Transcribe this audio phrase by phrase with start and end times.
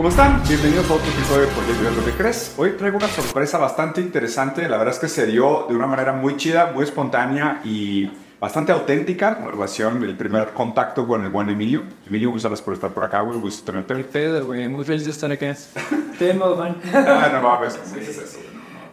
[0.00, 0.42] ¿Cómo están?
[0.48, 2.54] Bienvenidos a otro episodio de Proyecto lo que crees.
[2.56, 4.66] Hoy traigo una sorpresa bastante interesante.
[4.66, 8.10] La verdad es que se dio de una manera muy chida, muy espontánea y
[8.40, 11.82] bastante auténtica en relación el primer contacto con el buen Emilio.
[12.06, 13.38] Emilio, muchas gracias por estar por acá, güey.
[13.40, 13.94] Gusto tenerte.
[14.04, 14.66] pedo, güey.
[14.68, 15.54] Muy feliz de estar acá.
[16.18, 16.76] Tema, man.
[16.94, 17.74] Ah, no mames.
[17.74, 18.38] ¿Qué es eso?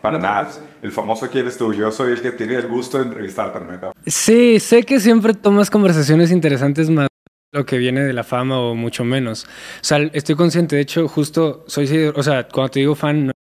[0.02, 0.50] Para nada.
[0.82, 1.74] El famoso quién eres tú.
[1.74, 3.94] Yo soy el que tiene el gusto de entrevistarte, ¿no?
[4.06, 7.08] Sí, sé que siempre tomas conversaciones interesantes más
[7.52, 9.46] lo que viene de la fama o mucho menos.
[9.46, 13.34] O sea, estoy consciente, de hecho, justo soy, o sea, cuando te digo fan, no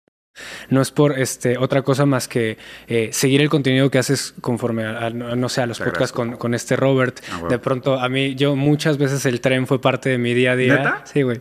[0.71, 5.11] es por este, otra cosa más que eh, seguir el contenido que haces conforme a,
[5.11, 7.21] no sé, a los podcasts con, con, este Robert.
[7.33, 10.53] Ah, de pronto, a mí, yo muchas veces el tren fue parte de mi día
[10.53, 10.77] a día.
[10.77, 11.03] ¿Neta?
[11.05, 11.41] Sí, güey.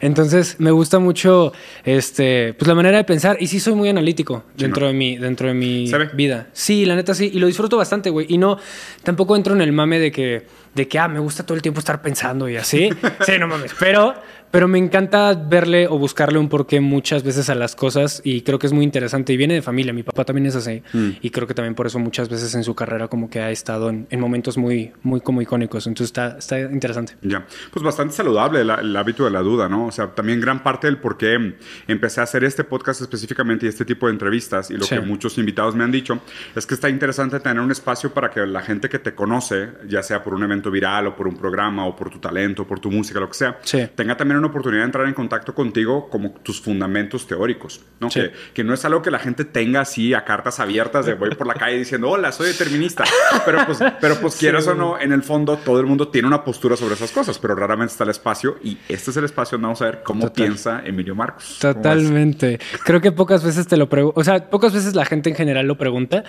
[0.00, 1.52] Entonces, me gusta mucho
[1.84, 3.36] este, pues la manera de pensar.
[3.40, 6.48] Y sí soy muy analítico dentro de mi, dentro de mi vida.
[6.52, 7.30] Sí, la neta sí.
[7.32, 8.26] Y lo disfruto bastante, güey.
[8.28, 8.58] Y no,
[9.02, 11.78] tampoco entro en el mame de que, de que, ah, me gusta todo el tiempo
[11.80, 12.90] estar pensando y así.
[13.26, 13.72] sí, no mames.
[13.78, 14.14] Pero
[14.52, 18.58] pero me encanta verle o buscarle un porqué muchas veces a las cosas y creo
[18.58, 19.32] que es muy interesante.
[19.32, 20.82] Y viene de familia, mi papá también es así.
[20.92, 21.08] Mm.
[21.22, 23.88] Y creo que también por eso muchas veces en su carrera como que ha estado
[23.88, 25.86] en, momentos muy, muy como icónicos.
[25.86, 27.14] Entonces está, está interesante.
[27.22, 29.86] Ya, pues bastante saludable el, hábito de la duda, ¿no?
[29.86, 31.54] O sea, también gran parte del por qué
[31.88, 35.38] empecé a hacer este podcast específicamente y este tipo de entrevistas y lo que muchos
[35.38, 36.20] invitados me han dicho
[36.54, 40.02] es que está interesante tener un espacio para que la gente que te conoce, ya
[40.02, 42.90] sea por un evento viral o por un programa o por tu talento, por tu
[42.90, 43.58] música, lo que sea,
[43.94, 48.08] tenga también una oportunidad de entrar en contacto contigo como tus fundamentos teóricos, ¿no?
[48.08, 51.34] Que, que, no es algo que la gente tenga así a cartas abiertas de voy
[51.34, 53.04] por la calle diciendo, hola, soy determinista.
[53.44, 56.44] Pero pues, pero pues quieras o no, en el fondo todo el mundo tiene una
[56.44, 59.66] postura sobre esas cosas, pero raramente está el espacio y este es el espacio donde
[59.66, 61.58] vamos a ver cómo piensa Emilio Marcos.
[61.60, 62.58] Totalmente.
[62.84, 65.66] Creo que pocas veces te lo pregunto, o sea, pocas veces la gente en general
[65.66, 66.24] lo pregunta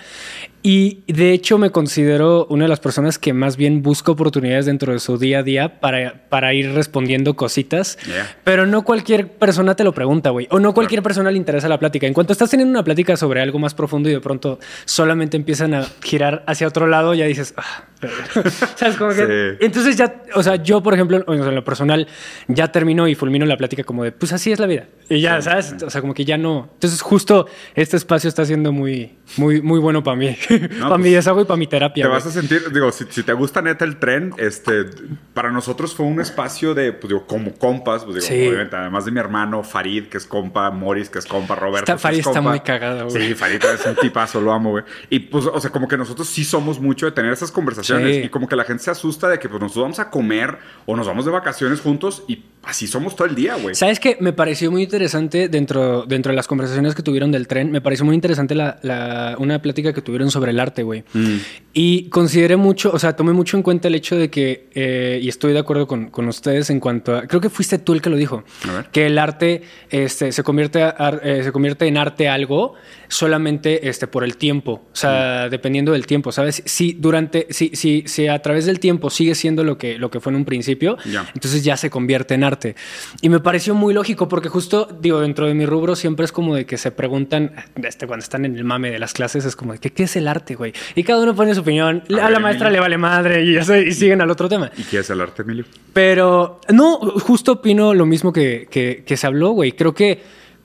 [0.62, 4.92] y de hecho me considero una de las personas que más bien busca oportunidades dentro
[4.92, 7.98] de su día a día para, para ir respondiendo cositas.
[8.42, 10.46] Pero no cualquier persona te lo pregunta, güey.
[10.50, 12.06] O no cualquier persona le interesa la plática.
[12.06, 15.74] En cuanto estás teniendo una plática sobre algo más profundo y de pronto solamente empiezan
[15.74, 17.84] a girar hacia otro lado, ya dices, ah,
[18.76, 18.96] ¿sabes?
[18.96, 19.56] Como que...
[19.60, 22.06] Entonces ya, o sea, yo, por ejemplo, en lo personal,
[22.48, 24.86] ya termino y fulmino la plática como de, pues así es la vida.
[25.08, 25.74] Y ya, ¿sabes?
[25.84, 26.70] O sea, como que ya no.
[26.74, 30.36] Entonces, justo este espacio está siendo muy, muy, muy bueno para mí.
[30.80, 32.04] para mi pues, deshago y para mi terapia.
[32.04, 34.84] Te vas a sentir, digo, si, te gusta neta el tren, este,
[35.32, 37.54] para nosotros fue un espacio de, pues digo, como
[37.84, 41.26] compas, pues digo, obviamente, además de mi hermano Farid, que es compa, Morris, que es
[41.26, 41.96] compa, Roberto.
[41.98, 43.28] Farid está muy cagado, güey.
[43.28, 44.84] Sí, Farid es un tipazo, lo amo, güey.
[45.10, 48.28] Y pues, o sea, como que nosotros sí somos mucho de tener esas conversaciones y
[48.28, 51.06] como que la gente se asusta de que pues nosotros vamos a comer o nos
[51.06, 53.74] vamos de vacaciones juntos y así somos todo el día, güey.
[53.74, 54.16] ¿Sabes qué?
[54.20, 58.04] Me pareció muy interesante dentro, dentro de las conversaciones que tuvieron del tren, me pareció
[58.04, 61.04] muy interesante la, una plática que tuvieron sobre el arte, güey.
[61.12, 61.36] Mm.
[61.72, 65.28] Y consideré mucho, o sea, tomé mucho en cuenta el hecho de que, eh, y
[65.28, 68.10] estoy de acuerdo con, con, ustedes en cuanto a, creo que fuiste tú el que
[68.10, 68.44] lo dijo,
[68.92, 70.82] que el arte este, se, convierte
[71.22, 72.74] eh, se convierte en arte algo
[73.08, 75.50] solamente este, por el tiempo, o sea, mm.
[75.50, 76.62] dependiendo del tiempo, ¿sabes?
[76.64, 80.20] Si durante, si, si, si a través del tiempo sigue siendo lo que, lo que
[80.20, 80.96] fue en un principio,
[81.34, 82.76] entonces ya se convierte en arte.
[83.20, 86.54] Y me pareció muy lógico porque justo, digo, dentro de mi rubro siempre es como
[86.54, 87.52] de que se preguntan,
[87.82, 90.16] este, cuando están en el mame de las clases, es como de que, ¿qué es
[90.16, 90.72] el arte, güey?
[90.94, 94.20] Y cada uno pone su opinión, a, la maestra le vale madre y, y siguen
[94.20, 94.70] al otro tema.
[94.76, 95.64] ¿Y qué es el arte, Emilio?
[95.92, 99.72] Pero, no, justo opino lo mismo que, que, se habló, güey.
[99.72, 100.20] Creo que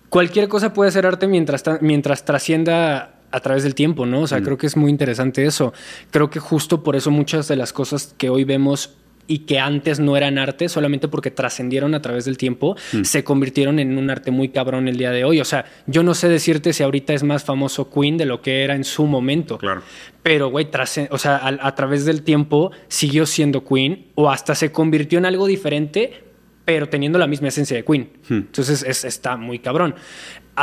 [0.09, 4.21] cualquier cosa puede ser arte mientras, mientras trascienda a través del tiempo, ¿no?
[4.21, 4.43] O sea, mm.
[4.43, 5.71] creo que es muy interesante eso.
[6.11, 10.01] Creo que justo por eso muchas de las cosas que hoy vemos y que antes
[10.01, 13.03] no eran arte solamente porque trascendieron a través del tiempo, mm.
[13.03, 15.39] se convirtieron en un arte muy cabrón el día de hoy.
[15.39, 18.65] O sea, yo no sé decirte si ahorita es más famoso Queen de lo que
[18.65, 19.57] era en su momento.
[19.57, 19.83] Claro.
[20.21, 20.67] Pero, güey,
[21.11, 25.47] o sea, a, través del tiempo siguió siendo Queen o hasta se convirtió en algo
[25.47, 26.28] diferente,
[26.69, 28.11] pero teniendo la misma esencia de Queen.
[28.29, 28.33] Mm.
[28.33, 29.95] Entonces es, está muy cabrón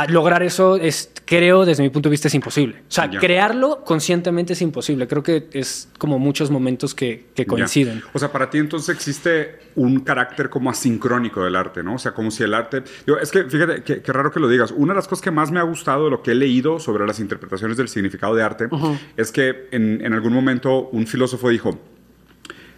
[0.05, 2.81] lograr eso es, creo, desde mi punto de vista, es imposible.
[2.81, 5.07] O sea, crearlo conscientemente es imposible.
[5.07, 8.03] Creo que es como muchos momentos que, coinciden.
[8.13, 11.95] O sea, para ti entonces existe un carácter como asincrónico del arte, ¿no?
[11.95, 12.83] O sea, como si el arte...
[13.21, 14.71] es que, fíjate, qué raro que lo digas.
[14.71, 17.07] Una de las cosas que más me ha gustado de lo que he leído sobre
[17.07, 18.67] las interpretaciones del significado de arte
[19.15, 21.79] es que en, en algún momento un filósofo dijo,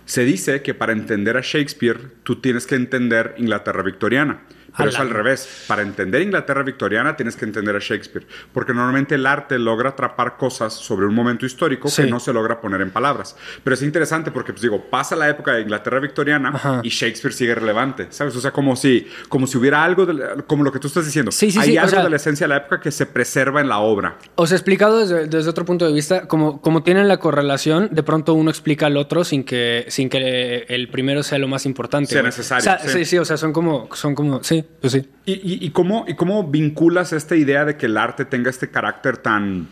[0.09, 4.41] se dice que para entender a Shakespeare tú tienes que entender Inglaterra victoriana.
[4.79, 5.65] Pero es al revés.
[5.67, 8.25] Para entender Inglaterra victoriana tienes que entender a Shakespeare.
[8.53, 12.59] Porque normalmente el arte logra atrapar cosas sobre un momento histórico que no se logra
[12.59, 13.35] poner en palabras.
[13.63, 17.55] Pero es interesante porque, pues digo, pasa la época de Inglaterra victoriana y Shakespeare sigue
[17.55, 18.07] relevante.
[18.09, 18.35] ¿Sabes?
[18.35, 20.07] O sea, como si, como si hubiera algo,
[20.47, 21.31] como lo que tú estás diciendo.
[21.31, 23.79] Sí, sí, Hay algo de la esencia de la época que se preserva en la
[23.79, 24.17] obra.
[24.35, 28.33] Os he explicado desde, otro punto de vista, como, como tienen la correlación, de pronto
[28.33, 32.11] uno explica al otro sin que, sin que el primero sea lo más importante.
[32.11, 32.71] Sea necesario.
[32.85, 33.05] sí.
[33.05, 34.63] sí, o sea, son como, son como, sí.
[34.81, 35.09] Pues sí.
[35.25, 39.17] ¿Y, y, cómo, ¿Y cómo vinculas esta idea de que el arte tenga este carácter
[39.17, 39.67] tan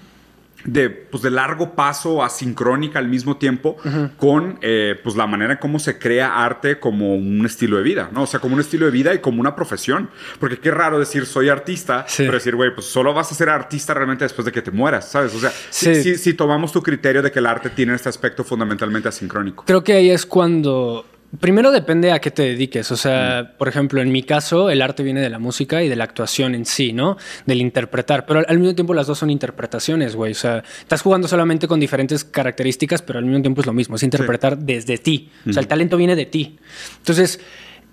[0.67, 3.77] de, pues, de largo paso, asincrónica al mismo tiempo,
[4.17, 8.09] con eh, pues, la manera en cómo se crea arte como un estilo de vida,
[8.11, 8.23] ¿no?
[8.23, 10.09] O sea, como un estilo de vida y como una profesión.
[10.39, 13.93] Porque qué raro decir soy artista, pero decir, güey, pues solo vas a ser artista
[13.93, 15.33] realmente después de que te mueras, ¿sabes?
[15.35, 19.07] O sea, si, si tomamos tu criterio de que el arte tiene este aspecto fundamentalmente
[19.07, 19.63] asincrónico.
[19.65, 21.05] Creo que ahí es cuando
[21.41, 22.89] Primero depende a qué te dediques.
[22.91, 23.57] O sea, mm.
[23.57, 26.55] por ejemplo, en mi caso, el arte viene de la música y de la actuación
[26.55, 27.17] en sí, ¿no?
[27.45, 28.25] Del interpretar.
[28.25, 30.31] Pero al mismo tiempo las dos son interpretaciones, güey.
[30.31, 33.97] O sea, estás jugando solamente con diferentes características, pero al mismo tiempo es lo mismo.
[33.97, 35.29] Es interpretar desde ti.
[35.47, 36.59] O sea, el talento viene de ti.
[36.99, 37.41] Entonces,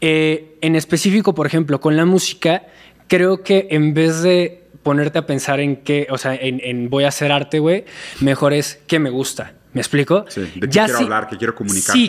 [0.01, 2.67] eh, en específico, por ejemplo, con la música,
[3.09, 7.05] creo que en vez de ponerte a pensar en qué, o sea, en, en voy
[7.05, 7.85] a hacer arte, güey,
[8.21, 9.55] mejor es qué me gusta.
[9.75, 10.25] ¿Me explico?
[10.29, 11.95] Sí, de qué quiero hablar, qué quiero comunicar.
[11.95, 12.09] Sí,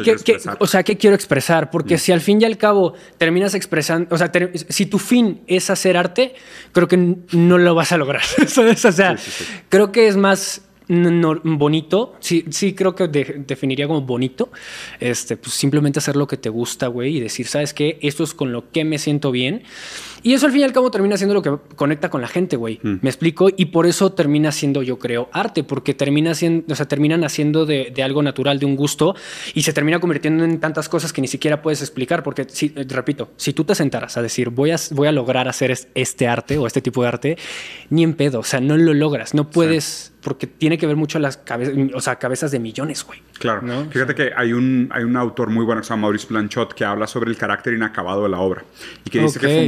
[0.60, 1.72] o sea, qué quiero expresar.
[1.72, 2.00] Porque mm.
[2.00, 4.32] si al fin y al cabo terminas expresando, o sea,
[4.70, 6.36] si tu fin es hacer arte,
[6.72, 8.22] creo que no lo vas a lograr.
[8.46, 9.16] o sea,
[9.70, 14.52] creo que es más bonito, sí, sí creo que definiría como bonito,
[15.00, 17.98] este, pues simplemente hacer lo que te gusta, güey, y decir, ¿sabes qué?
[18.02, 19.64] Esto es con lo que me siento bien.
[20.26, 22.56] Y eso al fin y al cabo termina siendo lo que conecta con la gente,
[22.56, 22.80] güey.
[22.82, 22.96] Mm.
[23.04, 23.48] Me explico.
[23.56, 27.68] Y por eso termina siendo, yo creo, arte, porque termina siendo, o sea, terminan haciendo
[27.68, 29.16] de, algo natural, de un gusto,
[29.54, 32.24] y se termina convirtiendo en tantas cosas que ni siquiera puedes explicar.
[32.24, 35.78] Porque, si, repito, si tú te sentaras a decir, voy a, voy a lograr hacer
[35.94, 37.38] este arte o este tipo de arte,
[37.92, 38.40] ni en pedo.
[38.40, 39.36] O sea, no lo logras.
[39.36, 43.22] No puedes porque tiene que ver mucho las cabezas, o sea, cabezas de millones, güey.
[43.38, 43.62] Claro.
[43.92, 46.84] Fíjate que hay un, hay un autor muy bueno que se llama Maurice Blanchot que
[46.84, 48.66] habla sobre el carácter inacabado de la obra
[49.06, 49.68] y que dice que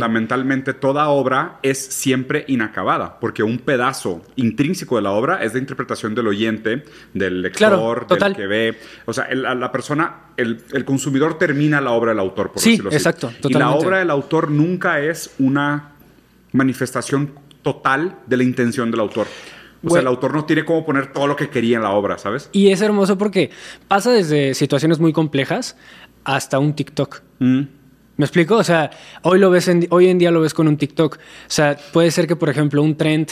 [0.80, 6.16] toda obra es siempre inacabada porque un pedazo intrínseco de la obra es de interpretación
[6.16, 6.84] del oyente,
[7.14, 8.78] del lector, del que ve.
[9.06, 12.98] O sea, la persona, el, consumidor termina la obra del autor, por sí, decirlo así.
[12.98, 13.32] exacto.
[13.44, 15.92] Y la obra del autor nunca es una
[16.54, 19.28] manifestación total de la intención del autor.
[19.84, 22.18] O sea, el autor no tiene cómo poner todo lo que quería en la obra,
[22.18, 22.50] ¿sabes?
[22.52, 23.52] Y es hermoso porque
[23.88, 25.78] pasa desde situaciones muy complejas
[26.24, 27.22] hasta un TikTok.
[27.40, 27.62] Mm.
[28.18, 28.56] ¿Me explico?
[28.56, 28.92] O sea,
[29.22, 31.16] hoy, lo ves en, hoy en día lo ves con un TikTok.
[31.16, 33.30] O sea, puede ser que, por ejemplo, un trend,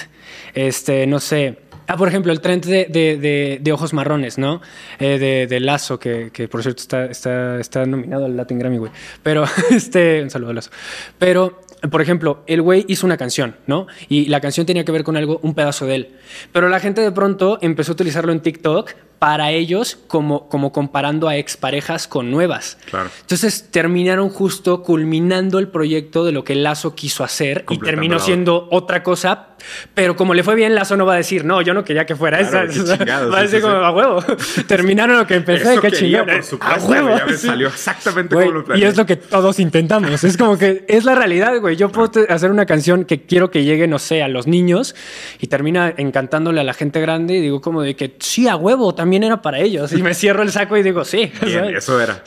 [0.54, 4.62] este, no sé, Ah, por ejemplo, el trend de, ojos marrones, ¿no?
[5.00, 8.92] Eh, de, Lazo, que, por cierto está, está, está nominado al Latin Grammy, güey.
[9.22, 10.72] Pero, este, un saludo a Lazo.
[11.20, 11.62] Pero
[11.92, 13.86] por ejemplo, el güey hizo una canción, ¿no?
[14.10, 16.16] Y la canción tenía que ver con algo, un pedazo de él.
[16.52, 18.92] Pero la gente de pronto empezó a utilizarlo en TikTok
[19.26, 22.78] para ellos como, como comparando a exparejas con nuevas.
[22.92, 23.10] Claro.
[23.22, 28.68] Entonces terminaron justo culminando el proyecto de lo que Lazo quiso hacer y terminó siendo
[28.70, 29.48] otra cosa.
[29.96, 32.16] Pero como le fue bien, Lazo no va a decir, no, yo no quería que
[32.16, 32.66] fuera esa.
[33.34, 34.24] va a decir como, a huevo.
[34.68, 36.28] Terminaron lo que empecé, qué chingado.
[36.60, 37.18] A huevo.
[37.18, 40.24] Ya me salió exactamente como lo Y es lo que todos intentamos.
[40.24, 41.76] es como que es la realidad, güey.
[41.76, 44.94] Yo puedo hacer una canción que quiero que llegue, no sé, a los niños
[45.40, 48.94] y termina encantándole a la gente grande y digo como de que sí, a huevo,
[48.94, 49.92] también era para ellos.
[49.94, 51.32] Y me cierro el saco y digo, sí.
[51.42, 52.24] eso era.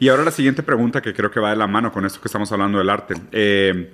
[0.00, 2.28] Y ahora la siguiente pregunta que creo que va de la mano con esto que
[2.28, 3.14] estamos hablando del arte.
[3.32, 3.90] Eh,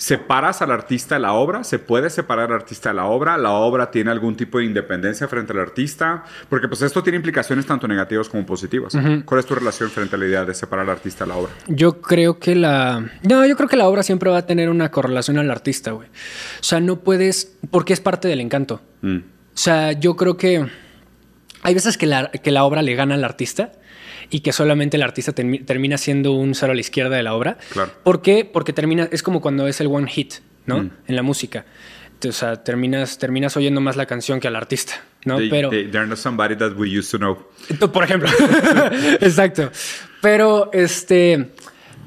[0.00, 1.62] ¿Separas al artista de la obra?
[1.62, 3.36] ¿Se puede separar al artista de la obra?
[3.36, 6.24] ¿La obra tiene algún tipo de independencia frente al artista?
[6.48, 8.96] Porque pues esto tiene implicaciones tanto negativas como positivas.
[9.26, 11.52] ¿Cuál es tu relación frente a la idea de separar al artista de la obra?
[11.66, 13.10] Yo creo que la...
[13.28, 16.08] No, yo creo que la obra siempre va a tener una correlación al artista, güey.
[16.08, 17.58] O sea, no puedes...
[17.70, 18.80] Porque es parte del encanto.
[19.02, 19.18] Mm.
[19.18, 20.66] O sea, yo creo que...
[21.62, 23.72] Hay veces que la, que la obra le gana al artista
[24.30, 27.58] y que solamente el artista termina siendo un cero a la izquierda de la obra.
[27.70, 27.92] Claro.
[28.02, 28.44] ¿Por qué?
[28.44, 30.34] Porque termina, es como cuando es el one hit,
[30.66, 30.84] ¿no?
[30.84, 30.90] Mm.
[31.08, 31.64] En la música.
[32.26, 35.38] O sea, terminas, terminas oyendo más la canción que al artista, ¿no?
[35.50, 35.70] Pero...
[35.70, 37.38] they're not somebody that we used to know.
[37.92, 38.28] Por ejemplo.
[39.20, 39.70] Exacto.
[40.20, 41.50] Pero, este...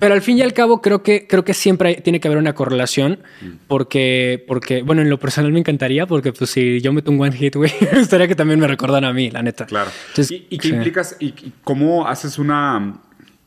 [0.03, 2.53] Pero al fin y al cabo creo que, creo que siempre tiene que haber una
[2.53, 3.19] correlación
[3.67, 7.31] porque, porque, bueno, en lo personal me encantaría porque pues si yo meto un one
[7.31, 9.65] hit, güey, me gustaría que también me recordaran a mí, la neta.
[9.65, 9.89] Claro.
[10.17, 11.33] ¿Y, qué implicas y
[11.63, 12.99] cómo haces una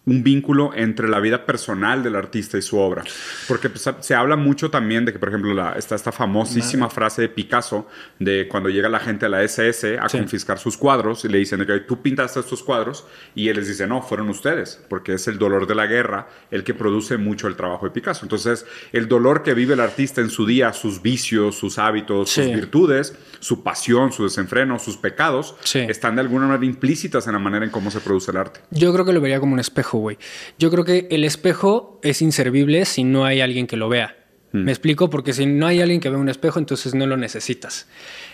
[0.07, 3.03] un vínculo entre la vida personal del artista y su obra.
[3.49, 7.23] Porque pues, se habla mucho también de que, por ejemplo, la, está esta famosísima frase
[7.23, 7.89] de Picasso
[8.21, 11.67] de cuando llega la gente a la SS a confiscar sus cuadros y le dicen
[11.67, 15.39] que tú pintaste estos cuadros y él les dice, no, fueron ustedes, porque es el
[15.39, 18.25] dolor de la guerra el que produce mucho el trabajo de Picasso.
[18.25, 22.47] Entonces, el dolor que vive el artista en su día, sus vicios, sus hábitos, sus
[22.47, 27.65] virtudes, su pasión, su desenfreno, sus pecados, están de alguna manera implícitas en la manera
[27.65, 28.61] en cómo se produce el arte.
[28.71, 30.19] Yo creo que lo vería como un espejo güey.
[30.59, 34.17] Yo creo que el espejo es inservible si no hay alguien que lo vea.
[34.53, 34.65] Mm.
[34.65, 35.11] ¿Me explico?
[35.11, 37.89] Porque si no hay alguien que vea un espejo, entonces no lo necesitas.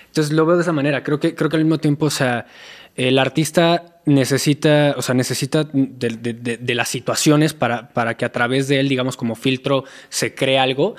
[0.07, 1.02] Entonces lo veo de esa manera.
[1.02, 2.47] Creo que, creo que al mismo tiempo, o sea,
[2.97, 8.25] el artista necesita, o sea, necesita de, de- de- de las situaciones para, para que
[8.26, 10.97] a través de él, digamos, como filtro, se cree algo.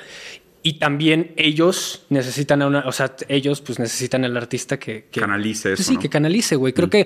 [0.66, 5.20] Y también ellos necesitan a una, o sea, ellos pues necesitan al artista que, que
[5.20, 6.00] Canalice eso, sí, ¿no?
[6.00, 6.72] que canalice, güey.
[6.72, 7.06] Creo que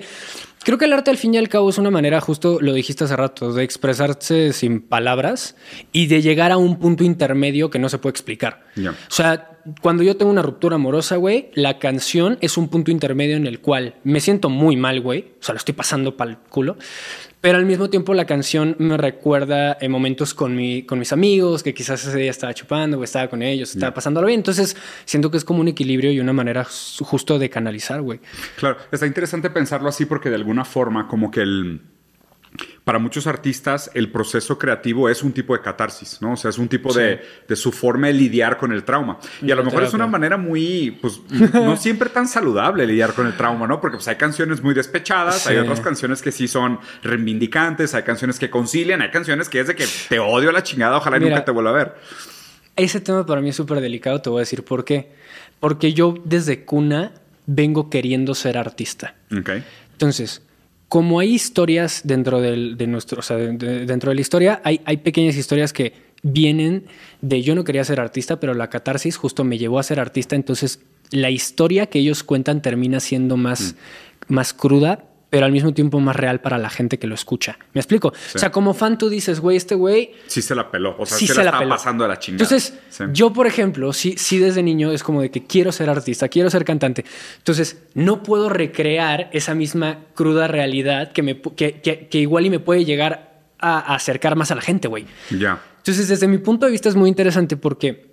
[0.62, 3.04] creo que el arte al fin y al cabo es una manera, justo lo dijiste
[3.04, 5.56] hace rato, de expresarse sin palabras
[5.92, 8.64] y de llegar a un punto intermedio que no se puede explicar.
[8.76, 13.36] O sea, cuando yo tengo una ruptura amorosa, güey, la canción es un punto intermedio
[13.36, 15.32] en el cual me siento muy mal, güey.
[15.40, 16.76] O sea, lo estoy pasando para el culo.
[17.40, 21.62] Pero al mismo tiempo la canción me recuerda en momentos con, mi, con mis amigos,
[21.62, 24.40] que quizás ese día estaba chupando o estaba con ellos, estaba pasándolo bien.
[24.40, 28.18] Entonces siento que es como un equilibrio y una manera ju- justo de canalizar, güey.
[28.56, 31.80] Claro, está interesante pensarlo así porque de alguna forma como que el...
[32.88, 36.32] Para muchos artistas el proceso creativo es un tipo de catarsis, ¿no?
[36.32, 39.18] O sea, es un tipo de, de su forma de lidiar con el trauma.
[39.42, 41.20] Y a lo mejor es una manera muy, pues,
[41.52, 43.78] no siempre tan saludable lidiar con el trauma, ¿no?
[43.78, 48.38] Porque pues hay canciones muy despechadas, hay otras canciones que sí son reivindicantes, hay canciones
[48.38, 51.32] que concilian, hay canciones que es de que te odio a la chingada, ojalá Mira.
[51.32, 51.94] nunca te vuelva a ver.
[52.74, 55.10] Ese tema para mí es súper delicado, te voy a decir por qué.
[55.60, 57.12] Porque yo desde cuna
[57.44, 59.14] vengo queriendo ser artista.
[59.30, 59.50] Ok.
[59.92, 60.40] Entonces,
[60.88, 64.60] como hay historias dentro del, de nuestro, o sea, de- de- dentro de la historia,
[64.64, 65.92] hay, hay pequeñas historias que
[66.22, 66.84] vienen
[67.20, 70.34] de yo no quería ser artista, pero la catarsis justo me llevó a ser artista.
[70.34, 70.80] Entonces,
[71.10, 73.74] la historia que ellos cuentan termina siendo más,
[74.28, 77.58] más cruda, pero al mismo tiempo más real para la gente que lo escucha.
[77.74, 78.08] ¿Me explico?
[78.34, 81.18] O sea, como fan tú dices, güey, este güey Sí se la peló, o sea,
[81.18, 81.70] sí se, se la, estaba peló.
[81.70, 82.44] pasando de la chingada.
[82.44, 83.04] Entonces, Sí.
[83.12, 86.48] yo, por ejemplo, sí, sí desde niño es como de que quiero ser artista, quiero
[86.50, 87.04] ser cantante.
[87.38, 92.50] Entonces, no puedo recrear esa misma cruda realidad que, me, que, que- que igual y
[92.50, 95.04] me puede llegar a, a acercar más a la gente, güey.
[95.30, 95.60] Ya.
[95.78, 98.08] Entonces, desde mi punto de vista es muy interesante porque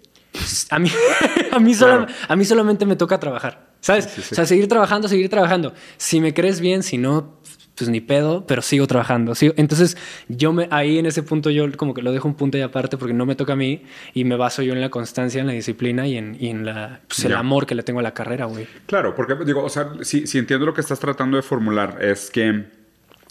[0.70, 0.90] a mí,
[1.52, 2.14] a mí, solo- Claro.
[2.28, 4.06] a mí solamente me toca trabajar, ¿sabes?
[4.06, 4.34] Sí, sí, sí.
[4.34, 5.74] O sea, seguir trabajando, seguir trabajando.
[5.98, 7.36] Si me crees bien, si no,
[7.76, 9.34] pues ni pedo, pero sigo trabajando.
[9.58, 9.96] Entonces,
[10.28, 12.98] yo me, ahí en ese punto yo como que lo dejo un punto y aparte
[12.98, 13.84] porque no me toca a mí
[14.16, 17.02] y me baso yo en la constancia, en la disciplina y en, y en la,
[17.08, 18.68] pues, el amor que le tengo a la carrera, güey.
[18.88, 22.32] Claro, porque digo, o sea, si, si entiendo lo que estás tratando de formular, es
[22.32, 22.66] que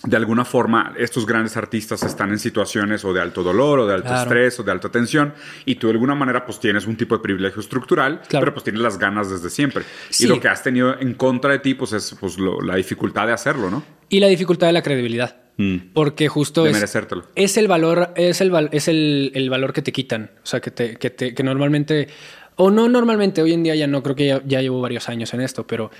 [0.06, 3.94] de alguna forma estos grandes artistas están en situaciones o de alto dolor o de
[3.94, 4.22] alto Claro.
[4.22, 5.32] estrés o de alta tensión
[5.64, 8.44] y tú de alguna manera pues tienes un tipo de privilegio estructural, Claro.
[8.44, 9.84] pero pues tienes las ganas desde siempre.
[10.10, 10.24] Sí.
[10.24, 13.26] Y lo que has tenido en contra de ti pues es pues lo- la dificultad
[13.26, 13.82] de hacerlo, ¿no?
[14.10, 15.36] Y la dificultad de la credibilidad.
[15.56, 15.76] Mm.
[15.94, 17.24] Porque justo De es, merecértelo.
[17.36, 20.32] es el valor, es el, es el, el valor que te quitan.
[20.42, 22.08] O sea, que, te, que, te- que normalmente,
[22.56, 25.32] o no normalmente, hoy en día ya no, creo que ya, ya llevo varios años
[25.32, 25.90] en esto, pero,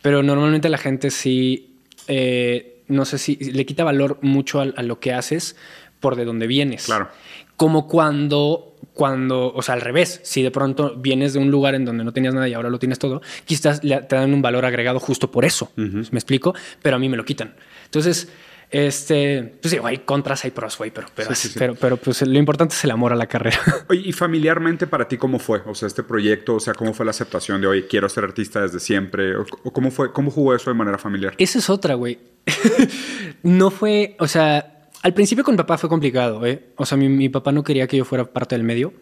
[0.00, 1.76] pero normalmente la gente sí,
[2.08, 5.56] eh, no sé si le quita valor mucho a, a lo que haces
[6.00, 6.84] por de dónde vienes.
[6.86, 7.08] Claro.
[7.56, 11.84] Como cuando, cuando, o sea, al revés, si de pronto vienes de un lugar en
[11.84, 14.64] donde no tenías nada y ahora lo tienes todo, quizás le- te dan un valor
[14.64, 15.70] agregado justo por eso.
[15.76, 16.54] ¿Me explico?
[16.82, 17.54] Pero a mí me lo quitan.
[17.84, 18.28] Entonces,
[18.72, 21.58] este, pues digo, hay contras, hay pros, güey, pero, pero, Sí, sí, sí.
[21.58, 23.58] pero, pero pues lo importante es el amor a la carrera.
[23.88, 25.60] Oye, y familiarmente para ti cómo fue?
[25.66, 28.62] O sea, este proyecto, o sea, ¿cómo fue la aceptación de, oye, quiero ser artista
[28.62, 29.36] desde siempre?
[29.36, 31.34] ¿O, o cómo fue, cómo jugó eso de manera familiar?
[31.38, 32.18] Esa es otra, güey.
[33.42, 36.68] no fue, o sea, al principio con papá fue complicado, ¿eh?
[36.76, 38.92] O sea, mi, mi papá no quería que yo fuera parte del medio.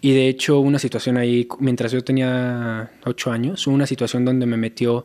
[0.00, 4.24] Y de hecho, hubo una situación ahí, mientras yo tenía ocho años, hubo una situación
[4.24, 5.04] donde me metió,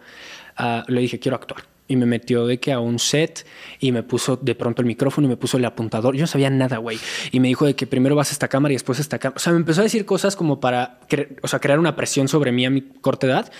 [0.58, 1.64] a- le dije, quiero actuar.
[1.90, 3.46] Y me metió de que a un set
[3.82, 6.16] y me puso de pronto el micrófono y me puso el apuntador.
[6.16, 6.98] Yo no sabía nada, güey.
[7.32, 9.36] Y me dijo de que primero vas a esta cámara y después a esta cámara.
[9.36, 12.28] O sea, me empezó a decir cosas como para cre- o sea, crear una presión
[12.30, 13.52] sobre mí a mi corta edad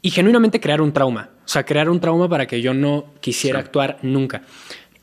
[0.00, 1.30] y genuinamente crear un trauma.
[1.44, 3.64] O sea, crear un trauma para que yo no quisiera Sí.
[3.66, 4.42] actuar nunca.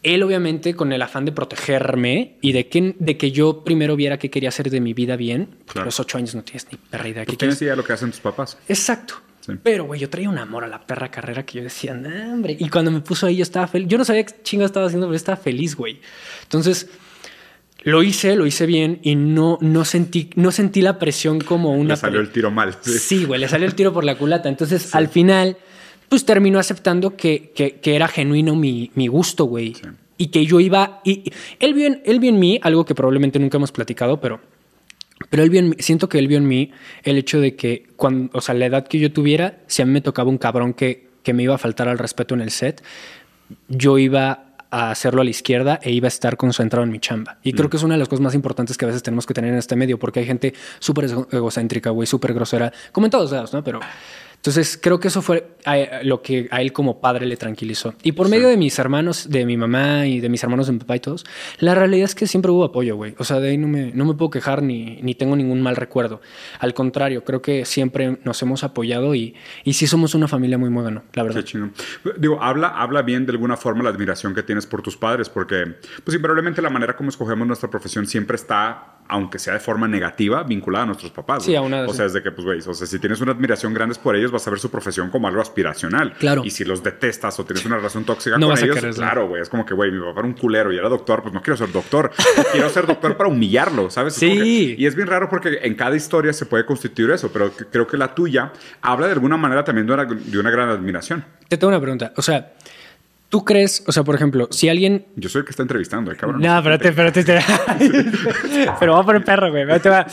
[0.02, 4.18] Él, obviamente, con el afán de protegerme y de que, de que yo primero viera
[4.18, 5.48] qué quería hacer de mi vida bien.
[5.48, 5.82] porque Claro.
[5.82, 7.26] A los ocho años no tienes ni perra idea.
[7.26, 8.58] ¿Tú ¿Qué tienes idea de lo que hacen tus papás?
[8.70, 9.16] Exacto.
[9.56, 9.60] Sí.
[9.64, 12.56] Pero, güey, yo traía un amor a la perra carrera que yo decía, "Nah, hombre.
[12.60, 13.88] Y cuando me puso ahí, yo estaba feliz.
[13.88, 16.00] Yo no sabía qué chingo estaba haciendo, pero estaba feliz, güey.
[16.44, 16.90] Entonces,
[17.84, 21.94] lo hice, lo hice bien y no, no, sentí, no sentí la presión como una.
[21.94, 22.76] Le salió el tiro mal.
[22.82, 22.92] sí.
[23.00, 24.50] Sí, güey, le salió el tiro por la culata.
[24.50, 25.58] Entonces, al final,
[26.10, 29.76] pues terminó aceptando que, que- que era genuino mi, mi gusto, güey.
[29.76, 29.82] Sí.
[30.18, 31.00] Y que yo iba.
[31.06, 34.20] Y, y él, vio en, él vio en mí algo que probablemente nunca hemos platicado,
[34.20, 34.42] pero.
[35.30, 36.72] Pero él vio en mí- siento que él vio en mí
[37.04, 39.92] el hecho de que, cuando, o sea, la edad que yo tuviera, si a mí
[39.92, 42.82] me tocaba un cabrón que, que me iba a faltar al respeto en el set,
[43.68, 47.40] yo iba a hacerlo a la izquierda e iba a estar concentrado en mi chamba.
[47.44, 49.34] Y creo que es una de las cosas más importantes que a veces tenemos que
[49.34, 53.12] tener en este medio, porque hay gente súper ego- egocéntrica, güey, súper grosera, como en
[53.12, 53.64] todos lados, ¿no?
[53.64, 53.80] Pero
[54.40, 57.94] Entonces, creo que eso fue a- lo que a él como padre le tranquilizó.
[58.04, 60.80] Y por medio de mis hermanos, de mi mamá y de mis hermanos de mi
[60.80, 61.26] papá y todos,
[61.60, 63.16] la realidad es que siempre hubo apoyo, güey.
[63.18, 65.76] O sea, de ahí no me, no me puedo quejar ni, ni tengo ningún mal
[65.76, 66.22] recuerdo.
[66.60, 70.70] Al contrario, creo que siempre nos hemos apoyado y, y sí somos una familia muy
[70.70, 71.40] buena, la verdad.
[71.42, 71.74] Qué chingón.
[72.18, 75.76] Digo, habla, habla bien de alguna forma la admiración que tienes por tus padres, porque,
[76.06, 80.44] pues, invariablemente la manera como escogemos nuestra profesión siempre está, aunque sea de forma negativa,
[80.44, 81.44] vinculada a nuestros papás.
[81.44, 83.32] Sí, a una- O sea, es de que, pues, güey, o sea, si tienes una
[83.34, 86.14] admiración grande por ellos, vas a ver su profesión como algo aspiracional.
[86.14, 86.44] Claro.
[86.46, 89.42] Y si los detestas o tienes una relación tóxica No con vas ellos, claro, güey,
[89.42, 91.58] es como que, güey, mi papá era un culero y era doctor, pues no quiero
[91.58, 92.12] ser doctor.
[92.52, 94.14] quiero ser doctor para humillarlo, ¿sabes?
[94.14, 94.30] Sí.
[94.38, 97.88] que- y es bien raro porque en cada historia se puede constituir eso, pero creo
[97.88, 101.26] que la tuya habla de alguna manera también de una, de una gran admiración.
[101.48, 102.14] Te tengo una pregunta.
[102.16, 102.54] O sea,
[103.30, 106.16] ¿tú crees, o sea, por ejemplo, si alguien Yo soy el que está entrevistando, eh,
[106.16, 106.42] cabrón.
[106.42, 107.20] No, espérate, espérate.
[107.22, 108.12] espérate.
[108.80, 109.70] Pero va por el perro, güey.
[109.72, 110.08] Ahí te va.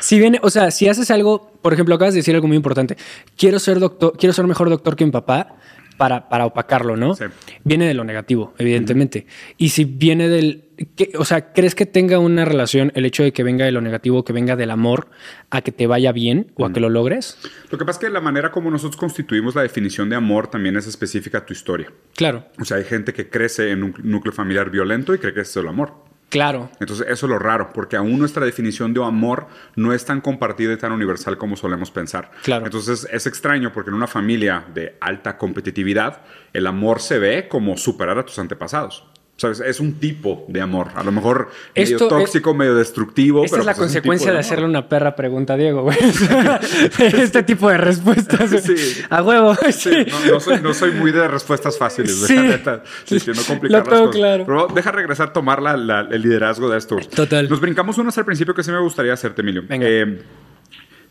[0.00, 2.96] Si viene, o sea, si haces algo, por ejemplo, acabas de decir algo muy importante.
[3.36, 5.56] Quiero ser doctor, quiero ser mejor doctor que mi papá
[5.94, 7.14] para, para opacarlo, ¿no?
[7.14, 7.24] Sí.
[7.64, 9.26] Viene de lo negativo, evidentemente.
[9.58, 10.64] Y si viene del.
[10.96, 13.80] ¿qué- o sea, ¿crees que tenga una relación el hecho de que venga de lo
[13.80, 15.08] negativo, que venga del amor,
[15.50, 17.38] a que te vaya bien o a que lo logres?
[17.70, 20.76] Lo que pasa es que la manera como nosotros constituimos la definición de amor también
[20.76, 21.92] es específica a tu historia.
[22.16, 25.40] Claro, O sea, hay gente que crece en un núcleo familiar violento y cree que
[25.42, 25.94] es el amor.
[26.32, 26.70] Claro.
[26.80, 29.46] Entonces, eso es lo raro, porque aún nuestra definición de amor
[29.76, 32.30] no es tan compartida y tan universal como solemos pensar.
[32.42, 32.64] Claro.
[32.64, 36.22] Entonces, es extraño porque en una familia de alta competitividad,
[36.52, 39.04] el amor se ve como superar a tus antepasados.
[39.36, 39.60] ¿Sabes?
[39.60, 40.88] Es un tipo de amor.
[40.94, 43.44] A lo mejor medio Esto tóxico, medio destructivo.
[43.44, 45.96] Esta pero es la pues consecuencia de, hacerle una perra pregunta a Diego, güey.
[46.98, 48.50] este tipo de respuestas.
[48.62, 49.02] Sí.
[49.10, 49.54] A huevo.
[49.70, 50.06] Sí, Sí.
[50.26, 52.82] no, no soy, no soy muy de respuestas fáciles, deja neta.
[53.10, 54.16] No complicar Lo las tengo cosas.
[54.16, 54.44] claro.
[54.46, 56.96] Pero deja regresar, tomar la- la- el liderazgo de esto.
[56.98, 57.48] Total.
[57.48, 59.64] Nos brincamos unos al principio que sí me gustaría hacerte, Emilio.
[59.66, 59.86] Venga.
[59.88, 60.22] Eh,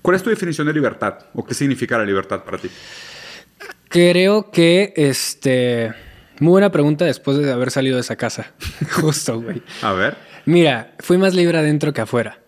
[0.01, 1.16] ¿Cuál es tu definición de libertad?
[1.34, 2.70] ¿O qué significa la libertad para ti?
[3.90, 5.92] Creo que este.
[6.41, 8.51] Muy buena pregunta después de haber salido de esa casa.
[8.91, 9.62] Justo, güey.
[9.81, 12.39] A ver, Mira, fui más libre adentro que afuera.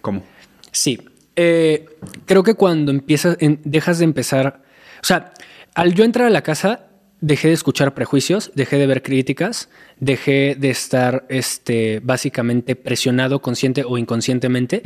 [0.00, 0.24] ¿cómo?
[0.72, 0.98] Sí.
[1.36, 1.84] Eh,
[2.26, 4.62] creo que cuando empiezas, en- dejas de empezar.
[5.02, 5.32] O sea,
[5.74, 6.86] al yo entrar a la casa,
[7.20, 9.68] dejé de escuchar prejuicios, dejé de ver críticas,
[10.00, 14.82] dejé de estar este, básicamente presionado consciente o inconscientemente.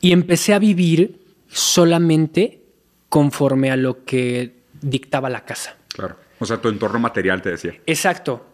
[0.00, 2.60] Y empecé a vivir solamente
[3.08, 5.76] conforme a lo que dictaba la casa.
[5.88, 6.16] Claro.
[6.40, 7.74] O sea, tu entorno material te decía.
[7.86, 8.44] Exacto.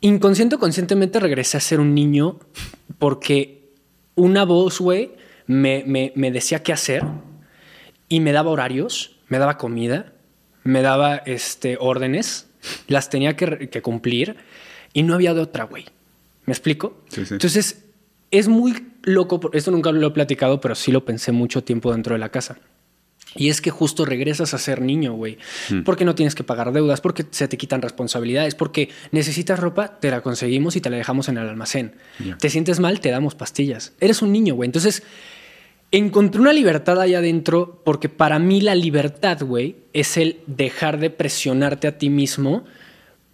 [0.00, 2.38] Inconsciente o conscientemente regresé a ser un niño
[2.98, 3.70] porque
[4.14, 5.12] una voz, güey,
[5.46, 7.04] me, me- me decía qué hacer
[8.08, 10.12] y me daba horarios, me daba comida,
[10.64, 12.48] me daba este, órdenes,
[12.86, 14.36] las tenía que, cumplir
[14.92, 15.86] y no había de otra, güey.
[16.46, 17.02] ¿Me explico?
[17.08, 17.34] Sí, sí.
[17.34, 17.84] Entonces,
[18.30, 22.14] es muy loco, esto nunca lo he platicado, pero sí lo pensé mucho tiempo dentro
[22.14, 22.58] de la casa.
[23.36, 25.38] Y es que justo regresas a ser niño, güey.
[25.70, 25.82] Hmm.
[25.82, 30.10] Porque no tienes que pagar deudas, porque se te quitan responsabilidades, porque necesitas ropa, te
[30.10, 31.94] la conseguimos y te la dejamos en el almacén.
[32.38, 33.92] Te sientes mal, te damos pastillas.
[34.00, 34.66] Eres un niño, güey.
[34.66, 35.02] Entonces,
[35.90, 41.10] encontré una libertad allá adentro porque para mí la libertad, güey, es el dejar de
[41.10, 42.64] presionarte a ti mismo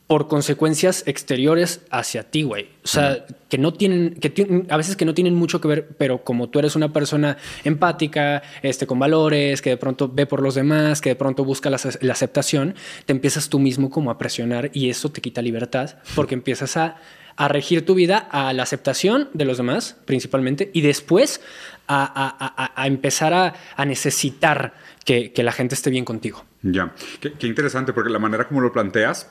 [0.06, 2.68] por consecuencias exteriores hacia ti, güey.
[2.84, 6.22] O sea, que no tienen, que a veces que no tienen mucho que ver, pero
[6.24, 10.54] como tú eres una persona empática, este, con valores, que de pronto ve por los
[10.54, 12.74] demás, que de pronto busca la, ace- la aceptación,
[13.06, 16.96] te empiezas tú mismo como a presionar y eso te quita libertad porque empiezas a,
[17.36, 21.40] a regir tu vida a la aceptación de los demás, principalmente, y después
[21.86, 26.44] a, a- a- empezar a, a necesitar que, que la gente esté bien contigo.
[26.62, 26.92] Ya.
[27.20, 29.30] Qué, qué interesante, porque la manera como lo planteas,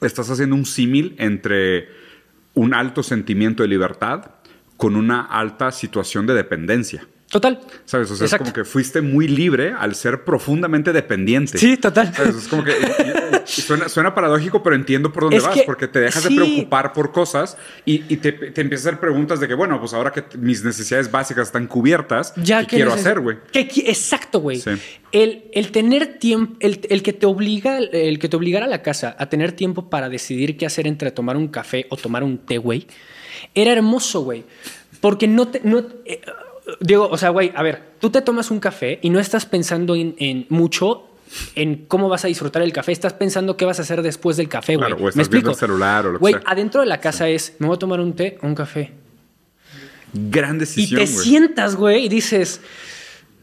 [0.00, 1.88] estás haciendo un símil entre
[2.54, 4.30] un alto sentimiento de libertad
[4.76, 7.06] con una alta situación de dependencia.
[7.28, 7.60] Total.
[7.84, 8.08] ¿Sabes?
[8.12, 8.44] O sea, Exacto.
[8.44, 11.58] es como que fuiste muy libre al ser profundamente dependiente.
[11.58, 12.14] Sí, total.
[12.14, 12.36] ¿Sabes?
[12.36, 12.72] Es como que
[13.46, 16.36] suena, suena paradójico, pero entiendo por dónde Es vas, que- porque te dejas sí.
[16.36, 19.80] de preocupar por cosas y, y te, te empiezas a hacer preguntas de que, bueno,
[19.80, 23.38] pues ahora que mis necesidades básicas están cubiertas, Ya ¿qué quiero hacer, güey?
[23.52, 24.60] ¿Qué qui- Exacto, güey.
[24.60, 24.70] Sí.
[25.10, 28.82] El, el tener tiempo, el, el que te obliga, el que te obligara a la
[28.82, 32.38] casa a tener tiempo para decidir qué hacer entre tomar un café o tomar un
[32.38, 32.86] té, güey,
[33.52, 34.44] era hermoso, güey.
[35.00, 35.60] Porque no te.
[35.62, 36.20] No, eh,
[36.80, 39.94] digo, o sea, güey, a ver, tú te tomas un café y no estás pensando
[39.94, 41.08] en, en mucho
[41.56, 44.48] en cómo vas a disfrutar el café, estás pensando qué vas a hacer después del
[44.48, 44.86] café, güey.
[44.88, 45.50] Claro, o ¿Me estás explico?
[45.50, 46.42] el celular o lo que Güey, sea.
[46.46, 48.92] adentro de la casa es, me voy a tomar un té o un café.
[50.12, 51.24] Gran Y decisión, te güey.
[51.24, 52.60] sientas, güey, y dices,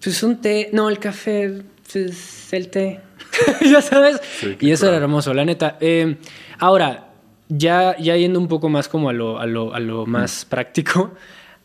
[0.02, 3.02] pues un té, no, el café, pues el té.
[3.62, 4.20] ya sabes.
[4.40, 5.78] Sí, y eso era hermoso, la neta.
[5.82, 6.18] Eh,
[6.60, 7.10] ahora,
[7.50, 11.14] ya, ya yendo un poco más como a lo, a lo, a lo más práctico,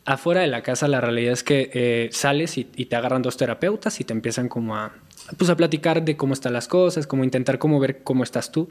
[0.08, 3.36] afuera de la casa la realidad es que eh, sales y, y te agarran dos
[3.36, 4.92] terapeutas y te empiezan como a,
[5.36, 8.70] pues a platicar de cómo están las cosas, como intentar cómo ver cómo estás tú.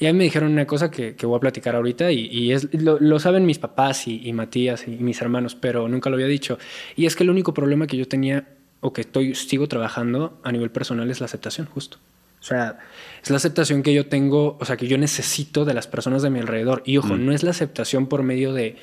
[0.00, 2.68] Y a mí me dijeron una cosa que, que voy a platicar ahorita y, es,
[2.72, 6.58] lo, saben mis papás y, Matías y, mis hermanos, pero nunca lo había dicho.
[6.96, 8.48] Y es que el único problema que yo tenía
[8.80, 11.98] o que estoy, sigo trabajando a nivel personal es la aceptación, justo.
[12.40, 12.78] O sea,
[13.22, 16.30] es la aceptación que yo tengo, o sea, que yo necesito de las personas de
[16.30, 16.82] mi alrededor.
[16.84, 17.24] Y ojo, mm.
[17.24, 18.76] no es la aceptación por medio de,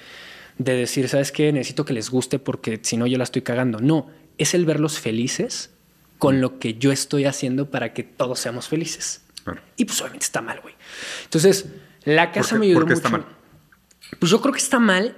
[0.58, 1.52] de decir, ¿sabes qué?
[1.52, 3.80] Necesito que les guste porque si no yo la estoy cagando.
[3.80, 5.72] No, es el verlos felices
[6.18, 9.24] con lo que yo estoy haciendo para que todos seamos felices.
[9.76, 10.76] Y pues obviamente está mal, güey.
[11.24, 11.66] Entonces,
[12.04, 13.26] la casa me ayudó ¿por qué Está mal?
[14.20, 15.18] Pues yo creo que está mal.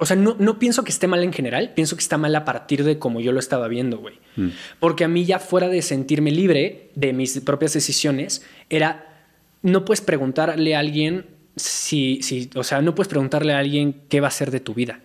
[0.00, 2.44] O sea, no, no, pienso que esté mal en general, pienso que está mal a
[2.44, 4.18] partir de como yo lo estaba viendo, güey.
[4.36, 4.48] Mm.
[4.80, 9.24] Porque a mí ya fuera de sentirme libre de mis propias decisiones, era,
[9.62, 14.20] no puedes preguntarle a alguien si, si, o sea, no puedes preguntarle a alguien qué
[14.20, 15.00] va a ser de tu vida.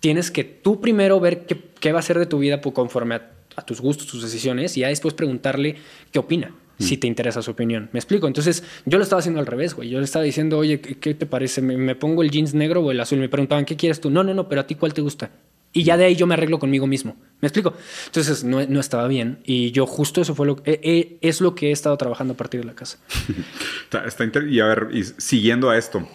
[0.00, 3.30] Tienes que tú primero ver qué, qué va a ser de tu vida conforme a,
[3.56, 5.76] a tus gustos, tus decisiones, y ya después preguntarle
[6.12, 7.88] qué opina si te interesa su opinión.
[7.92, 8.26] ¿Me explico?
[8.26, 9.88] Entonces, yo lo estaba haciendo al revés, güey.
[9.88, 11.60] Yo le estaba diciendo, oye, ¿qué, te parece?
[11.60, 13.18] ¿Me, pongo el jeans negro o el azul?
[13.18, 14.10] Me preguntaban, ¿qué quieres tú?
[14.10, 15.30] No, no, no, pero a ti cuál te gusta.
[15.72, 17.16] Y ya de ahí yo me arreglo conmigo mismo.
[17.40, 17.74] ¿Me explico?
[18.06, 19.40] Entonces, no, no estaba bien.
[19.44, 20.72] Y yo justo eso fue lo que...
[20.72, 22.98] Eh, eh, es lo que he estado trabajando a partir de la casa.
[24.06, 26.08] está, y a ver, y siguiendo a esto,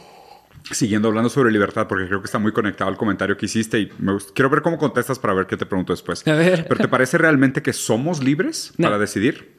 [0.72, 3.92] siguiendo hablando sobre libertad, porque creo que está muy conectado al comentario que hiciste y
[4.00, 6.28] me quiero ver cómo contestas para ver qué te pregunto después.
[6.28, 6.66] A ver.
[6.68, 9.56] ¿Pero te parece realmente que somos libres para decidir?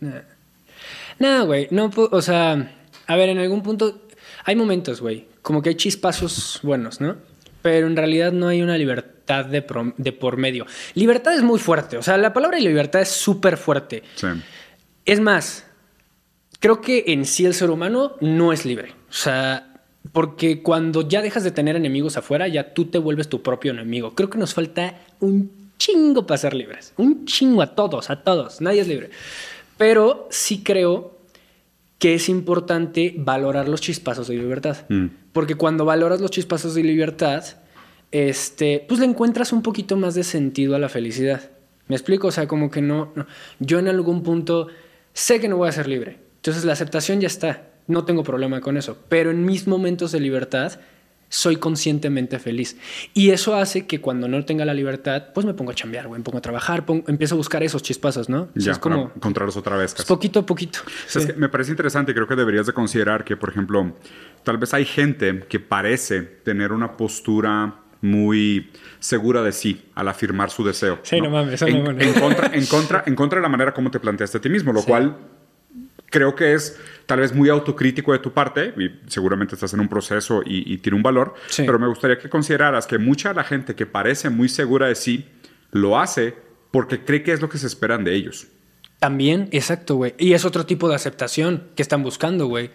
[1.18, 2.76] No, güey, no, o sea,
[3.06, 4.02] a ver, en algún punto
[4.44, 7.16] hay momentos, güey, como que hay chispazos buenos, ¿no?
[7.62, 9.64] Pero en realidad no hay una libertad de,
[9.96, 10.66] de por medio.
[10.94, 14.02] Libertad es muy fuerte, o sea, la palabra libertad es súper fuerte.
[14.14, 14.28] Sí.
[15.04, 15.66] Es más,
[16.60, 18.92] creo que en sí el ser humano no es libre.
[19.10, 19.74] O sea,
[20.12, 24.14] porque cuando ya dejas de tener enemigos afuera, ya tú te vuelves tu propio enemigo.
[24.14, 26.92] Creo que nos falta un chingo para ser libres.
[26.96, 28.60] Un chingo a todos, a todos.
[28.60, 29.10] Nadie es libre.
[29.76, 31.18] Pero sí creo
[31.98, 34.78] que es importante valorar los chispazos de libertad.
[34.88, 35.06] Mm.
[35.32, 37.44] Porque cuando valoras los chispazos de libertad,
[38.14, 41.50] este, pues le encuentras un poquito más de sentido a la felicidad.
[41.88, 42.28] ¿Me explico?
[42.28, 43.26] O sea, como que no, no,
[43.58, 44.68] Yo en algún punto
[45.12, 46.20] sé que no voy a ser libre.
[46.36, 47.70] Entonces la aceptación ya está.
[47.88, 48.96] No tengo problema con eso.
[49.08, 50.78] Pero en mis momentos de libertad
[51.28, 52.76] soy conscientemente feliz.
[53.14, 56.20] Y eso hace que cuando no tenga la libertad, pues me pongo a chambear, güey,
[56.20, 58.48] me pongo a trabajar, empiezo a buscar esos chispazos, ¿no?
[58.54, 59.92] Ya, es como encontrarlos otra vez.
[60.06, 60.78] poquito a poquito.
[61.36, 63.96] me parece interesante creo que deberías de considerar que, por ejemplo,
[64.44, 70.50] tal vez hay gente que parece tener una postura muy segura de sí al afirmar
[70.50, 71.00] su deseo.
[71.02, 73.98] Sí, no, mames, en, en, contra, en, contra, en contra de la manera como te
[73.98, 75.16] planteaste a ti mismo, lo cual
[76.10, 79.88] creo que es tal vez muy autocrítico de tu parte, y seguramente estás en un
[79.88, 83.74] proceso y, tiene un valor, pero me gustaría que consideraras que mucha de la gente
[83.74, 85.26] que parece muy segura de sí
[85.72, 86.34] lo hace
[86.70, 88.46] porque cree que es lo que se esperan de ellos.
[89.00, 90.14] También, exacto, güey.
[90.18, 92.70] Y es otro tipo de aceptación que están buscando, güey.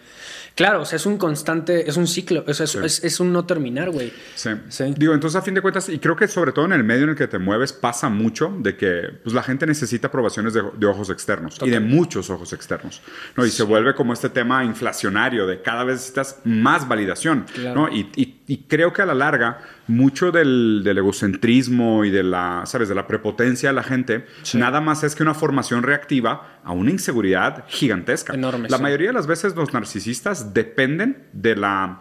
[0.60, 4.12] Claro, o sea, es un constante, es un ciclo, es, es, un no terminar, güey.
[4.34, 4.50] Sí.
[4.94, 7.10] Digo, entonces a fin de cuentas, y creo que sobre todo en el medio en
[7.10, 11.08] el que te mueves pasa mucho de que pues, la gente necesita aprobaciones de, ojos
[11.08, 13.00] externos y de muchos ojos externos,
[13.36, 13.46] ¿no?
[13.46, 17.88] Y se vuelve como este tema inflacionario de cada vez necesitas más validación, ¿no?
[17.88, 22.88] Y, y, creo que a la larga mucho del, del, egocentrismo y de la, ¿sabes?
[22.88, 26.90] De la prepotencia de la gente, nada más es que una formación reactiva a una
[26.90, 28.34] inseguridad gigantesca.
[28.34, 28.68] Enorme.
[28.68, 32.00] La mayoría de las veces los narcisistas dependen de la,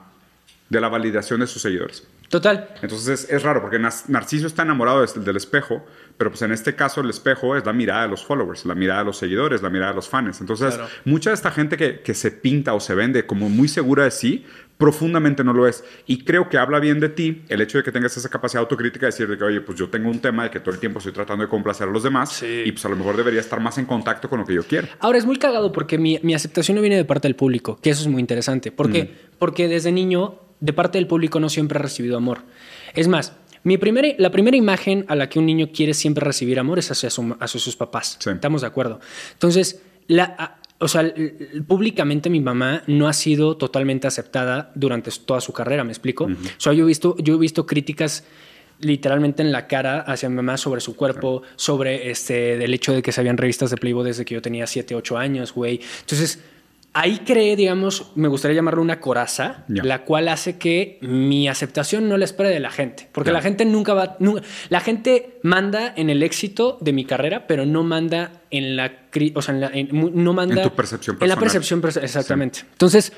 [0.69, 2.07] de la validación de sus seguidores.
[2.29, 2.69] Total.
[2.83, 5.83] Entonces es, raro porque Narciso está enamorado del, espejo,
[6.15, 8.99] pero pues en este caso el espejo es la mirada de los followers, la mirada
[8.99, 10.39] de los seguidores, la mirada de los fans.
[10.39, 14.03] Entonces mucha de esta gente que, que, se pinta o se vende como muy segura
[14.03, 14.45] de sí,
[14.79, 15.83] profundamente no lo es.
[16.07, 19.07] Y creo que habla bien de ti el hecho de que tengas esa capacidad autocrítica
[19.07, 20.99] de decir de que, oye, pues yo tengo un tema de que todo el tiempo
[20.99, 23.77] estoy tratando de complacer a los demás y pues a lo mejor debería estar más
[23.77, 24.87] en contacto con lo que yo quiero.
[24.99, 27.89] Ahora es muy cagado porque mi, mi aceptación no viene de parte del público, que
[27.89, 28.71] eso es muy interesante.
[28.71, 29.03] ¿Por qué?
[29.03, 29.09] Mm.
[29.37, 32.43] Porque desde niño, de parte del público no siempre he recibido amor.
[32.95, 36.57] Es más, mi primera, la primera imagen a la que un niño quiere siempre recibir
[36.57, 38.17] amor es hacia, hacia sus papás.
[38.25, 39.01] Estamos de acuerdo.
[39.33, 41.13] Entonces, la, o sea,
[41.67, 46.25] públicamente mi mamá no ha sido totalmente aceptada durante toda su carrera, ¿me explico?
[46.25, 48.23] O sea, yo he visto, yo he visto críticas
[48.79, 53.01] literalmente en la cara hacia mi mamá sobre su cuerpo, sobre este, del hecho de
[53.01, 55.81] que se habían revistas de Playboy desde que yo tenía 7, 8 años, güey.
[55.99, 56.41] Entonces,
[56.93, 62.17] ahí cree, digamos, me gustaría llamarlo una coraza, la cual hace que mi aceptación no
[62.17, 63.09] la espere de la gente.
[63.11, 64.17] Porque la gente nunca va.
[64.69, 68.91] la gente manda en el éxito de mi carrera, pero no manda en la.
[69.35, 70.55] O sea, en la, no manda.
[70.55, 71.31] En tu percepción personal.
[71.31, 72.59] En la percepción, exactamente.
[72.71, 73.11] Entonces.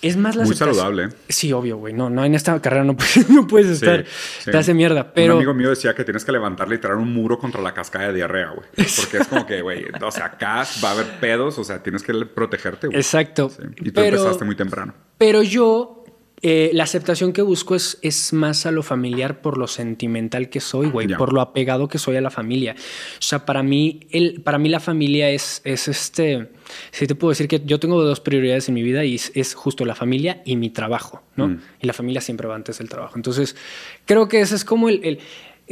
[0.00, 1.06] Es más la Muy saludable.
[1.06, 1.08] ¿eh?
[1.28, 1.92] Sí, obvio, güey.
[1.92, 4.04] No, no, en esta carrera no puedes, no puedes estar.
[4.06, 4.48] sí.
[4.48, 5.12] Te hace mierda.
[5.12, 5.32] Pero.
[5.34, 8.14] Un amigo mío decía que tienes que levantar literal un muro contra la cascada de
[8.14, 8.68] diarrea, güey.
[8.96, 12.04] Porque es como que, güey, o sea, acá va a haber pedos, o sea, tienes
[12.04, 12.96] que protegerte, güey.
[12.96, 13.50] Exacto.
[13.50, 13.62] Sí.
[13.78, 14.94] Y tú pero, empezaste muy temprano.
[15.18, 15.97] pero yo.
[16.42, 20.60] Eh, la aceptación que busco es, es más a lo familiar por lo sentimental que
[20.60, 22.76] soy, güey, por lo apegado que soy a la familia.
[23.18, 26.48] O sea, para mí, el, para mí la familia es, es este.
[26.90, 29.54] Sí, te puedo decir que yo tengo dos prioridades en mi vida y es, es
[29.54, 31.48] justo la familia y mi trabajo, ¿no?
[31.48, 31.60] Mm.
[31.80, 33.14] Y la familia siempre va antes del trabajo.
[33.16, 33.56] Entonces,
[34.04, 35.04] creo que ese es como el.
[35.04, 35.18] el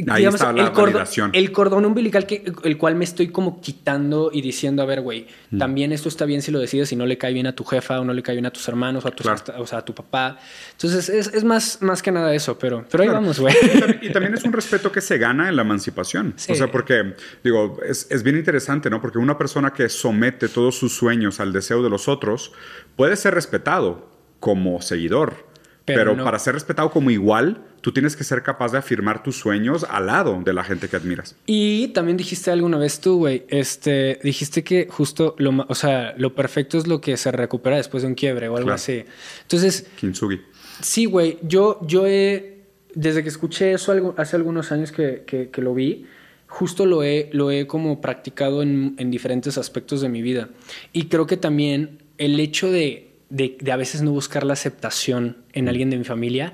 [0.09, 4.31] Ahí está la el, cordón, el cordón umbilical que, el cual me estoy como quitando
[4.33, 5.59] y diciendo, a ver, güey, Mm.
[5.59, 8.01] también esto está bien si lo decides y no le cae bien a tu jefa
[8.01, 9.63] o no le cae bien a tus hermanos o a, tus, Claro.
[9.63, 10.39] o sea, a tu papá.
[10.73, 13.55] Entonces, es, es más, más que nada eso, pero, pero ahí vamos, güey.
[13.63, 16.35] Y también, y también es un respeto que se gana en la emancipación.
[16.37, 16.53] Sí.
[16.53, 19.01] O sea, porque, digo, es, es bien interesante, ¿no?
[19.01, 22.53] Porque una persona que somete todos sus sueños al deseo de los otros
[22.97, 24.09] puede ser respetado
[24.41, 25.47] como seguidor.
[25.87, 26.25] Pero Pero, no.
[26.25, 30.07] para ser respetado como igual, tú tienes que ser capaz de afirmar tus sueños al
[30.07, 31.37] lado de la gente que admiras.
[31.47, 36.35] Y también dijiste alguna vez tú, güey, este, dijiste que justo lo, o sea, lo
[36.35, 38.75] perfecto es lo que se recupera después de un quiebre o algo Claro.
[38.75, 39.05] así.
[39.43, 40.41] Entonces, Kintsugi.
[40.83, 41.39] Sí, güey.
[41.43, 42.57] Yo, yo he.
[42.95, 46.07] Desde que escuché eso hace algunos años que, que- que lo vi,
[46.49, 50.49] justo lo he, lo he como practicado en, en diferentes aspectos de mi vida.
[50.93, 55.37] Y creo que también el hecho de, de, de a veces no buscar la aceptación
[55.53, 56.53] en alguien de mi familia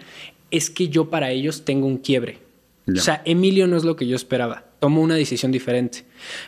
[0.50, 2.38] es que yo para ellos tengo un quiebre.
[2.86, 3.00] Ya.
[3.00, 4.64] O sea, Emilio no es lo que yo esperaba.
[4.80, 6.04] Tomó una decisión diferente.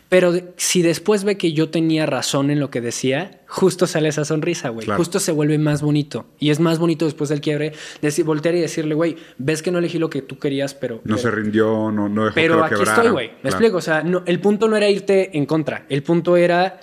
[0.08, 4.08] Pero de- si después ve que yo tenía razón en lo que decía, justo sale
[4.08, 4.84] esa sonrisa, güey.
[4.86, 4.98] Claro.
[4.98, 6.26] Justo se vuelve más bonito.
[6.40, 9.78] Y es más bonito después del quiebre decir, voltear y decirle, güey, ves que no
[9.78, 10.96] elegí lo que tú querías, pero.
[10.96, 12.96] No pero, se rindió, no, no dejó pero que lo aquí quebrara.
[12.96, 13.26] estoy, güey.
[13.28, 13.48] ¿Me Claro.
[13.56, 13.76] explico?
[13.76, 15.86] O sea, no- el punto no era irte en contra.
[15.88, 16.80] El punto era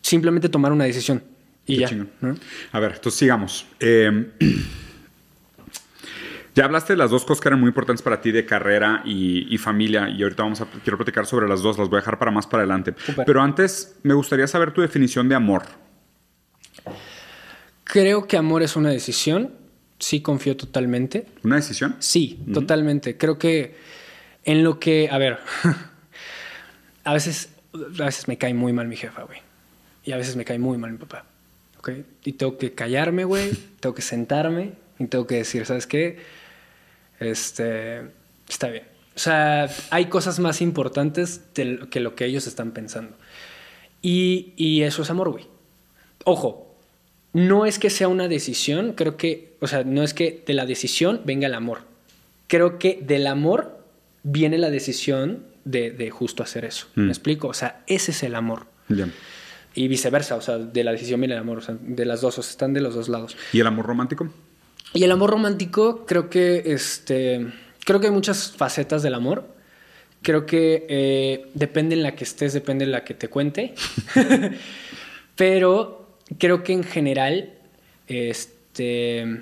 [0.00, 1.22] simplemente tomar una decisión.
[1.66, 1.88] Y Qué ya.
[1.88, 2.10] chingón.
[2.20, 2.36] ¿no?
[2.72, 3.66] A ver, entonces sigamos.
[3.80, 4.30] Eh,
[6.54, 9.52] ya hablaste de las dos cosas que eran muy importantes para ti de carrera y,
[9.52, 12.18] y familia y ahorita vamos a quiero platicar sobre las dos, las voy a dejar
[12.18, 12.94] para más para adelante.
[13.24, 15.62] Pero antes me gustaría saber tu definición de amor.
[17.84, 19.52] Creo que amor es una decisión.
[19.98, 21.26] Sí, confío totalmente.
[21.44, 21.96] ¿Una decisión?
[22.00, 23.16] Sí, totalmente.
[23.16, 23.76] Creo que
[24.44, 25.38] en lo que, a ver,
[27.04, 29.38] a veces, a veces me cae muy mal mi jefa, güey.
[30.04, 31.24] Y a veces me cae muy mal mi papá.
[31.82, 31.90] ¿Ok?
[32.24, 33.50] Y tengo que callarme, güey.
[33.80, 36.18] tengo que sentarme y tengo que decir, ¿sabes qué?
[37.20, 38.02] Este,
[38.48, 38.84] está bien.
[39.14, 43.16] O sea, hay cosas más importantes lo- que lo que ellos están pensando.
[44.00, 45.46] Y, y eso es amor, güey.
[46.24, 46.74] Ojo,
[47.32, 50.66] no es que sea una decisión, creo que, o sea, no es que de la
[50.66, 51.80] decisión venga el amor.
[52.46, 53.84] Creo que del amor
[54.22, 56.86] viene la decisión de, de justo hacer eso.
[56.94, 57.02] Mm.
[57.02, 57.48] ¿Me explico?
[57.48, 58.66] O sea, ese es el amor.
[58.88, 59.08] Ya.
[59.74, 62.38] Y viceversa, o sea, de la decisión viene el amor, o sea, de las dos,
[62.38, 63.36] o sea, están de los dos lados.
[63.52, 64.28] ¿Y el amor romántico?
[64.94, 67.46] Y el amor romántico, creo que este.
[67.84, 69.46] Creo que hay muchas facetas del amor.
[70.20, 73.74] Creo que eh, depende en la que estés, depende en la que te cuente.
[75.36, 77.50] Pero creo que en general.
[78.06, 79.40] Este.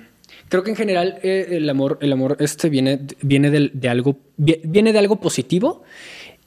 [0.49, 4.17] Creo que en general eh, el amor, el amor este viene, viene de, algo.
[4.37, 5.83] vi- Viene de algo positivo.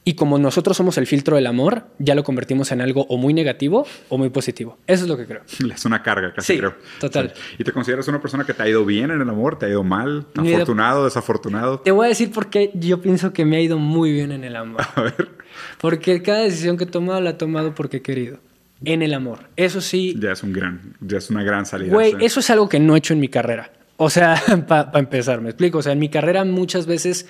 [0.07, 3.33] Y como nosotros somos el filtro del amor, ya lo convertimos en algo o muy
[3.33, 4.77] negativo o muy positivo.
[4.85, 5.41] Eso es lo que creo.
[5.75, 6.75] Es una carga, casi Sí, creo.
[6.99, 7.33] total.
[7.57, 9.57] ¿Y te consideras una persona que te ha ido bien en el amor?
[9.57, 10.27] ¿Te ha ido mal?
[10.35, 11.05] De- ¿Afortunado?
[11.05, 11.79] ¿Desafortunado?
[11.79, 14.43] Te voy a decir por qué yo pienso que me ha ido muy bien en
[14.43, 14.81] el amor.
[14.95, 15.27] A ver,
[15.81, 18.37] Porque cada decisión que he tomado la he tomado porque he querido.
[18.83, 19.39] En el amor.
[19.55, 20.15] Eso sí.
[20.19, 21.91] ya es un gran, ya es una gran salida.
[21.91, 22.17] Güey, sí.
[22.21, 23.71] eso es algo que no he hecho en mi carrera.
[23.97, 24.35] O sea,
[24.67, 25.79] para empezar, me explico.
[25.79, 27.25] O sea, en mi carrera muchas veces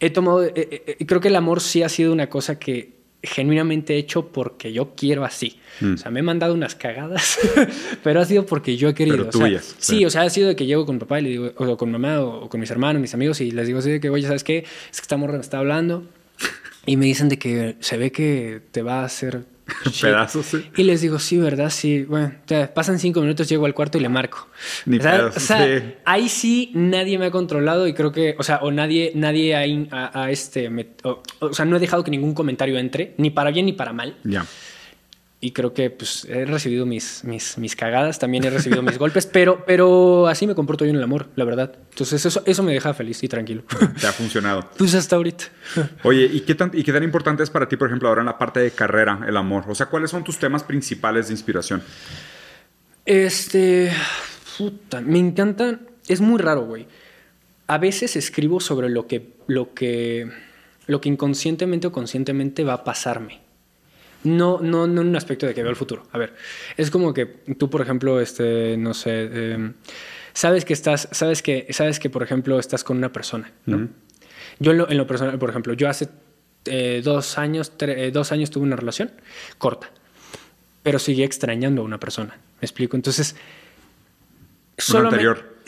[0.00, 0.44] he tomado.
[0.44, 3.98] eh, eh, eh, creo que el amor sí ha sido una cosa que genuinamente he
[3.98, 5.58] hecho porque yo quiero así.
[5.80, 5.94] Mm.
[5.94, 7.38] O sea, me he mandado unas cagadas,
[8.04, 9.28] pero ha sido porque yo he querido.
[9.30, 11.28] Pero o sea, sí, o sea, ha sido de que llego con papá y le
[11.30, 13.90] digo, o con mamá o, o con mis hermanos, mis amigos y les digo así
[13.90, 14.58] de que, oye, ¿sabes qué?
[14.58, 16.04] Es que esta morra me está hablando
[16.86, 19.44] y me dicen de que se ve que te va a hacer.
[20.00, 20.70] Pedazos, sí.
[20.76, 21.70] Y les digo, sí, ¿verdad?
[21.70, 22.04] Sí.
[22.04, 22.32] Bueno,
[22.74, 24.48] pasan cinco minutos, llego al cuarto y le marco.
[24.86, 25.84] Ni o sea, o sea, sí.
[26.04, 30.30] ahí sí nadie me ha controlado y creo que, o sea, o nadie, nadie ha,
[30.30, 33.66] este, me- o, o sea, no he dejado que ningún comentario entre, ni para bien
[33.66, 34.16] ni para mal.
[34.24, 34.44] Ya.
[35.40, 39.24] Y creo que pues he recibido mis, mis, mis cagadas, también he recibido mis golpes,
[39.26, 41.76] pero, pero así me comporto yo en el amor, la verdad.
[41.90, 43.62] Entonces eso, eso me deja feliz y tranquilo.
[44.00, 44.68] Te ha funcionado.
[44.78, 45.44] Pues hasta ahorita.
[46.02, 48.26] Oye, ¿y qué, tan, ¿y qué tan importante es para ti, por ejemplo, ahora en
[48.26, 49.64] la parte de carrera, el amor?
[49.68, 51.82] O sea, ¿cuáles son tus temas principales de inspiración?
[53.04, 53.92] Este.
[54.56, 55.86] Puta, me encantan.
[56.08, 56.86] Es muy raro, güey.
[57.68, 60.30] A veces escribo sobre lo que, lo que,
[60.86, 63.47] lo que inconscientemente o conscientemente va a pasarme.
[64.24, 66.04] No, no, no en un aspecto de que veo el futuro.
[66.12, 66.34] A ver,
[66.76, 69.74] es como que tú, por ejemplo, este, no sé, em,
[70.32, 73.88] sabes que estás, sabes que, sabes que, por ejemplo, estás con una persona, ¿no?
[74.58, 76.08] Yo en lo, en lo, personal, por ejemplo, yo hace
[76.64, 79.12] eh, dos, años, eh, dos años tuve una relación
[79.56, 79.90] corta,
[80.82, 82.36] pero seguí extrañando a una persona.
[82.60, 82.96] ¿Me explico?
[82.96, 83.36] Entonces,
[84.76, 85.10] solo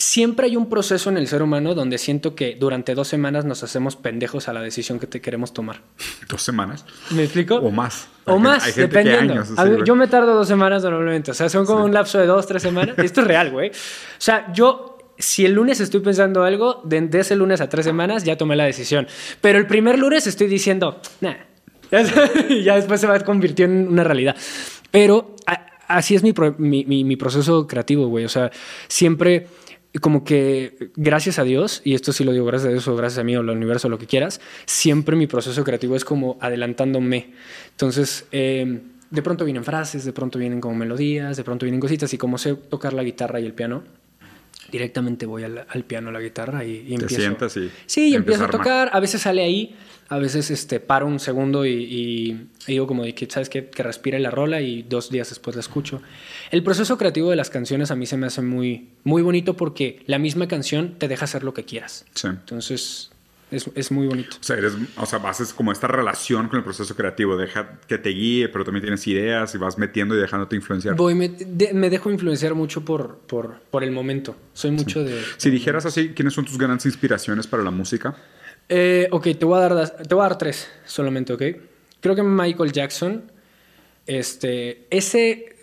[0.01, 3.63] siempre hay un proceso en el ser humano donde siento que durante dos semanas nos
[3.63, 5.83] hacemos pendejos a la decisión que te queremos tomar.
[6.29, 6.85] ¿Dos semanas?
[7.11, 7.57] ¿Me explico?
[7.57, 8.09] O más.
[8.25, 9.45] O más, dependiendo.
[9.85, 11.33] yo me tardo dos semanas normalmente.
[11.33, 12.99] O sea, son como un lapso de dos, tres semanas.
[12.99, 13.71] Esto es real, güey.
[13.71, 13.73] O
[14.19, 18.37] sea, yo si el lunes estoy pensando algo, de, ese lunes a tres semanas ya
[18.37, 19.07] tomé la decisión.
[19.41, 21.35] Pero el primer lunes estoy diciendo, nah.
[22.49, 24.37] y ya después se va convirtiendo en una realidad.
[24.91, 25.35] Pero
[25.89, 28.25] así es mi, mi, proceso creativo, güey.
[28.25, 28.51] O sea,
[28.89, 29.49] siempre
[29.99, 33.19] como que gracias a Dios, y esto sí lo digo gracias a Dios o gracias
[33.19, 37.33] a mí o al universo, lo que quieras, siempre mi proceso creativo es como adelantándome.
[37.73, 42.15] Entonces, eh, de pronto vienen frases, de pronto vienen como melodías, de pronto vienen cositas,
[42.15, 43.83] y como sé tocar la guitarra y el piano,
[44.71, 47.17] directamente voy al, piano, a la guitarra y, y empiezo.
[47.17, 48.91] ¿Te sientas y Sí, empiezo a, tocar.
[48.93, 49.75] A veces sale ahí,
[50.11, 53.71] a veces este, paro un segundo y, digo como de que, ¿sabes qué?
[53.71, 56.03] Que respire la rola y dos días después la escucho.
[56.51, 60.03] El proceso creativo de las canciones a mí se me hace muy, muy bonito porque
[60.07, 62.07] la misma canción te deja hacer lo que quieras.
[62.13, 62.27] Sí.
[62.27, 63.13] Entonces,
[63.53, 64.37] es, es, muy bonito.
[64.41, 67.37] O sea, eres, o sea, haces como esta relación con el proceso creativo.
[67.37, 70.97] Deja que te guíe, pero también tienes ideas y vas metiendo y dejándote influenciar.
[70.97, 71.31] Voy, me,
[71.73, 74.35] me dejo influenciar mucho por, por, por, el momento.
[74.55, 75.23] Soy mucho de...
[75.37, 78.17] Si dijeras así, ¿quiénes son tus grandes inspiraciones para la música?
[78.73, 81.43] Eh, ok, te voy, a dar, te voy a dar tres solamente, ¿ok?
[82.01, 83.25] Creo que Michael Jackson,
[84.07, 85.57] este, ese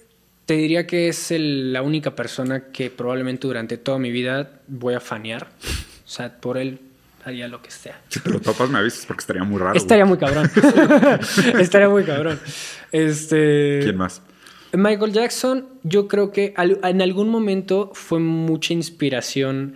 [0.46, 5.00] te diría que es la única persona que probablemente durante toda mi vida voy a
[5.00, 5.48] fanear.
[6.06, 6.82] O sea, por él
[7.24, 8.02] haría lo que sea.
[8.10, 9.78] Si te lo topas, me avisas porque estaría muy raro.
[9.78, 10.52] Estaría muy cabrón.
[11.60, 12.42] estaría muy cabrón.
[12.92, 13.80] Este.
[13.84, 14.22] ¿Quién más?
[14.74, 19.76] Michael Jackson, yo creo que en algún momento fue mucha inspiración.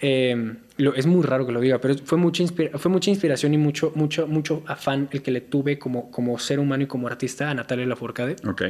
[0.00, 0.54] Eh,
[0.94, 4.26] es muy raro que lo diga, pero fue mucha, fue mucha inspiración y mucho, mucho,
[4.26, 7.86] mucho afán el que le tuve como, como ser humano y como artista a Natalia
[7.86, 8.36] Lafourcade.
[8.48, 8.62] Ok.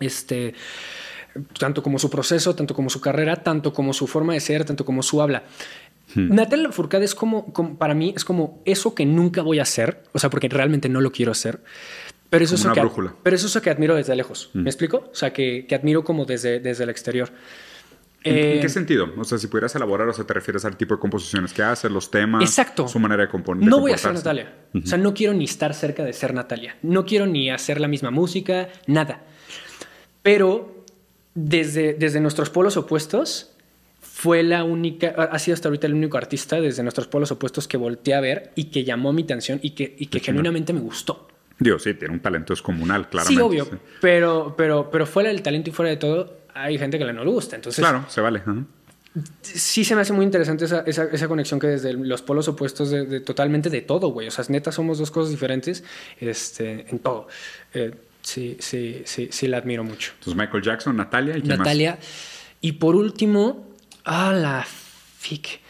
[0.00, 0.54] Este,
[1.58, 4.84] tanto como su proceso, tanto como su carrera, tanto como su forma de ser, tanto
[4.84, 5.44] como su habla.
[6.14, 6.34] Hmm.
[6.34, 10.18] Natalia Lafourcade es como, para mí, es como eso que nunca voy a hacer, o
[10.18, 11.60] sea, porque realmente no lo quiero hacer.
[12.30, 12.82] Pero eso, es eso, que,
[13.22, 14.50] pero eso es eso que admiro desde lejos.
[14.52, 14.66] ¿Me hmm.
[14.66, 15.08] explico?
[15.10, 17.30] O sea, que, que, admiro como desde, desde el exterior.
[18.24, 19.08] ¿En, qué eh, sentido?
[19.16, 21.88] O sea, si pudieras elaborar, o sea, te refieres al tipo de composiciones que hace,
[21.88, 22.88] los temas, exacto.
[22.88, 23.68] su manera de componer.
[23.68, 24.54] No voy a ser Natalia.
[24.74, 26.76] O sea, no quiero ni estar cerca de ser Natalia.
[26.82, 29.22] No quiero ni hacer la misma música, nada.
[30.22, 30.84] Pero
[31.34, 33.52] desde, desde nuestros polos opuestos,
[34.00, 37.76] fue la única, ha sido hasta ahorita el único artista desde nuestros polos opuestos que
[37.76, 41.28] volteé a ver y que llamó mi atención y que, y que genuinamente me gustó.
[41.58, 43.40] Digo, sí, tiene un talento descomunal, claramente.
[43.40, 47.04] Sí, obvio, Pero, pero, pero fuera del talento y fuera de todo, hay gente que
[47.04, 47.56] le no le gusta.
[47.56, 48.42] Entonces, claro, se vale.
[49.42, 52.90] Sí se me hace muy interesante esa, esa, esa conexión que desde los polos opuestos
[52.90, 54.28] de, totalmente de todo, güey.
[54.28, 55.82] O sea, neta, somos dos cosas diferentes
[56.20, 57.26] este, en todo.
[57.74, 57.92] Eh,
[58.22, 60.12] sí, sí, sí, sí, la admiro mucho.
[60.18, 61.98] Entonces, Michael Jackson, Natalia y quién Natalia.
[62.60, 63.66] Y por último,
[64.04, 65.60] ah, la fic.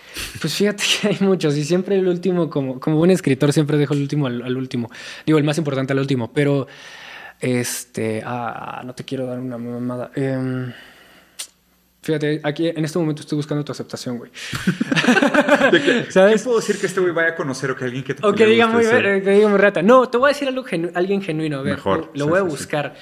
[0.41, 3.95] Pues fíjate que hay muchos y siempre el último, como, como buen escritor, siempre dejo
[3.95, 4.91] el último al, último.
[5.27, 6.67] Digo, el más importante al último, pero
[7.41, 10.11] este, ah, no te quiero dar una mamada.
[10.15, 10.73] Eh,
[12.09, 14.31] Fíjate, aquí en este momento estoy buscando tu aceptación, güey.
[16.09, 16.41] ¿Sabes?
[16.41, 18.35] ¿Qué puedo decir que este güey vaya a conocer o que alguien que te O
[18.35, 19.83] que diga, muy, que diga muy rata.
[19.83, 21.59] No, te voy a decir algo alguien genuino.
[21.59, 22.11] A ver, Mejor.
[22.15, 22.95] Lo, voy a buscar.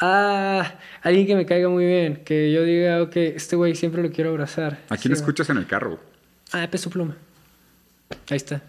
[0.00, 2.22] Ah, alguien que me caiga muy bien.
[2.24, 4.80] Que yo diga, ok, este güey siempre lo quiero abrazar.
[4.88, 6.00] ¿A quién escuchas en el carro?
[6.52, 7.16] Ah, Peso Pluma.
[8.30, 8.62] Ahí está.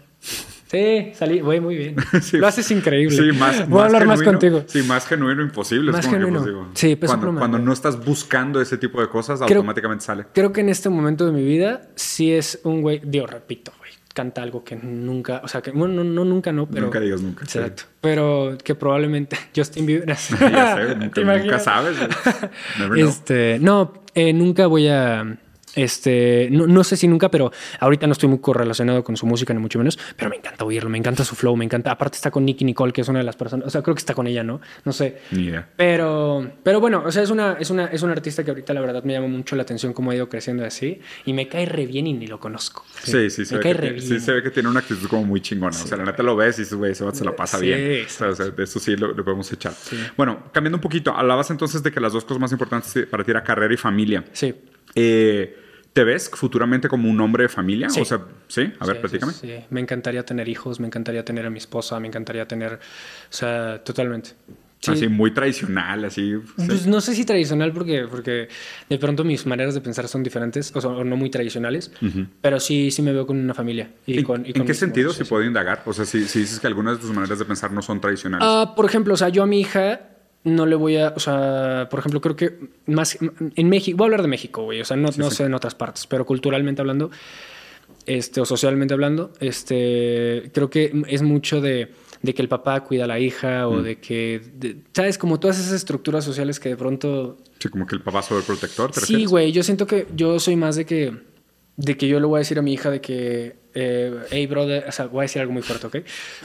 [0.70, 1.96] Sí, salí, voy muy bien.
[2.32, 3.16] Lo haces increíble.
[3.16, 4.62] Sí, más, Voy a hablar más contigo.
[4.68, 5.90] Sí, más genuino imposible.
[5.90, 6.44] Más genuino.
[6.44, 10.26] Que, pues, sí, peso cuando, cuando no estás buscando ese tipo de cosas, automáticamente sale.
[10.32, 13.90] Creo que en este momento de mi vida sí es un güey, digo, repito, güey,
[14.14, 16.82] canta algo que nunca, o sea, que bueno, no, nunca no, pero...
[16.82, 17.42] Nunca digas nunca.
[17.42, 17.84] Exacto.
[18.00, 20.06] Pero que probablemente Justin Bieber...
[20.06, 21.96] ya sé, nunca, nunca sabes.
[22.96, 25.36] este, no, eh, nunca voy a
[25.74, 29.60] este, no, sé si nunca, pero ahorita no estoy muy correlacionado con su música, ni
[29.60, 31.90] mucho menos, pero me encanta oírlo, me encanta su flow, me encanta.
[31.90, 34.00] Aparte está con Nicky Nicole, que es una de las personas, o sea, creo que
[34.00, 34.60] está con ella, ¿no?
[34.84, 35.18] No sé.
[35.76, 38.80] Pero, pero bueno, o sea, es una, es una, es un artista que ahorita la
[38.80, 41.86] verdad me llama mucho la atención cómo ha ido creciendo así y me cae re
[41.86, 42.84] bien y ni lo conozco.
[43.02, 45.76] Sí, sí, se, ve que, sí se ve que tiene una actitud como muy chingona.
[45.76, 48.06] O sea, la neta lo ves y güey, se, se la pasa bien.
[48.06, 49.72] O sea, de eso sí lo, podemos echar.
[50.16, 53.30] Bueno, cambiando un poquito, hablabas entonces de que las dos cosas más importantes para ti
[53.30, 54.24] era carrera y familia.
[54.32, 54.54] Sí.
[54.94, 55.56] Eh,
[55.92, 57.90] ¿Te ves futuramente como un hombre de familia?
[57.90, 58.00] Sí.
[58.00, 58.72] O sea, ¿sí?
[58.78, 59.32] A ver, platícame.
[59.32, 62.74] Sí, me encantaría tener hijos, me encantaría tener a mi esposa, me encantaría tener...
[62.74, 62.78] O
[63.28, 64.30] sea, totalmente.
[64.86, 66.34] Así muy tradicional, así.
[66.56, 68.48] Pues no sé si tradicional porque, porque
[68.88, 71.92] de pronto mis maneras de pensar son diferentes o, son, no muy tradicionales,
[72.40, 73.90] pero sí, sí me veo con una familia.
[74.06, 75.82] Y con, ¿En qué sentido, si puedo indagar?
[75.84, 78.46] O sea, si, si, dices que algunas de tus maneras de pensar no son tradicionales.
[78.48, 80.00] Ah, por ejemplo, o sea, yo a mi hija
[80.44, 84.06] no le voy a, o sea, por ejemplo, creo que más en México, voy a
[84.06, 87.10] hablar de México, güey, o sea, no, no sé en otras partes, pero culturalmente hablando,
[88.06, 91.90] este, o socialmente hablando, este, creo que es mucho de
[92.22, 93.82] de que el papá cuida a la hija o mm.
[93.82, 95.16] de que, ¿sabes?
[95.16, 97.38] Como todas esas estructuras sociales que de pronto...
[97.58, 98.90] Sí, como que el papá sobreprotector.
[98.90, 101.18] ¿te sí, güey, yo siento que yo soy más de que,
[101.76, 104.84] de que yo le voy a decir a mi hija de que eh, hey, brother,
[104.88, 105.96] o sea, voy a decir algo muy fuerte, ¿ok?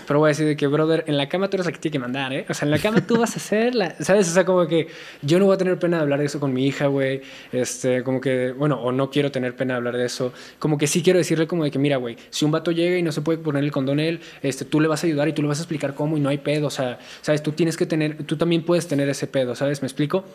[0.06, 1.94] Pero voy a decir de que, brother, en la cama tú eres la que tiene
[1.94, 2.46] que mandar, ¿eh?
[2.50, 4.30] O sea, en la cama tú vas a hacerla, ¿sabes?
[4.30, 4.88] O sea, como que
[5.22, 7.22] yo no voy a tener pena de hablar de eso con mi hija, güey.
[7.52, 10.34] Este, como que, bueno, o no quiero tener pena de hablar de eso.
[10.60, 13.02] Como que sí quiero decirle como de que, mira, güey, si un vato llega y
[13.02, 15.42] no se puede poner el condón él, este, tú le vas a ayudar y tú
[15.42, 17.42] le vas a explicar cómo y no hay pedo, o sea, ¿sabes?
[17.42, 19.82] Tú tienes que tener, tú también puedes tener ese pedo, ¿sabes?
[19.82, 20.26] ¿Me explico?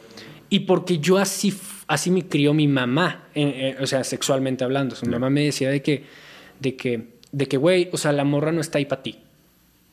[0.48, 1.54] Y porque yo así,
[1.86, 3.28] así me crió mi mamá,
[3.80, 4.96] o sea, sexualmente hablando.
[4.96, 6.04] Su mamá me decía de que,
[6.60, 9.18] de que de que, güey, o sea, la morra no está ahí para ti.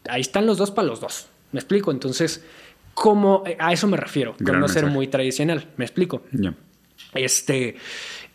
[0.10, 1.28] Ahí están los dos para los dos.
[1.52, 1.92] ¿Me explico?
[1.92, 2.44] Entonces,
[2.94, 3.44] ¿cómo?
[3.60, 5.68] A eso me refiero, con no ser muy tradicional.
[5.78, 6.24] ¿Me explico?
[7.14, 7.76] Este,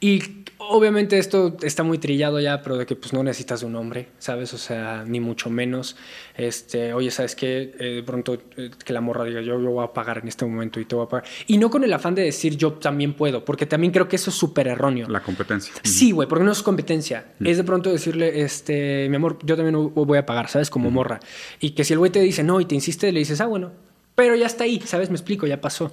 [0.01, 0.41] y
[0.73, 4.53] obviamente esto está muy trillado ya, pero de que pues no necesitas un hombre, ¿sabes?
[4.55, 5.97] O sea, ni mucho menos.
[6.37, 7.75] Este, oye, ¿sabes qué?
[7.79, 10.45] Eh, de pronto eh, que la morra diga, yo, yo voy a pagar en este
[10.45, 11.29] momento y te voy a pagar.
[11.47, 14.31] Y no con el afán de decir yo también puedo, porque también creo que eso
[14.31, 15.09] es súper erróneo.
[15.09, 15.75] La competencia.
[15.83, 17.27] Sí, güey, porque no es competencia.
[17.41, 20.70] Es de pronto decirle, este, mi amor, yo también voy a pagar, ¿sabes?
[20.70, 21.20] Como morra.
[21.61, 23.73] Y que si el güey te dice no y te insiste, le dices, ah, bueno,
[24.14, 25.11] pero ya está ahí, ¿sabes?
[25.11, 25.93] Me explico, ya pasó.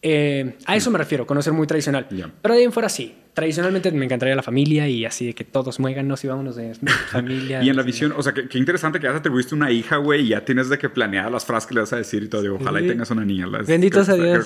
[0.00, 2.06] Eh, a eso me refiero, conocer muy tradicional.
[2.08, 3.14] Pero de ahí en fuera sí.
[3.34, 6.74] Tradicionalmente me encantaría la familia y así de que todos muéganos y vámonos de
[7.12, 7.62] familia.
[7.62, 10.22] y en la visión, o sea, qué, interesante que ya te atribuiste una hija, güey,
[10.22, 12.42] y ya tienes de que planear las frases que le vas a decir y todo.
[12.42, 13.46] Digo, ojalá y tengas una niña.
[13.46, 14.44] Bendito sea Dios.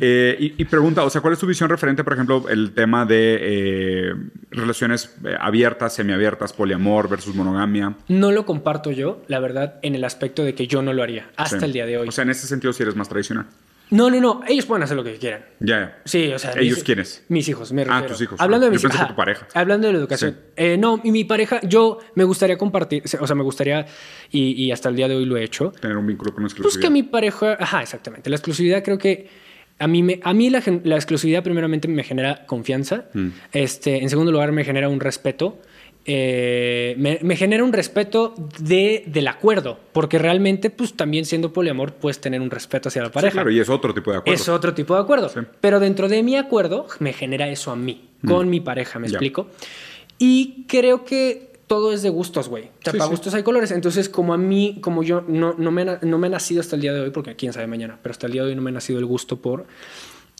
[0.00, 3.38] Eh, y, pregunta, o sea, ¿cuál es tu visión referente, por ejemplo, el tema de
[3.42, 4.14] eh,
[4.50, 7.96] relaciones abiertas, semiabiertas, poliamor versus monogamia?
[8.08, 11.28] No lo comparto yo, la verdad, en el aspecto de que yo no lo haría
[11.36, 12.08] hasta el día de hoy.
[12.08, 13.44] O sea, en ese sentido, si eres más tradicional.
[13.90, 14.40] No, no, no.
[14.46, 15.44] Ellos pueden hacer lo que quieran.
[15.60, 16.00] Ya.
[16.04, 16.52] Sí, o sea.
[16.52, 17.24] ¿Ellos quiénes?
[17.28, 18.04] Mis hijos, me refiero.
[18.04, 18.40] Ah, tus hijos.
[18.40, 19.08] Hablando de mis hijos.
[19.08, 19.46] tu pareja.
[19.54, 20.38] Hablando de la educación.
[20.56, 23.86] Eh, no, y mi pareja, yo me gustaría compartir, o sea, me gustaría,
[24.30, 25.70] y, hasta el día de hoy lo he hecho.
[25.80, 26.80] Tener un vínculo con exclusividad.
[26.80, 28.30] Pues que mi pareja, ajá, exactamente.
[28.30, 29.28] La exclusividad creo que
[29.78, 33.06] a mí, me, a mí la, exclusividad primeramente me genera confianza.
[33.12, 33.28] Mm.
[33.52, 35.60] Este, en segundo lugar me genera un respeto.
[36.06, 42.20] Eh, me, genera un respeto de, del acuerdo, porque realmente, pues también siendo poliamor, puedes
[42.20, 43.32] tener un respeto hacia la pareja.
[43.32, 44.34] claro, y es otro tipo de acuerdo.
[44.34, 45.30] Es otro tipo de acuerdo.
[45.60, 48.28] Pero dentro de mi acuerdo, me genera eso a mí, mm.
[48.28, 49.48] con mi pareja, ¿me explico?
[50.18, 52.64] Y creo que todo es de gustos, güey.
[52.64, 53.70] O sea, para gustos hay colores.
[53.70, 56.82] Entonces, como a mí, como yo no, no, me, no me he nacido hasta el
[56.82, 58.70] día de hoy, porque quién sabe mañana, pero hasta el día de hoy no me
[58.70, 59.64] ha nacido el gusto por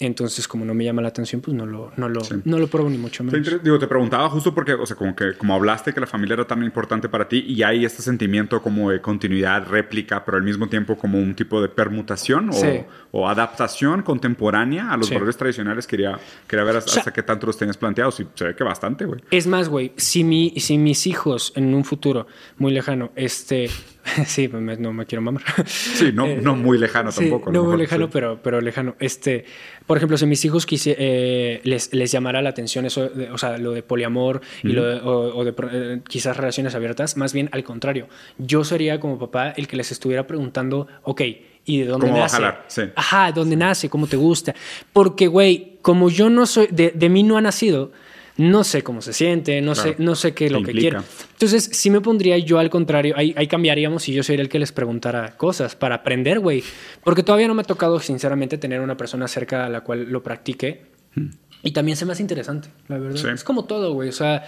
[0.01, 2.91] entonces, como no me llama la atención, pues no lo, no lo, no lo pruebo
[2.91, 3.63] ni mucho menos.
[3.63, 6.47] Digo, te preguntaba justo porque, o sea, como que como hablaste que la familia era
[6.47, 10.69] tan importante para ti y hay este sentimiento como de continuidad, réplica, pero al mismo
[10.69, 15.87] tiempo como un tipo de permutación o, o adaptación contemporánea a los valores tradicionales.
[15.87, 16.19] Quería,
[16.49, 19.21] quería ver hasta, qué tanto los tenías planteados y se ve que bastante, güey.
[19.31, 22.27] Es más, güey, si, mi, si mis hijos en un futuro
[22.59, 23.71] muy lejano, este,
[24.27, 25.43] sí, pues no me quiero mamar.
[25.67, 27.51] Sí, no, no eh, muy lejano tampoco.
[27.51, 28.97] No muy lejano, pero, pero lejano.
[28.99, 29.45] Este,
[29.87, 33.73] por ejemplo, si mis hijos eh, les, les llamara la atención eso, o sea, lo
[33.73, 38.09] de poliamor y lo de, o, de eh, quizás relaciones abiertas, más bien al contrario.
[38.39, 41.23] Yo sería como papá el que les estuviera preguntando, ok,
[41.65, 42.43] ¿y de dónde nace?
[42.67, 42.83] Sí.
[42.95, 43.89] Ajá, ¿dónde nace?
[43.89, 44.55] ¿Cómo te gusta?
[44.93, 47.93] Porque, güey, como yo no soy, de, de mí no ha nacido,
[48.37, 50.99] no sé cómo se siente, no, sé, no sé qué es lo que quiere.
[51.32, 54.72] Entonces, sí me pondría yo al contrario, ahí, cambiaríamos y yo sería el que les
[54.72, 56.64] preguntara cosas para aprender, güey.
[57.05, 60.22] Porque todavía no me ha tocado, sinceramente, tener una persona cerca a la cual lo
[60.22, 60.87] practique.
[61.14, 61.28] Hmm.
[61.62, 63.32] Y también se me hace interesante, la verdad.
[63.32, 64.09] Es como todo, güey.
[64.09, 64.45] O sea,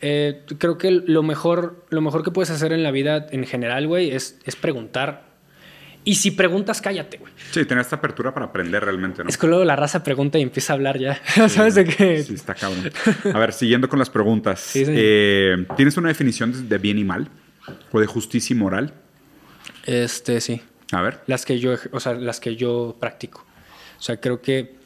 [0.00, 3.86] eh, creo que lo mejor, lo mejor que puedes hacer en la vida en general,
[3.86, 5.29] güey, es, es preguntar
[6.04, 7.32] y si preguntas, cállate, güey.
[7.50, 9.28] Sí, tener esta apertura para aprender realmente, ¿no?
[9.28, 11.20] Es que luego la raza pregunta y empieza a hablar ya.
[11.48, 12.22] ¿Sabes de qué?
[12.22, 12.90] Sí, está cabrón.
[13.34, 14.72] A ver, siguiendo con las preguntas.
[14.74, 17.28] Eh, ¿Tienes una definición de bien y mal?
[17.92, 18.94] ¿O de justicia y moral?
[19.84, 20.62] Este, sí.
[20.92, 21.20] A ver.
[21.26, 23.46] Las que yo, o sea, las que yo practico.
[23.98, 24.76] O sea, creo que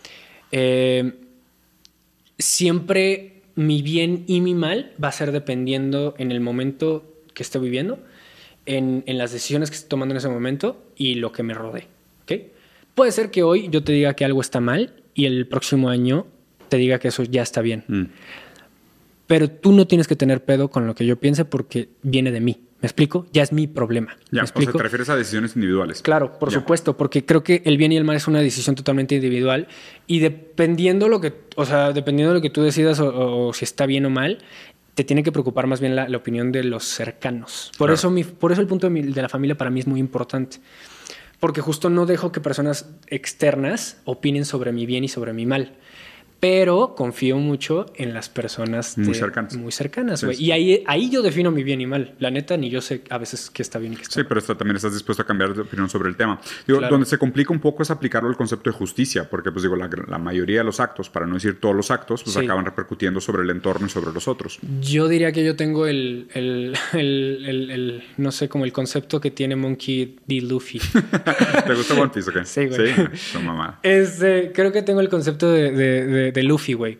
[0.50, 1.14] eh,
[2.38, 7.58] siempre mi bien y mi mal va a ser dependiendo en el momento que esté
[7.58, 8.00] viviendo
[8.66, 11.86] en, las decisiones que estoy tomando en ese momento y lo que me rodee.
[12.22, 12.50] ¿okay?
[12.94, 16.26] Puede ser que hoy yo te diga que algo está mal y el próximo año
[16.68, 17.84] te diga que eso ya está bien.
[17.88, 18.04] Mm.
[19.26, 22.40] Pero tú no tienes que tener pedo con lo que yo piense porque viene de
[22.40, 22.58] mí.
[22.82, 23.26] ¿Me explico?
[23.32, 24.14] Ya es mi problema.
[24.30, 24.70] Ya, ¿Me explico?
[24.70, 26.02] o sea, te refieres a decisiones individuales.
[26.02, 26.58] Claro, por Ya.
[26.58, 29.66] supuesto, porque creo que el bien y el mal es una decisión totalmente individual
[30.06, 33.64] y dependiendo lo que, o sea, dependiendo de lo que tú decidas o, o si
[33.64, 34.38] está bien o mal,
[34.94, 37.70] te tiene que preocupar más bien la, la opinión de los cercanos.
[37.76, 37.94] Por Claro.
[37.94, 40.00] eso mi, por eso el punto de, mi- de la familia para mí es muy
[40.00, 40.58] importante.
[41.40, 45.74] Porque justo no dejo que personas externas opinen sobre mi bien y sobre mi mal.
[46.44, 49.56] Pero confío mucho en las personas Muy de- cercanas.
[49.56, 50.36] Muy cercanas, Sí, güey.
[50.36, 50.44] sí.
[50.44, 52.14] Y ahí, ahí yo defino mi bien y mal.
[52.18, 54.40] La neta, ni yo sé a veces qué está bien y qué está Sí, pero
[54.40, 56.38] esto también estás dispuesto a cambiar de opinión sobre el tema.
[56.66, 56.92] Digo, Claro.
[56.96, 59.88] donde se complica un poco es aplicarlo al concepto de justicia, porque pues digo, la,
[60.06, 62.40] la mayoría de los actos, para no decir todos los actos, pues Sí.
[62.44, 64.58] acaban repercutiendo sobre el entorno y sobre los otros.
[64.82, 69.18] Yo diría que yo tengo el, el, el, el- el- no sé, como el concepto
[69.18, 70.42] que tiene Monkey D.
[70.42, 70.78] Luffy.
[71.66, 72.44] ¿Te gusta One Piece o qué?
[72.44, 72.92] Sí, güey.
[73.16, 73.80] su mamá.
[73.82, 76.98] Este, creo que tengo el concepto de, de, de- de Luffy, güey.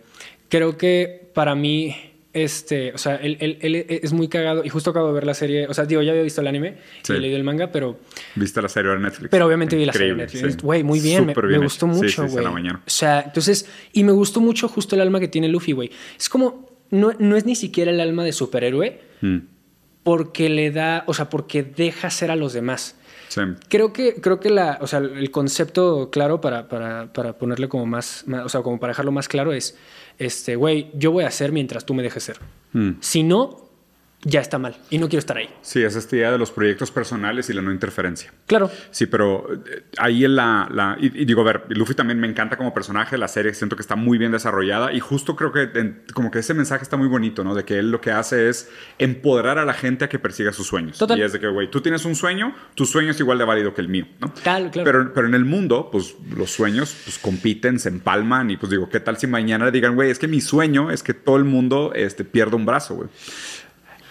[0.49, 1.95] Creo que para mí,
[2.33, 5.35] este, o sea, él, él- él es muy cagado y justo acabo de ver la
[5.35, 7.13] serie, o sea, digo, ya había visto el anime Sí.
[7.13, 7.99] y he leído el manga, pero,
[8.35, 9.31] ¿Viste la serie de Netflix?
[9.31, 10.55] pero obviamente vi la serie de Netflix.
[10.55, 10.59] sí.
[10.63, 12.23] Güey, muy bien, me, gustó hecho.
[12.23, 12.47] Mucho, güey.
[12.47, 15.91] o sea, entonces, y me gustó mucho justo el alma que tiene Luffy, güey.
[16.19, 19.39] Es como, no, no es ni siquiera el alma de superhéroe, Mm,
[20.03, 22.97] porque le da, o sea, porque deja ser a los demás.
[23.29, 23.41] Sí.
[23.69, 27.87] Creo que, creo que la, o sea, el concepto claro para, para, para ponerle como
[27.87, 29.77] más, más- o sea, como para dejarlo más claro es,
[30.19, 32.39] este, güey, yo voy a hacer mientras tú me dejes ser.
[32.73, 32.93] Mm.
[33.01, 33.64] Si no,
[34.25, 35.49] ya está mal y no quiero estar ahí.
[35.63, 38.33] Sí, es esta idea de los proyectos personales y la no interferencia.
[38.47, 38.71] Claro.
[38.91, 40.69] Sí, pero eh, ahí en la...
[40.73, 43.77] la- y, y digo, a ver, Luffy también me encanta como personaje, la serie siento
[43.77, 46.97] que está muy bien desarrollada y justo creo que en- como que ese mensaje está
[46.97, 47.55] muy bonito, ¿no?
[47.55, 50.67] De que él lo que hace es empoderar a la gente a que persiga sus
[50.67, 50.99] sueños.
[50.99, 51.19] Total.
[51.19, 53.75] Y es de que, güey, tú tienes un sueño, tu sueño es igual de válido
[53.75, 54.33] que el mío, ¿no?
[54.43, 54.85] Claro, claro.
[54.91, 58.89] Pero, pero en el mundo, pues los sueños pues, compiten, se empalman y pues digo,
[58.89, 61.45] ¿qué tal si mañana le digan, güey, es que mi sueño es que todo el
[61.45, 63.09] mundo este, pierda un brazo, güey?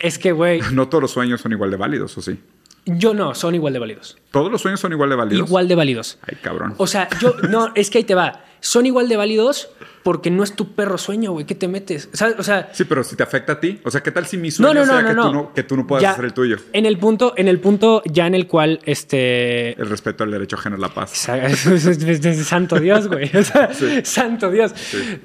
[0.04, 2.38] Es que, güey, No todos los sueños son igual de válidos, ¿o sí?
[2.86, 4.18] yo no, son igual de válidos.
[4.30, 5.47] ¿Todos los sueños son igual de válidos?
[5.47, 6.18] Igual de válidos.
[6.28, 6.76] Ay, cabrón.
[6.78, 8.43] O sea, yo, no, es que ahí te va.
[8.60, 9.70] Son igual de válidos
[10.04, 11.45] porque no es tu perro sueño, güey.
[11.45, 12.10] ¿Qué te metes?
[12.12, 12.36] ¿Sabes?
[12.39, 14.51] O sea, Sí, pero si te afecta a ti, o sea, ¿qué tal si mi
[14.51, 15.28] sueño no, no, no, sea no, que.
[15.30, 16.58] Tú no, que tú no puedas Ya, hacer el tuyo?
[16.74, 20.58] En el punto, en el punto ya en el cual, este, El respeto al derecho
[20.58, 21.12] ajeno a la paz.
[22.43, 23.32] Santo Dios, güey.
[23.34, 23.70] O sea,
[24.04, 24.74] Santo Dios.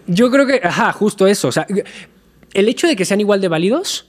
[0.06, 1.48] Yo creo que, ajá, justo eso.
[1.48, 1.66] O sea,
[2.54, 4.08] el hecho de que sean igual de válidos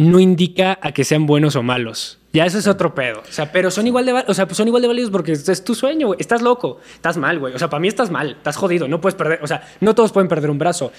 [0.00, 2.19] no indica a que sean buenos o malos.
[2.32, 3.22] Ya eso es otro pedo.
[3.28, 5.64] O sea, pero son igual de, o sea, pues son igual de válidos porque es
[5.64, 6.20] tu sueño, güey.
[6.20, 7.54] Estás loco, estás mal, güey.
[7.54, 10.12] O sea, para mí estás mal, estás jodido, no puedes perder, o sea, no todos
[10.12, 10.92] pueden perder un brazo.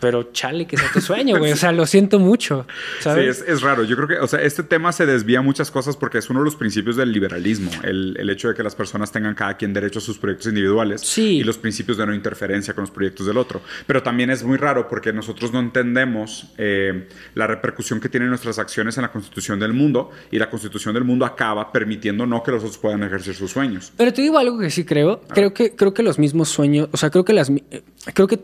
[0.00, 1.52] Pero chale, que sea tu sueño, güey.
[1.52, 2.66] O sea, lo siento mucho.
[3.00, 3.38] ¿sabes?
[3.38, 3.84] Sí, es, es raro.
[3.84, 6.44] Yo creo que, o sea, este tema se desvía muchas cosas porque es uno de
[6.44, 7.70] los principios del liberalismo.
[7.82, 11.00] El, el hecho de que las personas tengan cada quien derecho a sus proyectos individuales
[11.00, 11.38] Sí.
[11.38, 13.62] y los principios de no interferencia con los proyectos del otro.
[13.86, 18.58] Pero también es muy raro porque nosotros no entendemos eh, la repercusión que tienen nuestras
[18.58, 22.50] acciones en la constitución del mundo y la constitución del mundo acaba permitiendo no que
[22.50, 23.92] los otros puedan ejercer sus sueños.
[23.96, 25.20] Pero te digo algo que sí creo.
[25.28, 27.82] Creo que, creo que los mismos sueños, o sea, creo que las, eh,
[28.14, 28.40] creo que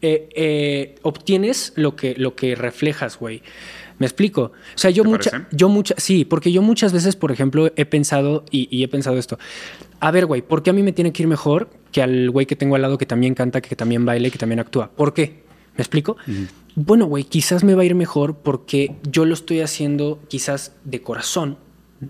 [0.00, 3.42] eh, eh, obtienes lo que, lo que reflejas, güey.
[3.98, 4.52] Me explico.
[4.74, 5.48] O sea, yo ¿Te mucha, parece?
[5.52, 9.16] yo mucha, sí, porque yo muchas veces, por ejemplo, he pensado y, y he pensado
[9.16, 9.38] esto.
[10.00, 12.46] A ver, güey, ¿por qué a mí me tiene que ir mejor que al güey
[12.46, 14.90] que tengo al lado que también canta, que también baila y que también actúa?
[14.90, 15.42] ¿Por qué?
[15.76, 16.16] ¿Me explico?
[16.74, 21.02] Bueno, güey, quizás me va a ir mejor porque yo lo estoy haciendo quizás de
[21.02, 21.58] corazón,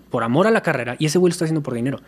[0.09, 1.99] por amor a la carrera, y ese güey lo está haciendo por dinero.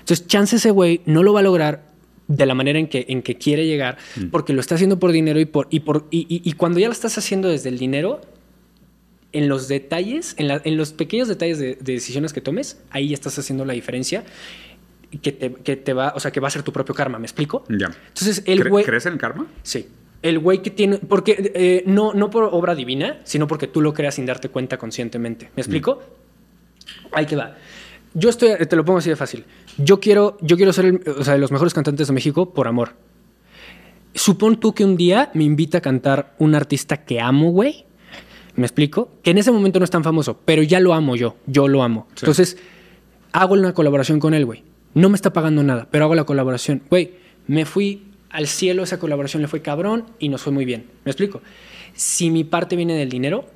[0.00, 1.88] Entonces, chance ese güey no lo va a lograr
[2.26, 3.98] de la manera en que, en que quiere llegar,
[4.30, 6.86] porque lo está haciendo por dinero y, por, y, por, y, y- y cuando ya
[6.86, 8.20] lo estás haciendo desde el dinero,
[9.32, 13.08] en los detalles, en, la- en los pequeños detalles de, de decisiones que tomes, ahí
[13.08, 14.24] ya estás haciendo la diferencia
[15.22, 17.26] que te, que te va, o sea, que va a ser tu propio karma, ¿me
[17.26, 17.64] explico?
[17.68, 17.90] Ya.
[18.08, 18.84] Entonces, el ¿Cre- güey...
[18.84, 19.46] ¿Crees en el karma?
[19.62, 19.86] Sí.
[20.22, 20.98] El güey que tiene.
[20.98, 24.76] Porque eh, no, no por obra divina, sino porque tú lo creas sin darte cuenta
[24.78, 25.50] conscientemente.
[25.56, 26.02] ¿Me explico?
[27.12, 27.56] Ahí que va.
[28.14, 28.50] Yo estoy.
[28.66, 29.44] Te lo pongo así de fácil.
[29.78, 32.68] Yo quiero, yo quiero ser el- o sea, de los mejores cantantes de México por
[32.68, 32.90] amor.
[34.14, 37.84] Supón tú que un día me invita a cantar un artista que amo, güey.
[38.56, 39.10] ¿Me explico?
[39.22, 41.36] Que en ese momento no es tan famoso, pero ya lo amo yo.
[41.46, 42.08] Yo lo amo.
[42.14, 42.20] Sí.
[42.22, 42.58] Entonces,
[43.32, 44.64] hago una colaboración con él, güey.
[44.94, 46.82] No me está pagando nada, pero hago la colaboración.
[46.90, 47.12] Güey,
[47.46, 50.86] me fui al cielo, esa colaboración le fue cabrón y nos fue muy bien.
[51.04, 51.40] ¿Me explico?
[51.94, 53.46] Si mi parte viene del dinero,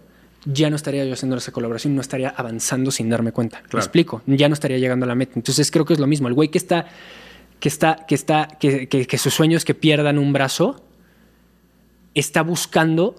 [0.44, 3.60] ya no estaría yo haciendo esa colaboración, no estaría avanzando sin darme cuenta.
[3.62, 3.84] ¿Me Claro.
[3.84, 4.22] explico?
[4.26, 5.32] Ya no estaría llegando a la meta.
[5.36, 6.28] Entonces creo que es lo mismo.
[6.28, 6.86] El güey que está,
[7.60, 10.84] que está, que está, que, que, que su sueño es que pierdan un brazo,
[12.14, 13.16] está buscando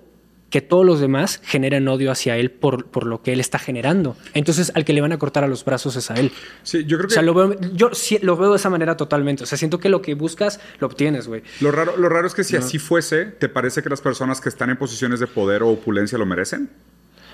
[0.49, 4.15] que todos los demás generen odio hacia él por, por lo que él está generando.
[4.33, 6.31] Entonces, al que le van a cortar a los brazos es a él.
[6.63, 8.95] Sí, yo creo O que sea, lo veo, yo sí lo veo de esa manera
[8.95, 9.43] totalmente.
[9.43, 11.41] O sea, siento que lo que buscas lo obtienes, güey.
[11.61, 14.49] lo raro, lo raro es que si así fuese, ¿te parece que las personas que
[14.49, 16.69] están en posiciones de poder o opulencia lo merecen?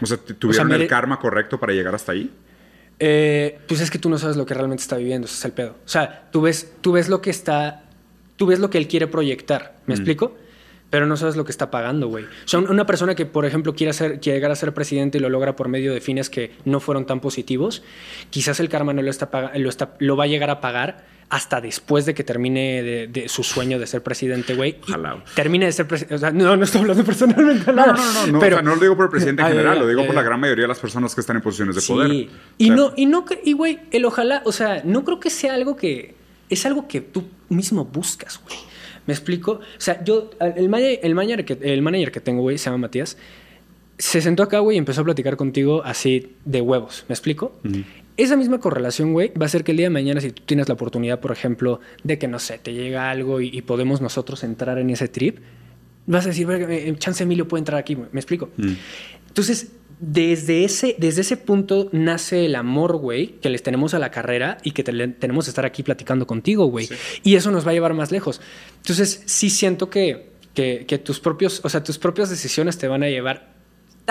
[0.01, 2.32] O sea, ¿tuvieron el karma correcto para llegar hasta ahí?
[2.97, 5.51] Eh, pues es que tú no sabes lo que realmente está viviendo, ese es el
[5.51, 5.76] pedo.
[5.86, 7.84] O sea, tú ves, tú ves lo que está,
[8.36, 10.38] tú ves lo que él quiere proyectar, ¿me explico?
[10.92, 12.26] Pero no sabes lo que está pagando, güey.
[12.26, 15.22] O sea, una persona que, por ejemplo, quiere, hacer, quiere llegar a ser presidente y
[15.22, 17.82] lo logra por medio de fines que no fueron tan positivos,
[18.30, 21.62] quizás el karma no lo, está, lo, está, lo va a llegar a pagar hasta
[21.62, 24.82] después de que termine de, su sueño de ser presidente, güey.
[25.34, 26.16] Termine de ser presidente.
[26.16, 27.72] O sea, no, no estoy hablando personalmente.
[27.72, 28.39] No, no, no, no.
[28.39, 30.24] Pero, o sea, no lo digo por el presidente en general, lo digo por la
[30.24, 32.12] gran mayoría de las personas que están en posiciones de poder.
[32.12, 32.30] Sí.
[32.58, 35.78] Y no, y no, y güey, el ojalá, o sea, no creo que sea algo
[35.78, 36.20] que.
[36.50, 38.58] Es algo que tú mismo buscas, güey.
[39.12, 39.51] ¿Me explico?
[39.51, 42.78] O sea, yo, el manager, el manager, que, el manager que tengo, güey, se llama
[42.78, 43.18] Matías.
[43.97, 47.03] Se sentó acá, güey, y empezó a platicar contigo así de huevos.
[47.09, 47.51] ¿Me explico?
[48.16, 50.70] Esa misma correlación, güey, va a ser que el día de mañana, si tú tienes
[50.70, 54.78] la oportunidad, por ejemplo, de que, no sé, te llega algo y, podemos nosotros entrar
[54.78, 55.39] en ese trip,
[56.07, 58.47] vas a decir, eh, chance Emilio puede entrar aquí, ¿me explico?
[59.28, 64.10] Entonces, desde ese, desde ese punto nace el amor, güey, que les tenemos a la
[64.10, 66.89] carrera y que tenemos que estar aquí platicando contigo, güey.
[67.24, 68.41] Y eso nos va a llevar más lejos.
[68.78, 73.04] Entonces, sí siento que, que, que, tus propios, o sea, tus propias decisiones te van
[73.04, 73.51] a llevar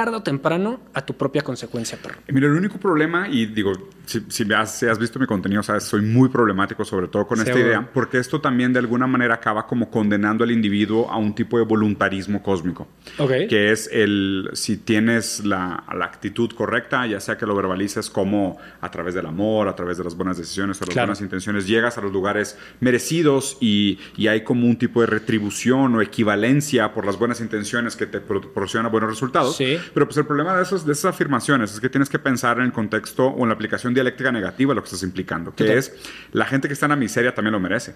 [0.01, 2.20] tarde o temprano a tu propia consecuencia, perro.
[2.28, 3.72] Mira, el único problema, y digo,
[4.07, 7.59] si, si, has, has, visto mi contenido, sabes, soy muy problemático sobre todo con esta
[7.59, 11.59] idea, porque esto también de alguna manera acaba como condenando al individuo a un tipo
[11.59, 12.88] de voluntarismo cósmico.
[13.18, 18.57] Que es el, si tienes la, la, actitud correcta, ya sea que lo verbalices como
[18.80, 21.98] a través del amor, a través de las buenas decisiones o las buenas intenciones, llegas
[21.98, 27.05] a los lugares merecidos y, y hay como un tipo de retribución o equivalencia por
[27.05, 29.57] las buenas intenciones que te proporciona buenos resultados.
[29.57, 32.59] Sí pero pues el problema de, esos, de esas afirmaciones es que tienes que pensar
[32.59, 35.76] en el contexto o en la aplicación dialéctica negativa de lo que estás implicando, que
[35.76, 35.93] es
[36.32, 37.95] la gente que está en la miseria también lo merece.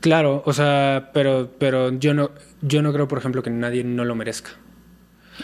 [0.00, 2.30] Claro, o sea, pero, pero yo, no,
[2.62, 4.50] yo no creo, por ejemplo, que nadie no lo merezca.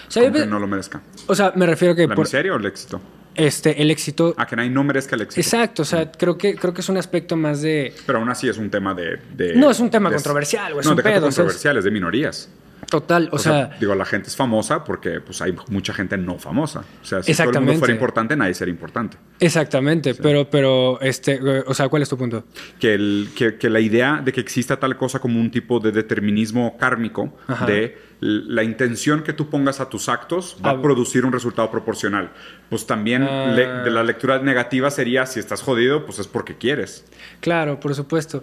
[0.09, 1.03] O sea, que no lo merezca?
[1.26, 2.07] O sea, me refiero a que...
[2.07, 3.01] ¿La miseria o el éxito?
[3.34, 4.34] Este, el éxito.
[4.36, 5.40] A que nadie no merezca el éxito.
[5.40, 7.92] Exacto, o sea, creo que, creo que es un aspecto más de.
[8.07, 9.18] Pero aún así es un tema de.
[9.57, 11.22] no, es un tema controversial, o es no, un de pedo.
[11.22, 12.49] controversial, es de minorías.
[12.89, 16.85] Total, o, sea, Digo, la gente es famosa porque pues, hay mucha gente no famosa.
[17.03, 19.16] O sea, si todo el mundo fuera importante, nadie sería importante.
[19.41, 22.45] Exactamente, pero, pero, este, o sea, ¿cuál es tu punto?
[22.78, 25.93] Que, el, que, que, la idea de que exista tal cosa como un tipo de
[25.93, 31.33] determinismo kármico, de la intención que tú pongas a tus actos va a, producir un
[31.33, 32.31] resultado proporcional.
[32.70, 33.55] Pues también ah.
[33.55, 37.05] de la lectura negativa sería, si estás jodido, pues es porque quieres.
[37.41, 38.43] Claro, por supuesto.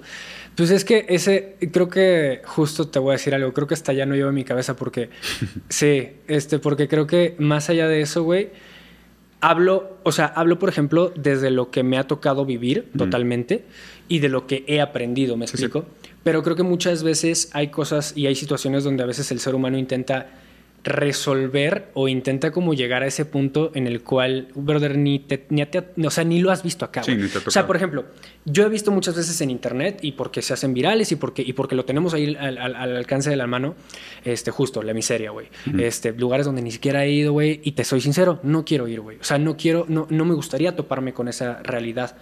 [0.56, 3.92] Pues es que ese, creo que justo te voy a decir algo, creo que hasta
[3.92, 5.10] ya no llevo en mi cabeza porque,
[5.70, 8.50] sí, este, porque creo que más allá de eso, güey,
[9.40, 13.66] hablo, o sea, hablo, por ejemplo, desde lo que me ha tocado vivir totalmente
[14.08, 15.88] y de lo que he aprendido, ¿me explico?
[16.24, 19.56] Pero creo que muchas veces hay cosas y hay situaciones donde a veces el ser
[19.56, 20.28] humano intenta
[20.84, 25.62] resolver o intenta como llegar a ese punto en el cual, brother, ni, te, ni,
[25.62, 27.04] o sea, ni lo has visto acá.
[27.46, 28.06] o sea, por ejemplo,
[28.46, 31.54] yo he visto muchas veces en internet y porque se hacen virales y porque, y
[31.54, 33.76] porque lo tenemos ahí al, alcance de la mano,
[34.24, 35.48] este, justo, la miseria, güey.
[35.80, 39.02] este, lugares donde ni siquiera he ido, güey, y te soy sincero, no quiero ir,
[39.02, 39.18] güey.
[39.18, 42.18] O sea, no quiero, no, no me gustaría toparme con esa realidad.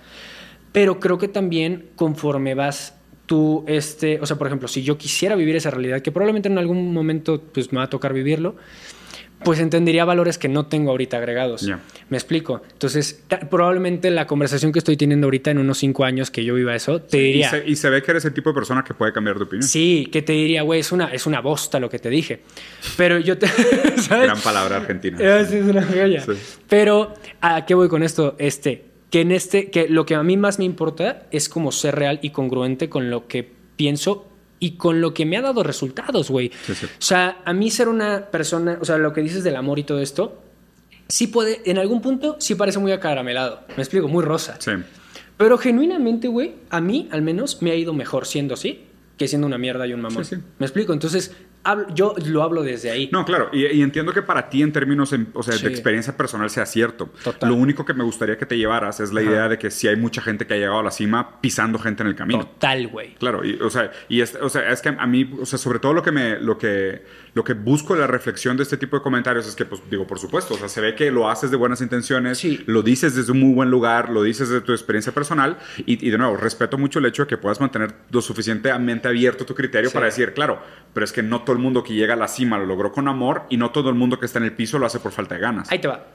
[0.74, 2.99] Pero creo que también conforme vas
[3.30, 6.58] tú, este, o sea, por ejemplo, si yo quisiera vivir esa realidad, que probablemente en
[6.58, 8.56] algún momento pues me va a tocar vivirlo,
[9.44, 11.70] pues entendería valores que no tengo ahorita agregados.
[12.10, 12.64] ¿Me explico?
[12.72, 16.76] Entonces, probablemente la conversación que estoy teniendo ahorita en unos cinco años que yo viva
[16.76, 17.64] eso, te diría...
[17.68, 19.62] Y se, ve que eres el tipo de persona que puede cambiar de opinión.
[19.62, 22.42] Sí, que te diría, güey, es una, es una bosta lo que te dije.
[22.98, 23.48] Pero yo te...
[24.10, 25.20] Gran palabra argentina.
[25.40, 26.26] es una joya.
[26.68, 28.36] Pero, ¿a qué voy con esto?
[28.40, 31.96] Este, que en este, que lo que a mí más me importa es como ser
[31.96, 34.28] real y congruente con lo que pienso
[34.60, 36.52] y con lo que me ha dado resultados, güey.
[36.70, 39.84] O sea, a mí ser una persona, o sea, lo que dices del amor y
[39.84, 40.42] todo esto,
[41.08, 43.62] sí puede, en algún punto, sí parece muy acaramelado.
[43.76, 44.58] Me explico, muy rosa.
[44.60, 44.72] Sí.
[45.38, 48.86] Pero genuinamente, güey, a mí al menos me ha ido mejor siendo así
[49.20, 50.24] que siendo una mierda y un mamón.
[50.24, 50.42] Sí, sí.
[50.58, 50.94] ¿Me explico?
[50.94, 51.36] Entonces,
[51.94, 53.10] yo lo hablo desde ahí.
[53.12, 56.66] No, claro, y, entiendo que para ti en términos o sea, de experiencia personal sea
[56.66, 57.10] cierto.
[57.42, 59.96] Lo único que me gustaría que te llevaras es la idea de que si hay
[59.96, 62.46] mucha gente que ha llegado a la cima pisando gente en el camino.
[62.46, 63.16] Total, güey.
[63.16, 65.80] Claro, y, o, sea, y es, o sea, es que a mí, o sea, sobre
[65.80, 67.04] todo lo que me, lo que,
[67.34, 70.08] lo que busco en la reflexión de este tipo de comentarios es que, pues, digo,
[70.08, 73.32] por supuesto, o sea, se ve que lo haces de buenas intenciones, lo dices desde
[73.32, 76.78] un muy buen lugar, lo dices de tu experiencia personal, y, y, de nuevo, respeto
[76.78, 80.62] mucho el hecho de que puedas mantener lo suficientemente abierto tu criterio para decir, claro,
[80.94, 83.08] pero es que no todo el mundo que llega a la cima lo logró con
[83.08, 85.34] amor y no todo el mundo que está en el piso lo hace por falta
[85.34, 85.72] de ganas.
[85.72, 86.06] Ahí te va.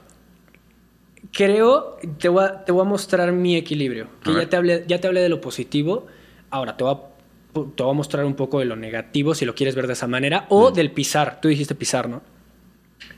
[1.33, 4.07] Creo, te voy a, te voy a mostrar mi equilibrio.
[4.23, 6.07] Que ya te, hablé, ya te hablé de lo positivo,
[6.51, 9.55] ahora te voy, a, te voy a mostrar un poco de lo negativo, si lo
[9.55, 11.41] quieres ver de esa manera, o del pisar.
[11.41, 12.21] Tú dijiste pisar, ¿no?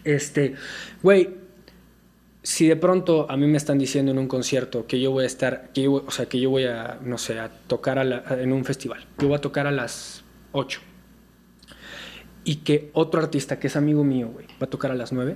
[0.03, 0.55] Este,
[1.03, 1.36] güey,
[2.41, 5.28] si de pronto a mí me están diciendo en un concierto que yo voy a
[5.28, 7.99] estar, que yo, o sea, que yo voy a, no sé, a tocar
[8.39, 10.86] en un festival, yo voy a tocar a las 8
[12.47, 15.35] y que otro artista que es amigo mío, güey, va a tocar a las 9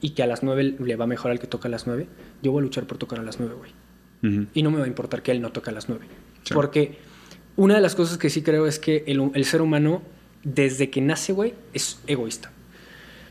[0.00, 2.06] y que a las 9 le va mejor al que toca a las 9,
[2.42, 3.72] yo voy a luchar por tocar a las 9, güey.
[4.54, 6.06] Y no me va a importar que él no toque a las 9.
[6.54, 6.96] Porque
[7.56, 10.02] una de las cosas que sí creo es que el, el ser humano,
[10.44, 12.52] desde que nace, güey, es egoísta.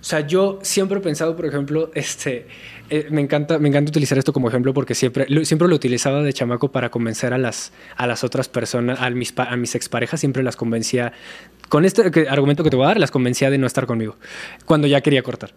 [0.03, 2.45] O sea, yo siempre he pensado, por ejemplo, este,
[2.89, 6.21] eh, me, encanta, me encanta utilizar esto como ejemplo porque siempre, lo, siempre lo utilizaba
[6.21, 10.19] de chamaco para convencer a las, a las otras personas, a mis, a mis exparejas,
[10.19, 11.13] siempre las convencía,
[11.69, 14.17] con este argumento que te voy a dar, las convencía de no estar conmigo,
[14.65, 15.53] cuando ya quería cortar.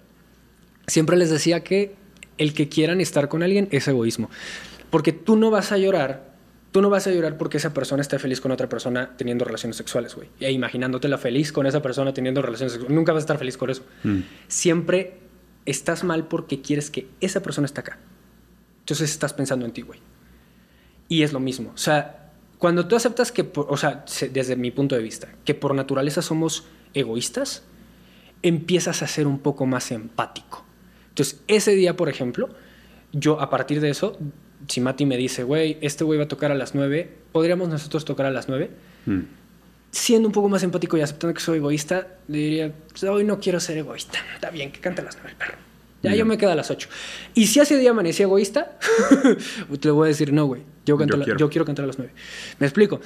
[0.86, 1.97] Siempre les decía que
[2.38, 4.30] el que quieran estar con alguien es egoísmo,
[4.90, 6.25] porque tú no vas a llorar
[6.76, 9.78] Tú no vas a llorar porque esa persona esté feliz con otra persona teniendo relaciones
[9.78, 10.28] sexuales, güey.
[10.40, 12.94] E imaginándotela feliz con esa persona teniendo relaciones sexuales.
[12.94, 13.82] Nunca vas a estar feliz con eso.
[14.04, 14.18] Mm.
[14.46, 15.20] Siempre
[15.64, 17.98] estás mal porque quieres que esa persona esté acá.
[18.80, 20.00] Entonces estás pensando en ti, güey.
[21.08, 21.72] Y es lo mismo.
[21.74, 25.74] O sea, cuando tú aceptas que, o sea, desde mi punto de vista, que por
[25.74, 27.62] naturaleza somos egoístas,
[28.42, 30.66] empiezas a ser un poco más empático.
[31.08, 32.50] Entonces, ese día, por ejemplo,
[33.12, 34.18] yo a partir de eso
[34.68, 38.04] si Mati me dice, güey, este güey va a tocar a las 9, ¿podríamos nosotros
[38.04, 38.70] tocar a las 9?
[39.06, 39.20] Mm.
[39.90, 42.72] Siendo un poco más empático y aceptando que soy egoísta, le diría,
[43.08, 44.18] hoy no quiero ser egoísta.
[44.34, 45.54] Está bien, que cante a las 9, perro.
[46.02, 46.88] Ya yo me quedo a las 8.
[47.34, 48.78] Y si ese día amanecí egoísta,
[49.80, 50.98] te voy a decir, no, güey, yo,
[51.36, 52.12] yo quiero cantar a las 9.
[52.58, 53.00] Me explico.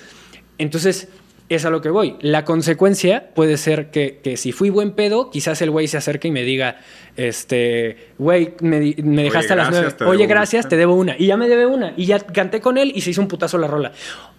[0.58, 1.08] Entonces,
[1.50, 2.16] es a lo que voy.
[2.20, 6.28] La consecuencia puede ser que, que si fui buen pedo, quizás el güey se acerque
[6.28, 6.78] y me diga,
[7.16, 9.94] este, güey, me, me, dejaste a las nueve.
[10.06, 11.16] Oye, gracias, te debo una.
[11.18, 11.92] Y ya me debe una.
[11.96, 13.92] Y ya canté con él y se hizo un putazo la rola.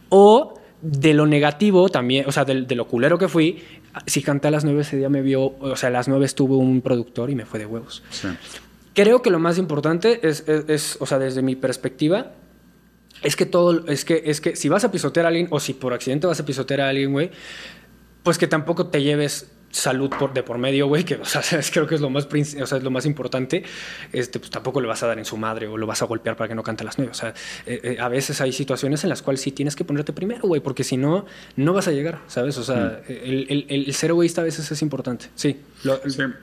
[0.09, 3.61] O de lo negativo también, o sea, de, lo culero que fui,
[4.05, 6.57] si canté a las nueve ese día me vio, o sea, a las nueve estuvo
[6.57, 8.03] un productor y me fue de huevos.
[8.93, 12.31] Creo que lo más importante es, es, o sea, desde mi perspectiva,
[13.23, 15.73] es que todo, es que, es que si vas a pisotear a alguien o si
[15.73, 17.31] por accidente vas a pisotear a alguien, güey,
[18.23, 21.41] pues que tampoco te lleves salud por, de por medio, güey, que o sea,
[21.71, 23.63] creo que es lo más, o sea, es lo más importante,
[24.11, 26.35] este, pues tampoco le vas a dar en su madre o lo vas a golpear
[26.35, 27.11] para que no cante las nueve.
[27.11, 27.33] O sea,
[27.65, 30.61] eh, eh, a veces hay situaciones en las cuales sí tienes que ponerte primero, güey,
[30.61, 32.57] porque si no, no vas a llegar, ¿sabes?
[32.57, 33.11] O sea, mm.
[33.11, 35.57] el, el, el, ser egoísta a veces es importante, sí,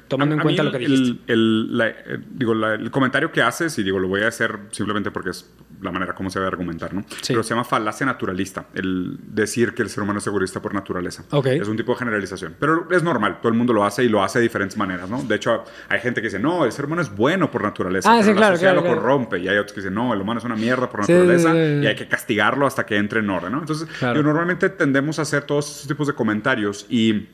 [0.09, 1.33] tomando en cuenta lo que dijiste.
[1.33, 5.31] El, eh, digo, el comentario que haces, y digo, lo voy a hacer simplemente porque
[5.31, 7.05] es la manera como se debe argumentar, ¿no?
[7.27, 11.25] Pero se llama falacia naturalista, el decir que el ser humano es egoísta por naturaleza.
[11.45, 14.23] Es un tipo de generalización, pero es normal, todo el mundo lo hace y lo
[14.23, 15.23] hace de diferentes maneras, ¿no?
[15.23, 18.23] De hecho, hay gente que dice, no, el ser humano es bueno por naturaleza, ah,
[18.23, 20.57] sí, claro, la lo corrompe, y hay otros que dicen, no, el humano es una
[20.57, 23.59] mierda por naturaleza y hay que castigarlo hasta que entre en orden, ¿no?
[23.59, 27.29] Entonces, yo, normalmente tendemos a hacer todos esos tipos de comentarios y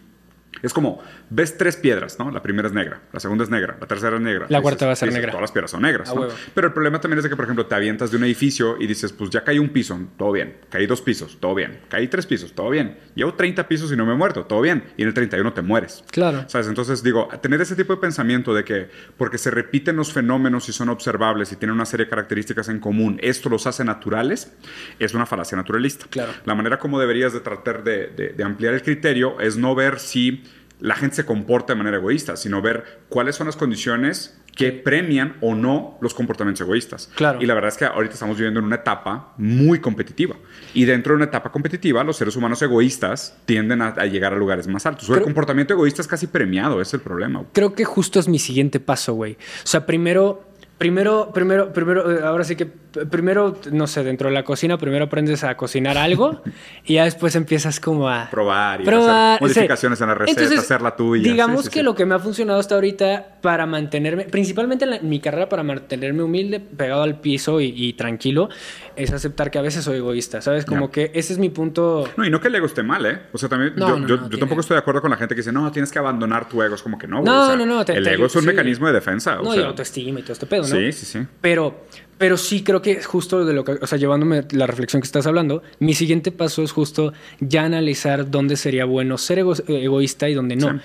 [0.63, 2.31] es como, ves tres piedras, ¿no?
[2.31, 4.47] La primera es negra, la segunda es negra, la tercera es negra.
[4.49, 5.31] La cuarta va a ser negra.
[5.31, 6.29] Todas las piedras son negras, ¿no?
[6.55, 8.87] Pero el problema también es de que, por ejemplo, te avientas de un edificio y
[8.87, 10.57] dices, pues ya caí un piso, todo bien.
[10.71, 11.81] Caí dos pisos, todo bien.
[11.89, 12.99] Caí tres pisos, todo bien.
[13.15, 14.85] Llevo 30 pisos y no me he muerto, todo bien.
[14.97, 16.05] Y en el 31 te mueres.
[16.11, 16.45] Claro.
[16.49, 16.69] ¿Sabes?
[16.69, 20.73] Entonces, digo, tener ese tipo de pensamiento de que porque se repiten los fenómenos y
[20.73, 24.53] son observables y tienen una serie de características en común, esto los hace naturales,
[24.99, 26.07] es una falacia naturalista.
[26.09, 26.33] Claro.
[26.45, 30.44] La manera como deberías de tratar de ampliar el criterio es no ver si
[30.85, 35.39] la gente se comporta de manera egoísta, sino ver cuáles son las condiciones que premian
[35.41, 37.11] o no los comportamientos egoístas.
[37.15, 37.41] Claro.
[37.41, 40.37] Y la verdad es que ahorita estamos viviendo en una etapa muy competitiva.
[40.75, 44.69] Y dentro de una etapa competitiva, los seres humanos egoístas tienden a, llegar a lugares
[44.69, 45.09] más altos.
[45.09, 47.45] el comportamiento egoísta es casi premiado, es el problema.
[47.55, 49.39] Creo que justo es mi siguiente paso, güey.
[49.65, 50.45] O sea, primero
[50.79, 52.69] Primero, primero, primero, eh, ahora sí que
[53.11, 56.43] primero, no sé, dentro de la cocina, primero aprendes a cocinar algo
[56.85, 60.97] y ya después empiezas como a probar y hacer modificaciones en la receta, hacer la
[60.97, 61.31] tuya.
[61.31, 65.49] Digamos que lo que me ha funcionado hasta ahorita para mantenerme, principalmente en, mi carrera,
[65.49, 68.49] para mantenerme humilde, pegado al piso y, tranquilo,
[68.97, 70.65] es aceptar que a veces soy egoísta, ¿sabes?
[70.65, 72.09] Como que ese es mi punto.
[72.17, 73.21] No, y no que el ego esté mal, ¿eh?
[73.33, 75.71] O sea, también yo, yo, tampoco estoy de acuerdo con la gente que dice, no,
[75.73, 76.75] tienes que abandonar tu ego.
[76.75, 77.83] Es como que no, No, no, no.
[77.83, 79.37] el ego es un mecanismo de defensa.
[79.37, 80.69] No, o sea, y autoestima y todo este pedo, ¿no?
[80.69, 81.19] Sí, sí, sí.
[81.41, 81.85] Pero,
[82.19, 85.27] pero sí creo que justo de lo que, o sea, llevándome la reflexión que estás
[85.27, 90.57] hablando, mi siguiente paso es justo ya analizar dónde sería bueno ser egoísta y dónde
[90.57, 90.81] no.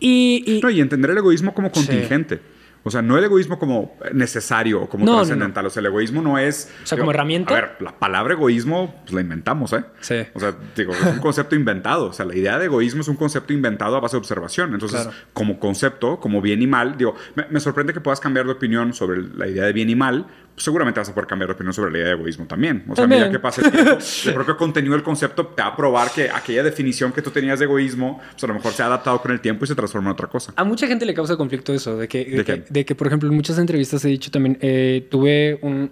[0.00, 2.40] Y, y, no, y entender el egoísmo como contingente.
[2.86, 5.64] O sea, no el egoísmo como necesario o como trascendental.
[5.64, 6.70] O sea, el egoísmo no es.
[6.82, 7.56] O sea, como herramienta.
[7.56, 9.84] A ver, la palabra egoísmo pues, la inventamos, ¿eh?
[10.00, 10.16] Sí.
[10.34, 12.08] O sea, digo, es un concepto inventado.
[12.08, 14.74] O sea, la idea de egoísmo es un concepto inventado a base de observación.
[14.74, 18.52] Entonces, como concepto, como bien y mal, digo, me, me, sorprende que puedas cambiar de
[18.52, 20.26] opinión sobre la idea de bien y mal.
[20.56, 22.84] Seguramente vas a poder cambiar de opinión sobre la idea de egoísmo también.
[22.88, 23.62] O sea, mira qué pasa.
[24.26, 27.58] El, propio contenido del concepto te va a probar que aquella definición que tú tenías
[27.58, 30.10] de egoísmo, pues a lo mejor se ha adaptado con el tiempo y se transforma
[30.10, 30.52] en otra cosa.
[30.56, 33.58] A mucha gente le causa conflicto eso, de que, de, que, por ejemplo, en muchas
[33.58, 35.90] entrevistas he dicho también, eh, tuve un,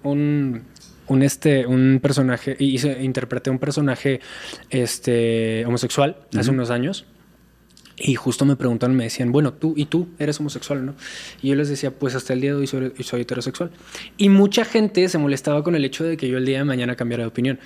[1.09, 4.21] un, este, un personaje, hice, interpreté un personaje
[4.71, 7.07] este, homosexual hace unos años.
[7.97, 10.95] Y justo me preguntaron, me decían, bueno, tú y tú eres homosexual, ¿no?
[11.43, 13.71] Y yo les decía, pues hasta el día de hoy soy, soy, heterosexual.
[14.17, 16.97] Y mucha gente se molestaba con el hecho de que yo el día de mañana
[16.97, 17.59] cambiara de opinión.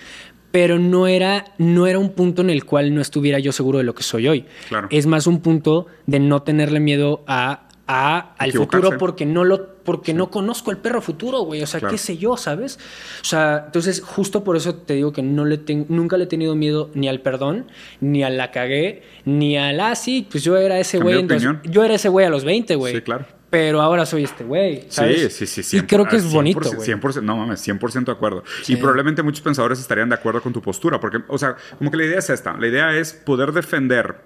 [0.50, 3.84] Pero no era, no era un punto en el cual no estuviera yo seguro de
[3.84, 4.46] lo que soy hoy.
[4.68, 4.88] Claro.
[4.90, 9.75] Es más un punto de no tenerle miedo a a, al futuro porque no lo
[9.86, 11.62] porque no conozco el perro futuro, güey.
[11.62, 12.78] O sea, qué sé yo, ¿sabes?
[13.22, 16.54] O sea, entonces justo por eso te digo que no le nunca le he tenido
[16.54, 17.66] miedo ni al perdón,
[18.00, 21.26] ni a la cagué, ni al ah, sí, pues yo era ese güey.
[21.64, 22.94] Yo era ese güey a los 20, güey.
[22.96, 23.24] Sí, claro.
[23.48, 24.84] Pero ahora soy este güey.
[24.88, 25.76] Sí, sí, sí, sí.
[25.78, 26.60] Y creo que es bonito.
[26.60, 28.42] 100%, no mames, 100% de acuerdo.
[28.66, 31.96] Y probablemente muchos pensadores estarían de acuerdo con tu postura, porque, o sea, como que
[31.96, 34.16] la idea es esta: la idea es poder defender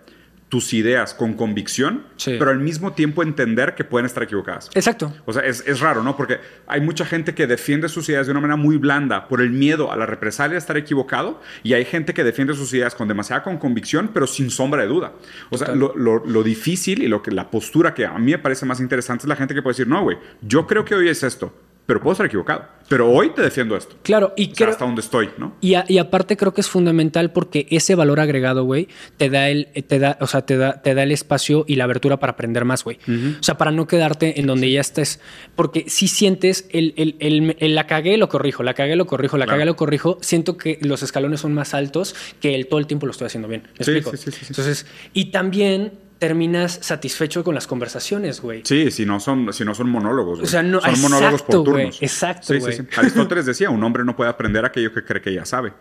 [0.51, 4.69] tus ideas con convicción, pero al mismo tiempo entender que pueden estar equivocadas.
[4.75, 5.15] Exacto.
[5.25, 6.17] O sea, es, es, raro, ¿no?
[6.17, 9.51] Porque hay mucha gente que defiende sus ideas de una manera muy blanda por el
[9.51, 13.07] miedo a la represalia de estar equivocado y hay gente que defiende sus ideas con
[13.07, 15.13] demasiada con convicción, pero sin sombra de duda.
[15.51, 18.39] O sea, lo, lo, lo, difícil y lo que, la postura que a mí me
[18.39, 21.09] parece más interesante es la gente que puede decir, no, güey, yo creo que hoy
[21.09, 21.55] es esto
[21.91, 22.67] pero puedo estar equivocado.
[22.89, 23.97] Pero hoy te defiendo esto.
[24.05, 25.57] Claro, y creo, hasta donde estoy, ¿no?
[25.61, 28.87] Y, y, aparte creo que es fundamental porque ese valor agregado, güey,
[29.17, 31.85] te da el, te da, o sea, te da, te da el espacio y la
[31.85, 32.99] abertura para aprender más, güey.
[33.41, 35.19] O sea, para no quedarte en donde ya estés.
[35.57, 39.47] Porque si sientes el, el, el, la cagué, lo corrijo, la cagué, lo corrijo, la
[39.47, 43.07] cagué, lo corrijo, siento que los escalones son más altos que el todo el tiempo
[43.07, 43.63] lo estoy haciendo bien.
[43.63, 44.13] ¿Me explico?
[44.13, 48.61] Sí, sí, sí, Entonces, y también terminas satisfecho con las conversaciones, güey.
[48.65, 50.47] Sí, si no son, si no son monólogos, güey.
[50.47, 52.01] O sea, no, son monólogos por turnos.
[52.03, 52.77] exacto, güey.
[52.77, 55.73] Sí, sí, Aristóteles decía, un hombre no puede aprender aquello que cree que ya sabe.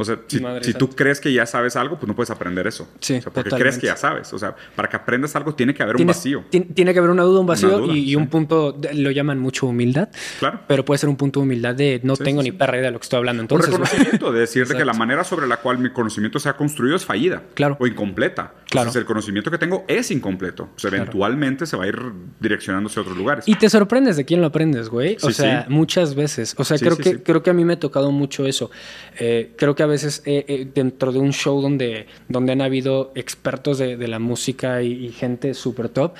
[0.00, 2.88] O sea, si, tú crees que ya sabes algo, pues no puedes aprender eso.
[3.00, 4.32] Sí, o sea, porque crees que ya sabes.
[4.32, 6.44] O sea, para que aprendas algo tiene que haber un vacío.
[6.50, 10.08] Tiene que haber una duda, un vacío y, un punto, lo llaman mucho humildad.
[10.38, 10.60] Claro.
[10.68, 13.00] Pero puede ser un punto de humildad de no tengo ni perra idea de lo
[13.00, 13.42] que estoy hablando.
[13.42, 16.52] Entonces, un reconocimiento de decirte que la manera sobre la cual mi conocimiento se ha
[16.52, 17.42] construido es fallida.
[17.54, 17.76] Claro.
[17.80, 18.54] O incompleta.
[18.70, 18.84] Claro.
[18.84, 20.68] Entonces, el conocimiento que tengo es incompleto.
[20.76, 21.98] O sea, eventualmente se va a ir
[22.38, 23.48] direccionándose a otros lugares.
[23.48, 25.16] Y te sorprendes de quién lo aprendes, güey.
[25.22, 26.54] O sea, muchas veces.
[26.56, 28.70] O sea, creo, que, creo que a mí me ha tocado mucho eso.
[29.18, 30.22] Eh, creo que a veces...
[30.24, 35.08] Eh, dentro de un show donde, donde han habido expertos de, de la música y,
[35.10, 36.14] gente súper top.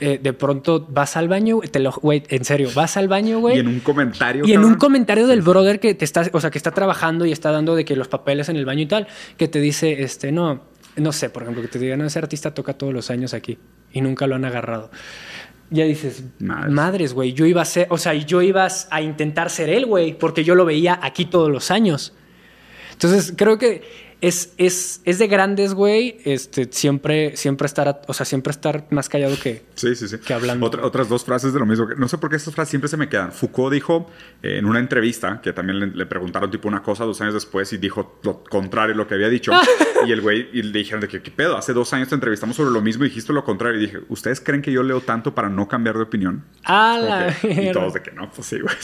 [0.00, 3.56] Eh, de pronto vas al baño, te lo, güey, en serio, vas al baño, güey.
[3.56, 4.46] Y en un comentario.
[4.46, 7.32] Y en un comentario del brother que te está, o sea, que está trabajando y
[7.32, 9.06] está dando de que los papeles en el baño y tal,
[9.36, 10.62] que te dice, este, no,
[10.96, 13.58] no sé, por ejemplo, que te diga, no, ese artista toca todos los años aquí
[13.92, 14.90] y nunca lo han agarrado.
[15.68, 19.68] Ya dices, madres, güey, yo iba a ser, o sea, yo iba a intentar ser
[19.68, 22.14] él, güey, porque yo lo veía aquí todos los años.
[23.02, 23.80] Entonces, creo que
[24.20, 29.08] es, es, es de grandes, güey, este, siempre, siempre estar, o sea, siempre estar más
[29.08, 30.18] callado que, sí, sí, sí.
[30.18, 30.66] que hablando.
[30.66, 31.86] otras dos frases de lo mismo.
[31.96, 33.32] No sé por qué estas frases siempre se me quedan.
[33.32, 34.10] Foucault dijo
[34.42, 37.78] eh, en una entrevista, que también le, preguntaron tipo una cosa dos años después y
[37.78, 39.52] dijo lo contrario a lo que había dicho.
[40.06, 41.56] y el güey, y le dijeron de que, ¿qué pedo?
[41.56, 43.78] Hace dos años te entrevistamos sobre lo mismo y dijiste lo contrario.
[43.78, 46.44] Y dije, ¿ustedes creen que yo leo tanto para no cambiar de opinión?
[46.64, 48.74] Ah, Y todos de que no, pues sí, güey.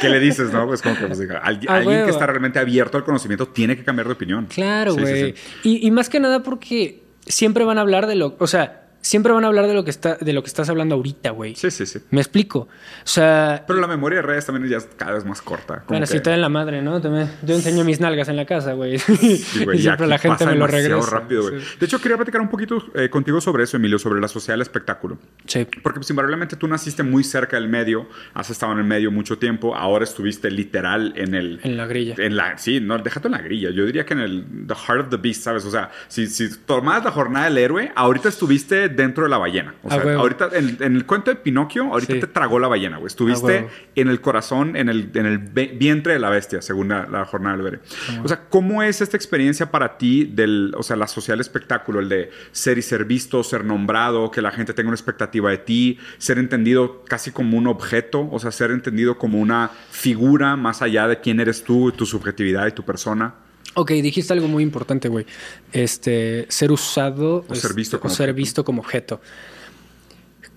[0.00, 0.66] ¿Qué le dices, no?
[0.66, 4.12] Pues como que pues, alguien que está realmente abierto al conocimiento tiene que cambiar de
[4.12, 4.46] opinión.
[4.54, 5.34] Claro, güey.
[5.62, 8.36] y, y, más que nada porque siempre van a hablar de lo.
[8.38, 10.94] O sea, siempre van a hablar de lo que está de lo que estás hablando
[10.94, 11.54] ahorita, güey.
[11.56, 11.98] Sí, sí, sí.
[12.10, 12.60] Me explico.
[12.60, 12.68] O
[13.04, 15.84] sea, pero la memoria de redes también ya es cada vez más corta.
[15.88, 17.00] Bueno, si te en la madre, ¿no?
[17.00, 18.98] Yo enseño mis nalgas en la casa, güey.
[18.98, 21.10] Sí, güey y siempre la gente me lo regresa.
[21.10, 21.62] rápido, güey.
[21.78, 24.62] De hecho, quería platicar un poquito eh, contigo sobre eso, Emilio, sobre la sociedad del
[24.62, 25.18] espectáculo.
[25.46, 25.66] Sí.
[25.82, 29.38] Porque pues, invariablemente tú naciste muy cerca del medio, has estado en el medio mucho
[29.38, 32.14] tiempo, ahora estuviste literal en el en la grilla.
[32.18, 33.70] En la sí, no, déjate en la grilla.
[33.70, 35.64] Yo diría que en el the heart of the beast, ¿sabes?
[35.64, 39.74] O sea, si si tomabas la jornada del héroe, ahorita estuviste dentro de la ballena.
[39.82, 43.06] O sea, ahorita en, el cuento de Pinocchio, ahorita te tragó la ballena, güey.
[43.06, 47.56] Estuviste en el corazón, en el, en el vientre de la bestia, según la, jornada
[47.56, 47.80] del Bere.
[48.22, 52.08] O sea, ¿cómo es esta experiencia para ti del, o sea, la social espectáculo, el
[52.08, 55.98] de ser y ser visto, ser nombrado, que la gente tenga una expectativa de ti,
[56.18, 61.08] ser entendido casi como un objeto, o sea, ser entendido como una figura más allá
[61.08, 63.34] de quién eres tú, tu subjetividad y tu persona?
[63.74, 65.24] Ok, dijiste algo muy importante, güey.
[65.72, 69.20] Este, ser usado o ser visto como, ser visto como objeto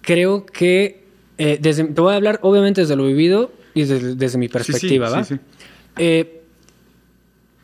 [0.02, 1.04] creo que
[1.38, 5.10] Eh, desde, te voy a hablar, obviamente, desde lo vivido y desde, desde mi perspectiva,
[5.10, 5.24] sí, ¿va?
[5.26, 5.40] sí, sí.
[5.98, 6.42] Eh,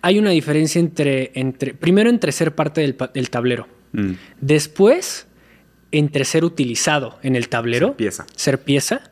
[0.02, 4.14] hay una diferencia entre, entre primero entre ser parte del, tablero, Mm.
[4.42, 5.28] después
[5.94, 8.26] entre ser utilizado en el tablero, Ser pieza.
[8.36, 9.11] ser pieza,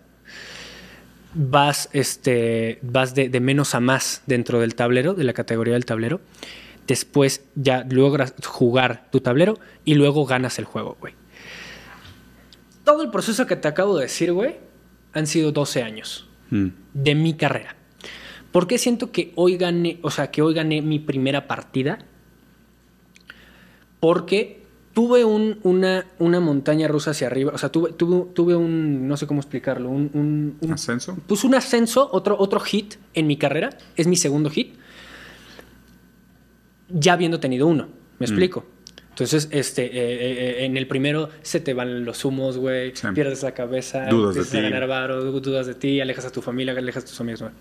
[1.33, 5.85] vas, este, vas de, de menos a más dentro del tablero, de la categoría del
[5.85, 6.21] tablero,
[6.87, 11.13] después ya logras jugar tu tablero y luego ganas el juego, güey.
[12.83, 14.55] Todo el proceso que te acabo de decir, güey,
[15.13, 16.69] han sido 12 años Mm.
[16.95, 17.75] de mi carrera.
[18.51, 21.99] ¿Por qué siento que hoy gané, o sea, que hoy gané mi primera partida?
[23.99, 24.58] Porque
[24.93, 29.15] tuve un- una, una montaña rusa hacia arriba, o sea, tuve, tuve, tuve un, no
[29.17, 31.17] sé cómo explicarlo, un, un- un- ¿Ascenso?
[31.27, 34.73] pues un ascenso, otro, otro hit en mi carrera, es mi segundo hit,
[36.89, 37.87] ya habiendo tenido uno,
[38.19, 38.65] ¿me explico?
[39.09, 43.07] Entonces, este, eh, eh, eh, en el primero se te van los humos, güey, Sí.
[43.13, 44.63] pierdes la cabeza, Dudas de empiezas a ti.
[44.71, 47.51] ganar varo, dudas de ti, alejas a tu familia, alejas a tus amigos, güey.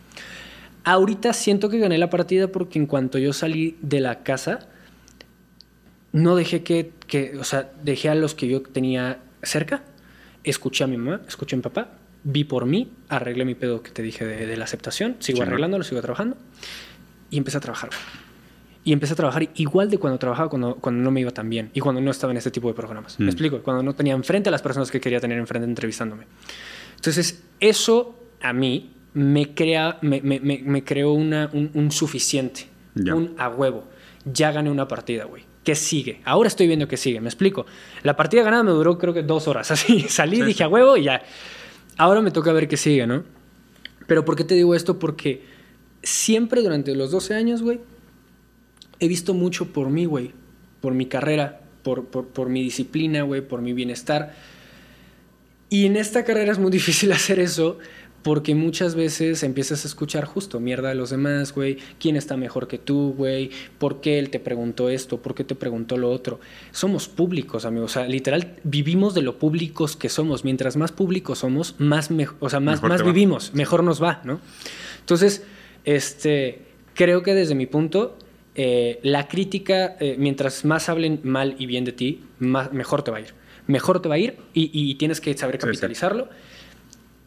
[0.85, 4.69] Ahorita siento que gané la partida porque en cuanto yo salí de la casa,
[6.19, 9.83] no dejé que, que, o sea, dejé a los que yo tenía cerca,
[10.45, 11.93] escuché a mi mamá, escuché a mi papá,
[12.25, 15.49] vi por mí, arreglé mi pedo que te dije de, de la aceptación, sigo Chingón.
[15.49, 16.37] arreglándolo, sigo trabajando
[17.31, 17.91] y empecé a trabajar.
[18.85, 21.71] Y empecé a trabajar igual de cuando trabajaba cuando, cuando no me iba tan bien
[21.75, 23.19] y cuando no estaba en este tipo de programas.
[23.19, 23.25] Mm.
[23.25, 23.63] ¿Me explico?
[23.63, 26.25] Cuando no tenía enfrente a las personas que quería tener enfrente entrevistándome.
[26.97, 32.67] Entonces, eso a mí me, crea, me, me, me, me creó una, un, un suficiente,
[32.95, 33.15] Ya.
[33.15, 33.85] un a huevo.
[34.25, 35.43] Ya gané una partida, güey.
[35.69, 36.23] ¿Qué sigue?
[36.25, 37.67] Ahora estoy viendo qué sigue, me explico.
[38.03, 40.01] La partida ganada me duró creo que dos horas, así.
[40.09, 40.63] Salí, Sí, dije sí.
[40.63, 41.21] a huevo y ya.
[41.99, 43.23] Ahora me toca ver qué sigue, ¿no?
[44.07, 44.99] Pero ¿por qué te digo esto?
[44.99, 45.43] Porque
[46.03, 47.81] siempre durante los 12 años, güey,
[48.99, 50.33] he visto mucho por mí, güey.
[50.81, 54.35] Por mi carrera, por, por, por mi disciplina, güey, por mi bienestar.
[55.69, 57.77] Y en esta carrera es muy difícil hacer eso
[58.23, 61.79] porque muchas veces empiezas a escuchar justo mierda de los demás, güey.
[62.01, 63.51] ¿Quién está mejor que tú, güey?
[63.79, 65.23] ¿Por qué él te preguntó esto?
[65.23, 66.41] ¿Por qué te preguntó lo otro?
[66.73, 67.93] Somos públicos, amigos.
[67.93, 70.45] O sea, literal, vivimos de lo públicos que somos.
[70.45, 72.11] Mientras más públicos somos, más,
[72.41, 73.07] o sea, más, más va.
[73.07, 74.41] vivimos, mejor nos va, ¿no?
[75.01, 75.45] Entonces,
[75.85, 76.63] este,
[76.95, 78.19] creo que desde mi punto,
[78.57, 83.11] eh, la crítica, eh, mientras más hablen mal y bien de ti, más, mejor te
[83.11, 83.35] va a ir.
[83.69, 86.27] Mejor te va a ir y, y tienes que saber Sí, sí.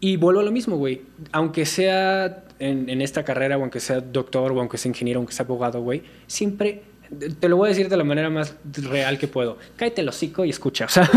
[0.01, 1.03] Y vuelvo a lo mismo, güey.
[1.31, 5.31] Aunque sea en, en esta carrera, o aunque sea doctor, o aunque sea ingeniero, aunque
[5.31, 6.81] sea abogado, güey, siempre,
[7.39, 9.57] te lo voy a decir de la manera más real que puedo.
[9.75, 10.85] Cállate el hocico y escucha.
[10.89, 11.09] O sea,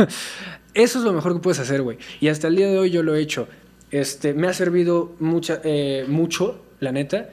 [0.74, 1.98] eso es lo mejor que puedes hacer, güey.
[2.20, 3.48] Y hasta el día de hoy yo lo he hecho.
[3.90, 7.30] Este, me ha servido mucha, eh, mucho, la neta.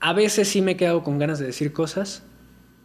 [0.00, 2.22] A veces sí me he quedado con ganas de decir cosas,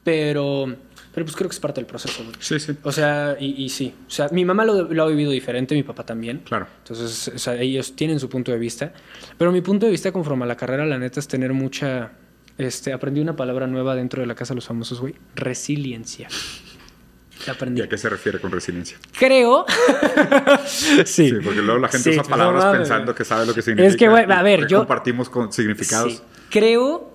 [0.04, 0.76] pero,
[1.14, 2.36] pero pues creo que es parte del proceso, güey.
[2.40, 2.74] Sí, sí.
[2.84, 3.94] O sea, y, y sí.
[4.08, 6.40] O sea, mi mamá lo, lo ha vivido diferente, mi papá también.
[6.46, 6.68] Claro.
[6.80, 8.94] Entonces, o sea, ellos tienen su punto de vista.
[9.38, 12.12] Pero mi punto de vista conforme a la carrera, la neta, es tener mucha...
[12.58, 15.16] Este, aprendí una palabra nueva dentro de la casa de los famosos, güey.
[15.36, 16.28] Resiliencia.
[17.48, 17.82] Aprendí.
[17.82, 18.98] ¿Y a qué se refiere con resiliencia?
[19.18, 19.66] Creo...
[20.66, 21.04] sí.
[21.06, 23.62] Sí, porque luego la gente Sí, usa no palabras mames, pensando que sabe lo que
[23.64, 23.98] significa.
[23.98, 26.14] que, güey, a ver, yo- compartimos con significados.
[26.14, 26.22] Sí.
[26.52, 27.11] Creo,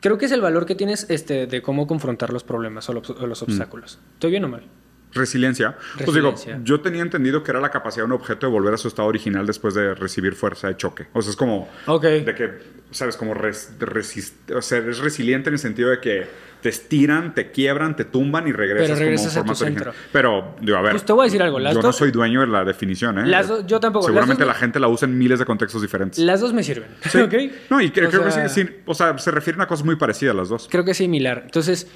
[0.00, 3.10] creo que es el valor que tienes este, de cómo confrontar los problemas o los,
[3.10, 3.98] o los obstáculos.
[4.14, 4.64] ¿Estoy bien o mal?
[5.12, 5.76] Resiliencia.
[6.04, 6.34] Pues digo,
[6.64, 9.08] yo tenía entendido que era la capacidad de un objeto de volver a su estado
[9.08, 11.06] original después de recibir fuerza de choque.
[11.12, 12.02] O sea, es como Ok.
[12.04, 12.50] de que,
[12.90, 16.26] sabes, como res- resist- o sea, es resiliente en el sentido de que
[16.60, 19.94] te estiran, te quiebran, te tumban y regresas, Pero regresas a como tu formato original.
[19.94, 20.10] centro.
[20.12, 20.90] Pero, digo, a ver.
[20.92, 23.26] Pues te voy a decir algo, las yo no soy dueño de la definición, ¿eh?
[23.26, 26.18] Las yo tampoco, las Seguramente dos- la gente la usa en miles de contextos diferentes.
[26.18, 26.88] Las dos me sirven.
[27.08, 27.18] Sí.
[27.22, 27.34] ¿ok?
[27.70, 29.94] No, y cre- O creo que sí, sí, o sea, se refieren a cosas muy
[29.96, 30.66] parecidas las dos.
[30.68, 31.42] Creo que es similar.
[31.44, 31.86] Entonces,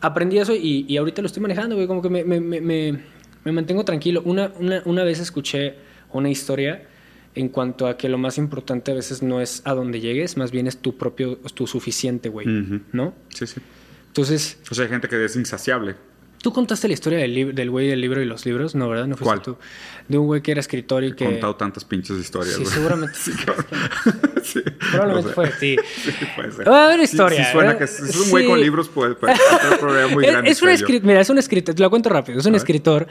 [0.00, 1.86] aprendí eso y, y ahorita lo estoy manejando, güey.
[1.86, 3.00] Como que me, me- me- me-
[3.44, 4.22] me mantengo tranquilo.
[4.24, 5.74] Una, una, una vez escuché
[6.12, 6.86] una historia
[7.34, 10.50] en cuanto a que lo más importante a veces no es a dónde llegues, más
[10.50, 12.46] bien es tu propio, tu suficiente, güey.
[12.92, 13.14] ¿No?
[13.28, 13.60] Sí, sí.
[14.08, 15.94] Entonces, O sea, hay gente que es insaciable.
[16.42, 18.74] ¿Tú contaste la historia del, del güey del libro y los libros?
[18.74, 19.06] No, ¿verdad?
[19.06, 19.42] No fuiste ¿Cuál?
[19.42, 19.56] tú.
[20.08, 21.24] De un güey que era escritor y He que...
[21.24, 22.54] contado tantas pinches historias.
[22.56, 22.74] Sí, güey.
[22.74, 23.18] seguramente.
[24.42, 25.34] Sí, Probablemente no sé.
[25.34, 25.76] fue de ti.
[26.02, 26.68] Sí, puede ser.
[26.68, 28.50] Va a haber Sí, historia, Sí, suena que es, es un güey Sí.
[28.50, 30.50] con libros, puede, puede tener un problema muy Es- grande.
[30.50, 30.84] es un creo yo.
[30.84, 33.06] escritor, mira, es un escritor, te lo cuento rápido, es un escritor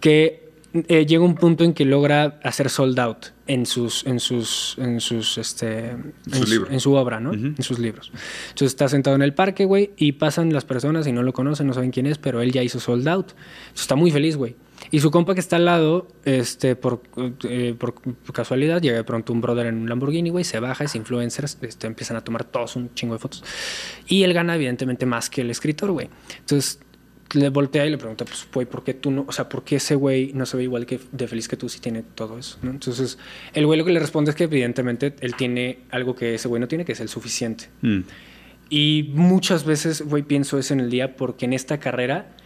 [0.00, 4.76] que eh, llega un punto en que logra hacer sold out en sus, en sus,
[4.78, 6.72] en sus, este, en, su, libros.
[6.72, 7.32] en su obra, ¿no?
[7.32, 8.12] En sus libros.
[8.50, 11.66] Entonces está sentado en el parque, güey, y pasan las personas y no lo conocen,
[11.66, 13.30] no saben quién es, pero él ya hizo sold out.
[13.30, 14.54] Entonces está muy feliz, güey.
[14.92, 17.02] Y su compa que está al lado, este, por,
[17.44, 17.94] eh, por
[18.32, 21.86] casualidad, llega de pronto un brother en un Lamborghini, güey, se baja, es influencer, este,
[21.86, 23.42] empiezan a tomar todos un chingo de fotos.
[24.06, 26.08] Y él gana, evidentemente, más que el escritor, güey.
[26.38, 26.80] Entonces,
[27.32, 29.24] le voltea y le pregunta, pues, güey, ¿por qué tú no?
[29.28, 31.68] O sea, ¿por qué ese güey no se ve igual que de feliz que tú
[31.68, 32.58] si tiene todo eso?
[32.62, 32.70] ¿no?
[32.70, 33.18] Entonces,
[33.54, 36.60] el güey lo que le responde es que evidentemente él tiene algo que ese güey
[36.60, 37.68] no tiene, que es el suficiente.
[37.82, 38.00] Mm.
[38.68, 42.36] Y muchas veces, güey, pienso eso en el día porque en esta carrera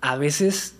[0.00, 0.74] a veces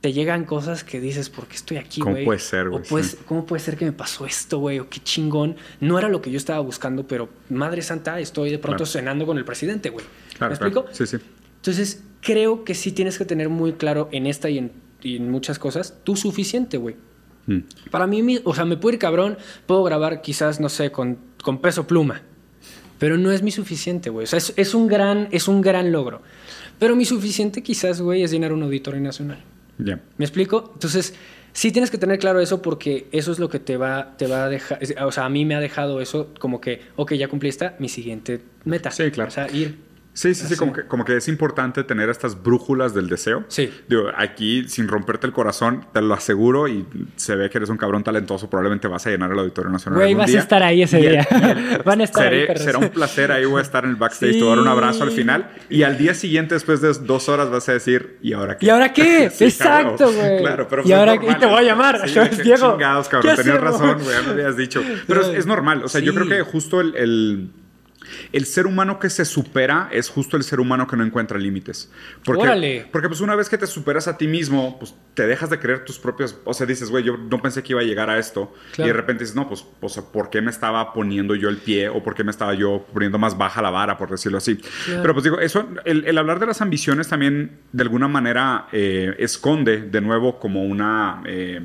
[0.00, 2.24] te llegan cosas que dices, ¿por qué estoy aquí, ¿Cómo güey?
[2.24, 3.04] puede ser, O güey?
[3.04, 3.16] Sí.
[3.26, 4.80] ¿Cómo puede ser que me pasó esto, güey?
[4.80, 5.56] O qué chingón.
[5.80, 8.90] No era lo que yo estaba buscando, pero madre santa, estoy de pronto Claro.
[8.92, 10.04] cenando con el presidente, güey.
[10.36, 10.80] Claro, ¿Me claro.
[10.80, 10.88] explico?
[10.92, 11.24] Sí, sí.
[11.56, 15.30] Entonces, creo que sí tienes que tener muy claro en esta y en, y en
[15.30, 16.96] muchas cosas tu suficiente, güey.
[17.46, 17.58] Mm.
[17.90, 21.60] Para mí, o sea, me puedo ir cabrón, puedo grabar quizás, no sé, con, con
[21.60, 22.22] peso pluma.
[22.98, 24.24] Pero no es mi suficiente, güey.
[24.24, 26.22] O sea, es, es un gran, es un gran logro.
[26.78, 29.42] Pero mi suficiente quizás, güey, es llenar un auditorio nacional.
[29.78, 30.00] Ya.
[30.16, 30.70] ¿Me explico?
[30.74, 31.14] Entonces,
[31.52, 34.44] sí tienes que tener claro eso porque eso es lo que te va, te va
[34.44, 34.80] a dejar.
[35.04, 37.88] O sea, a mí me ha dejado eso como que, ok, ya cumplí esta, mi
[37.88, 38.92] siguiente meta.
[38.92, 39.28] Sí, claro.
[39.28, 39.76] O sea, ir.
[40.14, 43.44] Sí, sí, sí, como que, como que es importante tener estas brújulas del deseo.
[43.48, 43.72] Sí.
[43.88, 46.86] Digo, aquí, sin romperte el corazón, te lo aseguro y
[47.16, 49.98] se ve que eres un cabrón talentoso, probablemente vas a llenar el Auditorio Nacional.
[50.00, 50.40] Güey, vas a día.
[50.40, 51.26] estar ahí ese Y día.
[51.30, 52.62] el- Van a estar ahí, seré- perros.
[52.64, 54.38] Será un placer, ahí voy a estar en el backstage, Sí.
[54.38, 57.28] te voy a dar un abrazo al final y al día siguiente, después de dos
[57.30, 58.66] horas, vas a decir, ¿y ahora qué?
[58.66, 59.30] ¿Y ahora qué?
[59.34, 60.40] Sí, Exacto, güey.
[60.42, 61.36] Claro, pero ¿Y pues es ahora normal.
[61.36, 62.06] Y te voy a llamar.
[62.08, 63.34] Sí, Yo, qué Diego, Chingados, cabrón.
[63.36, 64.82] ¿qué Tenías razón, güey, ya me habías dicho.
[65.06, 65.82] Pero es, es normal.
[65.84, 67.50] O sea, yo creo que justo el, el,
[68.32, 71.90] el ser humano que se supera es justo el ser humano que no encuentra límites.
[72.24, 72.88] Porque, Órale.
[72.92, 75.84] porque pues una vez que te superas a ti mismo, pues te dejas de creer
[75.84, 76.38] tus propios...
[76.44, 78.54] O sea, dices, güey, yo no pensé que iba a llegar a esto.
[78.72, 78.88] Claro.
[78.88, 81.58] Y de repente dices, no, pues, o sea, ¿por qué me estaba poniendo yo el
[81.58, 81.88] pie?
[81.88, 84.56] ¿O por qué me estaba yo poniendo más baja la vara, por decirlo así?
[84.56, 85.02] Claro.
[85.02, 89.14] Pero pues digo, eso, el, el hablar de las ambiciones también de alguna manera eh,
[89.18, 91.22] esconde de nuevo como una...
[91.26, 91.60] eh,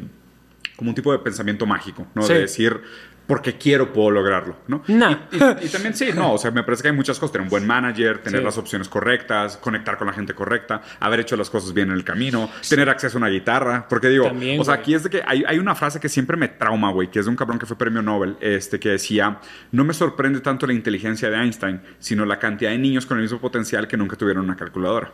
[0.76, 2.22] como un tipo de pensamiento mágico, ¿no?
[2.22, 2.34] Sí.
[2.34, 2.80] De decir,
[3.28, 4.84] porque quiero puedo lograrlo, ¿no?
[4.88, 5.12] No.
[5.32, 7.44] Y, y- y también sí, no, o sea, me parece que hay muchas cosas, tener
[7.44, 8.46] un buen manager, tener Sí.
[8.46, 12.04] las opciones correctas, conectar con la gente correcta, haber hecho las cosas bien en el
[12.04, 14.82] camino, tener acceso a una guitarra, porque digo, También, o sea, güey.
[14.82, 17.26] aquí es de que hay, hay una frase que siempre me trauma, güey, que es
[17.26, 19.40] de un cabrón que fue premio Nobel, este, que decía,
[19.72, 23.24] no me sorprende tanto la inteligencia de Einstein, sino la cantidad de niños con el
[23.24, 25.12] mismo potencial que nunca tuvieron una calculadora.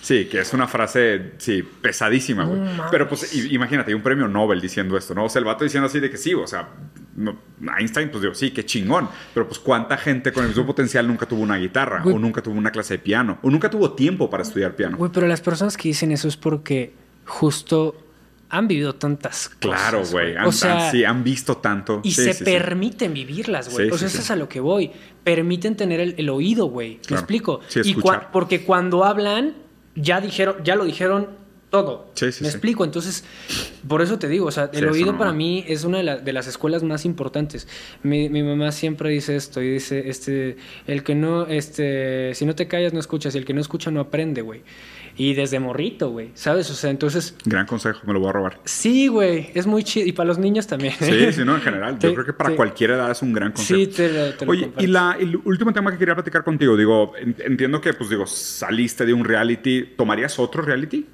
[0.00, 2.58] Sí, que es una frase, sí, pesadísima, güey.
[2.60, 2.86] No.
[2.90, 5.26] Pero pues imagínate, hay un premio Nobel diciendo esto, ¿no?
[5.26, 6.70] O sea, el vato diciendo así de que sí, o sea,
[7.14, 7.38] no-
[7.78, 9.08] Einstein, pues digo, sí, qué chingón.
[9.32, 12.56] Pero pues cuánta gente con el mismo potencial nunca tuvo una guitarra, o nunca tuvo
[12.58, 14.96] una clase de piano, o nunca tuvo tiempo para estudiar piano.
[14.96, 16.94] Güey, pero las personas que dicen eso es porque
[17.24, 17.94] justo
[18.52, 19.58] han vivido tantas cosas.
[19.60, 20.36] Claro, güey.
[20.36, 22.00] Han, O sea, han- sí, han visto tanto.
[22.04, 23.90] y Sí, se sí, permiten vivirlas, güey.
[23.90, 24.90] O sea, eso es a lo que voy.
[25.24, 26.96] Permiten tener el, el oído, güey.
[26.96, 27.20] ¿Me Claro.
[27.20, 27.60] explico?
[27.68, 29.54] Sí, y cua- porque cuando hablan,
[29.94, 31.28] ya dijeron, ya lo dijeron
[31.72, 32.10] todo.
[32.14, 32.54] Sí, sí, ¿Me sí.
[32.56, 32.84] explico?
[32.84, 33.24] Entonces,
[33.88, 36.32] por eso te digo, o sea, el oído para mí es una de, la- de
[36.32, 37.66] las escuelas más importantes.
[38.02, 40.56] Mi, mi mamá siempre dice esto y dice, este,
[40.86, 43.90] el que no, este, si no te callas no escuchas y el que no escucha
[43.90, 44.60] no aprende, güey.
[45.16, 46.70] Y desde morrito, güey, ¿sabes?
[46.70, 48.60] O sea, entonces, Gran consejo, me lo voy a robar.
[48.64, 50.06] sí, güey, es muy chido.
[50.06, 50.94] Y para los niños también.
[51.00, 51.98] Sí, sí, no, en general.
[51.98, 53.78] Yo creo que para cualquier edad es un gran consejo.
[53.80, 54.90] Sí, te lo, te lo Oye, y comparto.
[54.90, 59.04] la, el último tema que quería platicar contigo, digo, en- entiendo que, pues digo, saliste
[59.06, 61.06] de un reality, ¿tomarías otro reality?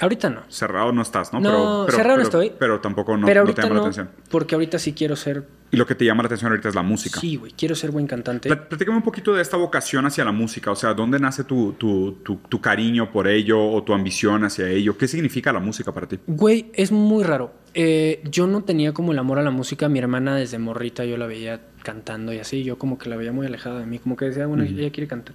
[0.00, 0.42] Ahorita no.
[0.48, 1.38] Cerrado no estás, ¿no?
[1.40, 2.52] No, cerrado no estoy.
[2.58, 4.10] Pero tampoco no, pero no te ahorita llama no, la atención.
[4.28, 5.44] porque ahorita sí quiero ser...
[5.70, 7.20] Y lo que te llama la atención ahorita es la música.
[7.20, 8.48] Sí, güey, quiero ser buen cantante.
[8.48, 11.72] Pla- Platícame un poquito de esta vocación hacia la música, o sea, ¿dónde nace tu,
[11.74, 14.96] tu, tu, tu cariño por ello o tu ambición hacia ello?
[14.98, 16.18] ¿Qué significa la música para ti?
[16.26, 17.52] Güey, es muy raro.
[17.74, 19.88] Eh, yo no tenía como el amor a la música.
[19.88, 22.62] Mi hermana desde morrita yo la veía cantando y así.
[22.62, 23.98] Yo como que la veía muy alejada de mí.
[23.98, 25.34] Como que decía, bueno, ella quiere cantar.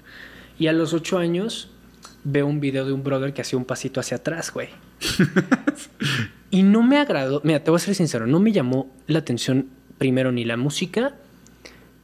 [0.58, 1.70] Y a los ocho años
[2.24, 4.70] veo un video de un brother que hacía un pasito hacia atrás, güey.
[6.52, 7.42] y no me agradó.
[7.44, 8.28] Mira, te voy a ser sincero.
[8.28, 11.16] No me llamó la atención primero ni la música,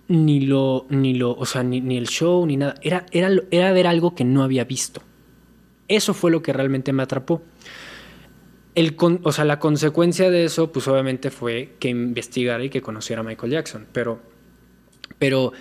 [0.08, 2.76] ni lo, ni lo, o sea, ni, ni el show, ni nada.
[2.82, 5.02] Era, era, era ver algo que no había visto.
[5.88, 7.42] Eso fue lo que realmente me atrapó.
[8.74, 12.82] El con- o sea, la consecuencia de eso, pues obviamente fue que investigara y que
[12.82, 13.86] conociera a Michael Jackson.
[13.94, 14.20] Pero,
[15.18, 15.54] pero,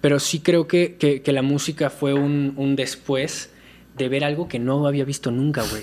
[0.00, 3.51] pero sí creo que- que la música fue un, un después
[3.96, 5.82] de ver algo que no había visto nunca, güey.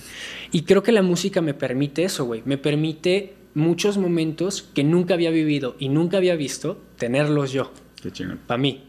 [0.51, 2.41] Y creo que la música me permite eso, güey.
[2.45, 8.11] Me permite muchos momentos que nunca había vivido y nunca había visto, tenerlos yo Qué
[8.11, 8.39] chingón.
[8.45, 8.85] para mí.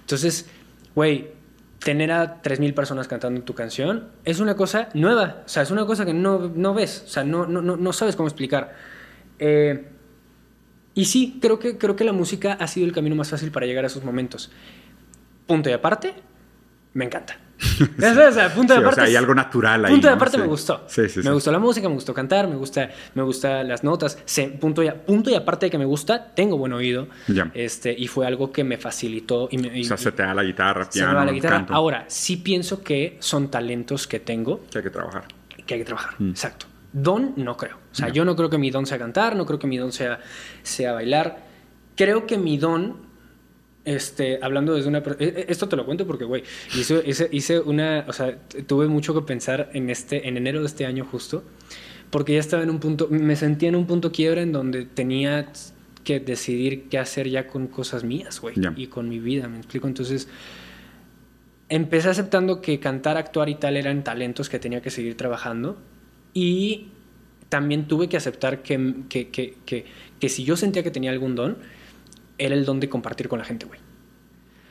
[0.00, 0.48] Entonces,
[0.94, 1.28] güey,
[1.78, 5.42] tener a 3.000 personas cantando tu canción es una cosa nueva.
[5.44, 7.04] O sea, es una cosa que no, no ves.
[7.06, 8.74] O sea, no, no, no, no sabes cómo explicar.
[9.38, 9.84] Eh,
[10.94, 13.66] y sí, creo que, creo que la música ha sido el camino más fácil para
[13.66, 14.50] llegar a esos momentos.
[15.46, 16.14] Punto y aparte,
[16.92, 17.38] me encanta.
[17.98, 18.94] O sea, punto de Sí, o aparte.
[18.94, 19.92] sea, hay algo natural ahí.
[19.92, 20.16] Punto de ¿no?
[20.16, 20.42] aparte Sí.
[20.42, 20.84] me gustó.
[20.88, 24.18] Sí, sí, me gustó la música, me gustó cantar, me gusta, me gusta las notas.
[24.24, 27.08] Se- punto, y, punto y aparte de que me gusta, tengo buen oído.
[27.28, 27.50] Ya.
[27.54, 29.48] Este, y fue algo que me facilitó.
[29.50, 31.32] Y me, y- O sea, se te da la guitarra, se me piano, va la
[31.32, 31.56] guitarra.
[31.58, 31.74] canto.
[31.74, 35.24] Ahora, sí pienso que son talentos que tengo Que hay que trabajar.
[35.66, 36.14] que hay que trabajar.
[36.18, 36.30] Mm.
[36.30, 36.66] Exacto.
[36.92, 37.76] Don, no creo.
[37.90, 38.14] O sea, Ya.
[38.14, 40.20] yo no creo que mi don sea cantar, no creo que mi don sea,
[40.62, 41.38] sea bailar.
[41.96, 42.96] Creo que mi don,
[43.84, 44.98] este, hablando desde una...
[44.98, 46.42] eh, eh, Esto te lo cuento porque, güey,
[46.78, 48.04] hice, hice, hice una...
[48.08, 51.44] O sea, tuve mucho que pensar en, este, en enero de este año justo,
[52.10, 55.50] porque ya estaba en un punto, me sentía en un punto quiebre en donde tenía
[56.04, 58.72] que decidir qué hacer ya con cosas mías, güey, Ya.
[58.76, 59.86] y con mi vida, ¿me explico?
[59.88, 60.28] Entonces
[61.68, 65.78] empecé aceptando que cantar, actuar y tal eran talentos que tenía que seguir trabajando
[66.34, 66.88] y
[67.48, 69.86] también tuve que aceptar que, que, que,
[70.20, 71.56] que si yo sentía que tenía algún don,
[72.38, 73.80] era el don de compartir con la gente, güey.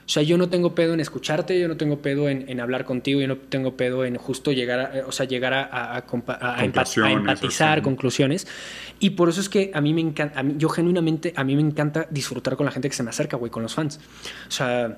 [0.06, 2.84] O sea, yo no tengo pedo en escucharte, yo no tengo pedo en, en hablar
[2.84, 5.95] contigo, yo no tengo pedo en justo llegar a, eh, o sea, llegar a, a-
[5.98, 7.81] a Conclusiones, empatizar, sea.
[7.84, 8.45] conclusiones.
[8.99, 11.61] Y por eso es que a mí me encanta, mí- yo genuinamente, a mí me
[11.61, 13.98] encanta disfrutar con la gente que se me acerca, güey, con los fans.
[14.49, 14.98] O sea,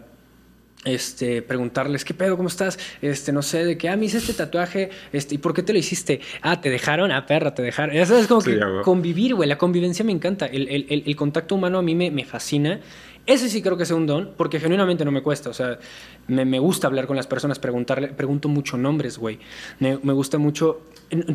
[0.85, 2.37] este, preguntarles, ¿qué pedo?
[2.37, 2.79] ¿Cómo estás?
[3.01, 5.73] Este, no sé, de que, ah, me hice este tatuaje, este, ¿y por qué te
[5.73, 6.21] lo hiciste?
[6.41, 7.95] Ah, te dejaron, ah, perra, te dejaron.
[7.95, 8.83] Eso es como Sí, que ya, güey.
[8.83, 12.11] convivir, güey, la convivencia me encanta, el, el- el- el contacto humano a mí me,
[12.11, 12.79] me fascina.
[13.27, 15.79] Ese sí creo que es un don, porque genuinamente no me cuesta, o sea,
[16.27, 19.39] me, me gusta hablar con las personas, preguntarle, pregunto mucho nombres, güey.
[19.79, 20.81] Me, me gusta mucho,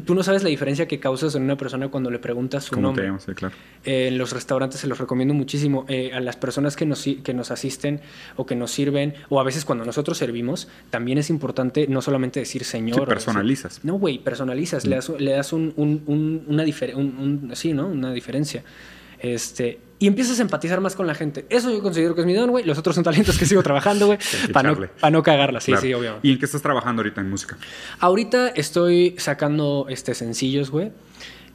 [0.07, 2.83] tú no sabes la diferencia que causas en una persona cuando le preguntas su ¿Cómo
[2.83, 3.07] te nombre.
[3.07, 3.25] llamas?
[3.25, 3.55] Sí, claro.
[3.85, 5.85] Eh, en los restaurantes se los recomiendo muchísimo.
[5.89, 8.01] Eh, a las personas que nos, que nos asisten
[8.37, 12.39] o que nos sirven, o a veces cuando nosotros servimos, también es importante no solamente
[12.39, 12.95] decir señor.
[12.95, 13.85] Sí, o decir- personalizas.
[13.85, 16.63] no, güey, personalizas, le das, le das un, un- un- una
[16.95, 17.89] un- sí, ¿no?
[17.89, 18.63] Una diferencia.
[19.21, 21.45] Este, y empiezas a empatizar más con la gente.
[21.51, 22.65] Eso yo considero que es mi don, güey.
[22.65, 24.19] Los otros son talentos que sigo trabajando, güey,
[24.53, 25.61] para no, pa' no cagarla.
[25.61, 25.83] Sí, Claro.
[25.87, 26.19] sí, obvio.
[26.23, 27.59] ¿Y en qué estás trabajando ahorita en música?
[27.99, 30.91] Ahorita estoy sacando este, sencillos, güey.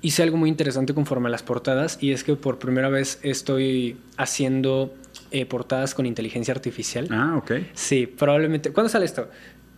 [0.02, 3.98] Hice algo muy interesante conforme a las portadas y es que por primera vez estoy
[4.18, 4.94] haciendo
[5.32, 7.08] eh, portadas con inteligencia artificial.
[7.10, 7.52] Ah, ok.
[7.74, 8.72] Sí, probablemente.
[8.72, 9.28] ¿Cuándo sale esto?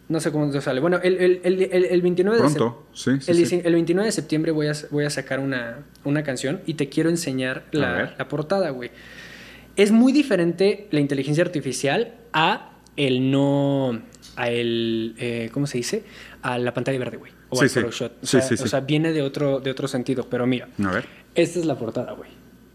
[0.10, 0.80] No sé cuándo sale.
[0.80, 3.58] Bueno, el, el, el, el, el 29 de Pronto, sí, sí, el, sí.
[3.58, 6.88] dieci- el 29 de septiembre voy a, voy a sacar una, una canción y te
[6.88, 8.90] quiero enseñar la, la portada, güey.
[9.76, 14.02] Es muy diferente la inteligencia artificial a el no.
[14.38, 15.14] a el.
[15.20, 16.04] eh, ¿Cómo se dice?
[16.42, 17.32] A la pantalla verde, güey.
[17.50, 17.80] O Sí, al sí.
[17.82, 18.12] Photoshop.
[18.24, 18.68] O Sí, sea, sí, o sí.
[18.70, 20.28] sea, viene de otro, de otro sentido.
[20.30, 21.06] Pero mira, A ver.
[21.36, 22.30] esta es la portada, güey.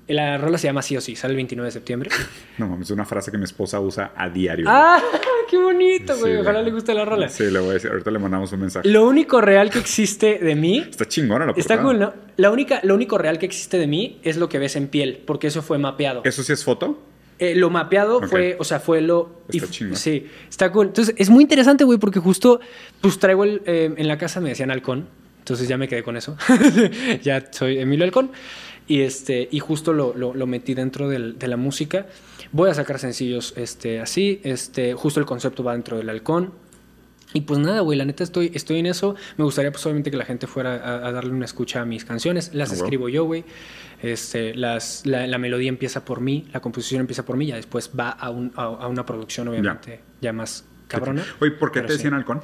[0.08, 2.10] La rola se llama Sí o Sí, sale el 29 de septiembre.
[2.58, 4.66] No mames, es una frase que mi esposa usa a diario.
[4.68, 5.00] ¡Ah!
[5.50, 6.32] ¡Qué bonito, güey!
[6.34, 6.64] Sí, Ojalá güey.
[6.66, 7.28] le guste la rola.
[7.28, 7.90] Sí, le voy a decir.
[7.90, 8.88] Ahorita le mandamos un mensaje.
[8.88, 10.78] Lo único real que existe de mí.
[10.90, 12.12] Está chingona la Está cool, ¿no?
[12.36, 15.22] La única, lo único real que existe de mí es lo que ves en piel,
[15.26, 16.22] porque eso fue mapeado.
[16.24, 17.00] ¿Eso sí es foto?
[17.38, 18.26] Eh, lo mapeado Ok.
[18.26, 19.42] fue, o sea, fue lo.
[19.48, 19.96] Está chingón.
[19.96, 20.88] Sí, está cool.
[20.88, 22.60] Entonces, es muy interesante, güey, porque justo,
[23.00, 23.62] pues traigo el.
[23.66, 25.08] eh, en la casa me decían halcón,
[25.38, 26.36] entonces ya me quedé con eso.
[27.22, 28.30] ya soy Emilio Halcón.
[28.88, 32.06] Y, este, y justo lo, lo- lo metí dentro del- de la música.
[32.50, 34.40] Voy a sacar sencillos este, así.
[34.44, 36.52] Este, justo el concepto va dentro del halcón.
[37.34, 39.14] Y pues nada, güey, la neta estoy, estoy en eso.
[39.38, 42.04] Me gustaría pues obviamente que la gente fuera a, a darle una escucha a mis
[42.04, 42.52] canciones.
[42.54, 43.44] Las Ah, escribo yo, güey.
[44.02, 47.90] Este, las, la, la melodía empieza por mí, la composición empieza por mí, ya después
[47.98, 51.24] va a, un- a, a una producción obviamente ya, más cabrona.
[51.40, 52.40] Oye, ¿por qué te sí, decían halcón?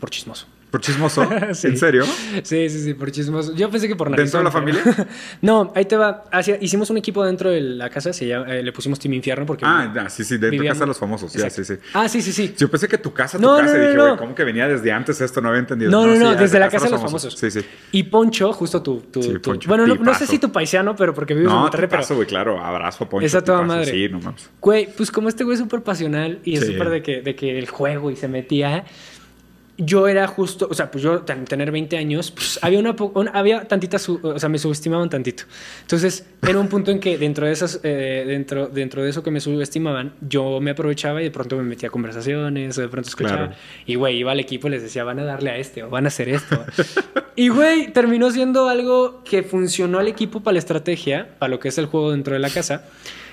[0.00, 0.46] Por chismoso.
[0.70, 1.28] ¿Por chismoso?
[1.52, 1.68] Sí.
[1.68, 2.04] ¿En serio?
[2.42, 3.54] Sí, sí, sí, por chismoso.
[3.54, 5.06] Yo pensé que por ¿Dentro de la pero-
[5.42, 6.24] no, ahí te va.
[6.30, 9.46] Hacia- hicimos un equipo dentro de la casa, se llama- eh, le pusimos Team Infierno
[9.46, 9.64] porque...
[9.66, 11.32] Ah, ya, sí, sí, dentro de vivían- casa de los famosos.
[11.32, 11.74] Ya, sí, sí.
[11.94, 12.54] Ah, sí, sí, sí.
[12.58, 13.72] Yo pensé que tu casa, tu No, casa.
[13.72, 14.04] no, y no, dije, no.
[14.06, 15.40] güey, ¿cómo que venía desde antes esto?
[15.40, 15.90] No había entendido.
[15.90, 17.34] No, no, no, sí, desde la casa de los famosos.
[17.38, 17.60] Sí, sí.
[17.92, 19.00] Y Poncho, justo tu...
[19.00, 21.56] tu- Sí, tu- Poncho, bueno, no, no sé si tu paisano, pero porque vives en
[21.58, 22.14] Monterrey, te pero...
[22.16, 22.60] güey, claro.
[22.62, 23.26] Abrazo a Poncho.
[23.26, 23.90] Esa toda madre.
[23.90, 24.50] Sí, no mames.
[24.60, 27.58] Güey, pues como este güey es súper pasional y es súper de que, de que
[27.58, 28.84] el juego y se metía.
[29.80, 33.28] Yo era justo, o sea, pues yo ten- tener 20 años, pues había una, un-
[33.32, 35.44] había tantita, su- o sea, me subestimaban tantito.
[35.82, 39.30] Entonces, era un punto en que dentro de esas, eh, dentro, dentro de eso que
[39.30, 43.08] me subestimaban, yo me aprovechaba y de pronto me metía a conversaciones, o de pronto
[43.08, 43.36] escuchaba.
[43.48, 43.52] Claro.
[43.86, 46.06] Y güey, iba al equipo y les decía, van a darle a este o van
[46.06, 46.60] a hacer esto.
[47.36, 51.68] y güey, terminó siendo algo que funcionó al equipo para la estrategia, para lo que
[51.68, 52.84] es el juego dentro de la casa.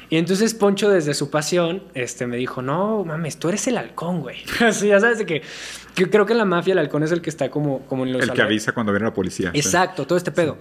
[0.09, 4.21] Y entonces Poncho, desde su pasión, este, me dijo, no, mames, tú eres el halcón,
[4.21, 4.37] güey.
[4.59, 5.41] Así, ya sabes de que,
[5.93, 8.13] que creo que en la mafia el halcón es el que está como, como en
[8.13, 8.23] los...
[8.23, 9.51] El que avisa cuando viene la policía.
[9.51, 9.59] sí.
[9.59, 10.57] Exacto, todo este pedo.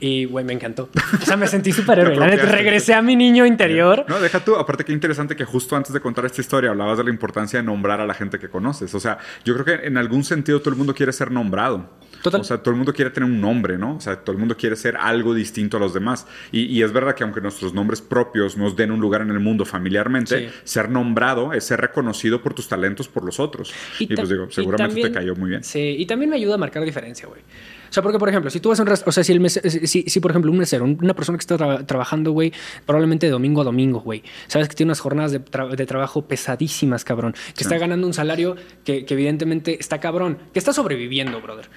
[0.00, 0.88] Y, güey, me encantó.
[1.20, 2.14] O sea, me sentí superhéroe.
[2.16, 4.04] La neta, regresé a mi niño interior.
[4.08, 4.54] No, deja tú.
[4.54, 7.64] Aparte, qué interesante que justo antes de contar esta historia hablabas de la importancia de
[7.64, 8.94] nombrar a la gente que conoces.
[8.94, 11.90] O sea, yo creo que en algún sentido todo el mundo quiere ser nombrado.
[12.22, 12.40] Total.
[12.40, 13.96] O sea, todo el mundo quiere tener un nombre, ¿no?
[13.96, 16.26] O sea, todo el mundo quiere ser algo distinto a los demás.
[16.52, 19.64] Y, es verdad que aunque nuestros nombres propios nos den un lugar en el mundo
[19.64, 23.72] familiarmente, ser nombrado es ser reconocido por tus talentos por los otros.
[23.98, 25.64] Y, pues digo, seguramente te cayó muy bien.
[25.64, 27.42] Sí, y también me ayuda a marcar diferencia, güey.
[27.88, 30.02] O sea, porque, por ejemplo, si tú vas a un o sea, si, el si,
[30.02, 32.52] si, por ejemplo, un mesero, una persona que está trabajando, güey,
[32.84, 37.04] probablemente de domingo a domingo, güey, sabes que tiene unas jornadas de, de trabajo pesadísimas,
[37.04, 41.68] cabrón, que está ganando un salario que, que, evidentemente está cabrón, que está sobreviviendo, brother.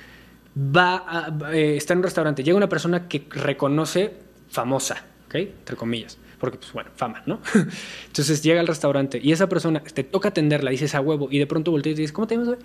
[0.58, 4.14] Va a, eh, está en un restaurante, llega una persona que reconoce
[4.50, 5.36] famosa, ¿ok?
[5.36, 7.40] Entre comillas porque pues bueno, fama, ¿no?
[8.08, 11.46] Entonces llega al restaurante y esa persona te toca atenderla, dices a huevo y de
[11.46, 12.60] pronto volteas y dices, ¿cómo te llamas, güey?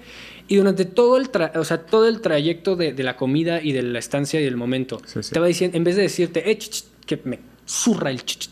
[0.49, 3.99] Y durante todo el, o sea, todo el trayecto de, la comida y de la
[3.99, 6.59] estancia y del momento, te va diciendo, en vez de decirte, eh,
[7.05, 8.49] que me zurra el ch,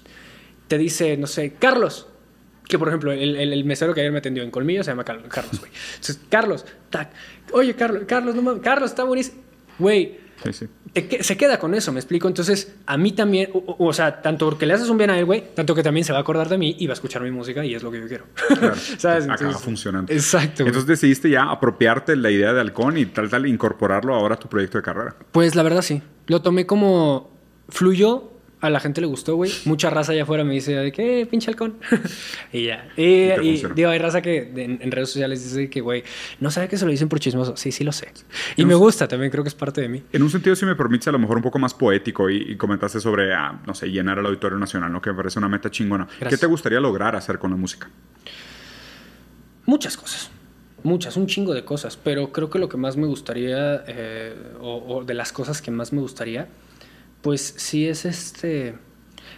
[0.68, 2.06] te dice, no sé, Carlos,
[2.66, 5.28] que por ejemplo, el, mesero que ayer me atendió en Colmillo se llama Carlos,
[5.60, 5.72] güey.
[5.94, 7.10] Entonces, Carlos, tac.
[7.52, 9.42] Oye, Carlos, Carlos, no mames, Carlos, está buenísimo.
[9.78, 10.18] Güey,
[11.20, 12.28] se queda con eso, me explico.
[12.28, 15.54] Entonces, a mí también, o, sea, tanto porque le haces un bien a él, güey,
[15.54, 17.64] tanto que también se va a acordar de mí y va a escuchar mi música
[17.64, 18.24] y es lo que yo quiero.
[18.48, 19.28] Claro, ¿Sabes?
[19.28, 20.12] Acaba funcionando.
[20.12, 20.64] Exacto.
[20.64, 24.48] Entonces decidiste ya apropiarte la idea de Halcón y tal, tal, incorporarlo ahora a tu
[24.48, 25.16] proyecto de carrera.
[25.32, 26.02] Pues la verdad sí.
[26.26, 27.32] Lo tomé como
[27.68, 28.33] fluyó
[28.64, 29.52] a la gente le gustó, güey.
[29.66, 31.74] Mucha raza allá afuera me dice de que, eh, pinche halcón.
[32.52, 32.88] y ya.
[32.96, 36.02] Y, digo, hay raza que en, redes sociales dice que, güey,
[36.40, 37.58] no sabe que se lo dicen por chismoso.
[37.58, 38.08] Sí, sí lo sé.
[38.56, 40.02] Y me gusta también, creo que es parte de mí.
[40.12, 43.00] En un sentido, si me permites, a lo mejor un poco más poético y, comentaste
[43.00, 45.02] sobre, ah, no sé, llenar el Auditorio Nacional, ¿no?
[45.02, 46.08] Que me parece una meta chingona.
[46.26, 47.90] ¿Qué te gustaría lograr hacer con la música?
[49.66, 50.30] Muchas cosas.
[50.82, 55.02] Muchas, un chingo de cosas, pero creo que lo que más me gustaría, eh, o
[55.04, 56.48] de las cosas que más me gustaría,
[57.24, 58.74] pues sí es este,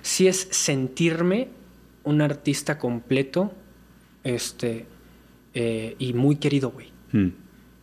[0.02, 1.50] sí es sentirme
[2.02, 3.52] un artista completo,
[4.24, 4.86] este,
[5.54, 6.88] eh, y muy querido, güey.
[7.12, 7.28] Hmm.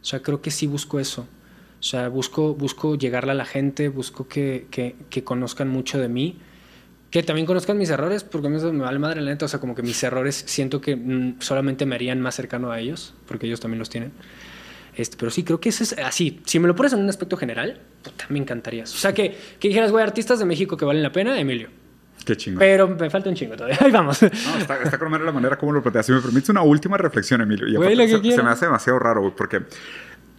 [0.01, 1.21] O sea, creo que sí busco eso.
[1.79, 6.37] O sea, busco, busco llegarle a la gente, busco que, que, conozcan mucho de mí,
[7.09, 9.45] que también conozcan mis errores, porque me vale madre la neta.
[9.45, 12.79] O sea, como que mis errores siento que mm, solamente me harían más cercano a
[12.81, 14.11] ellos, porque ellos también los tienen.
[14.95, 16.41] Este, pero sí, creo que eso es así.
[16.45, 18.83] Si me lo pones en un aspecto general, puta, me encantaría.
[18.83, 21.69] O sea, que, que dijeras, güey, artistas de México que valen la pena, Emilio.
[22.25, 22.59] Qué chingo.
[22.59, 23.77] Pero me falta un chingo todavía.
[23.81, 24.21] Ahí vamos.
[24.21, 26.05] No, está, está con la manera como lo planteas.
[26.05, 27.67] Si me permites una última reflexión, Emilio.
[27.67, 29.63] Y se, se, me hace demasiado raro, güey, porque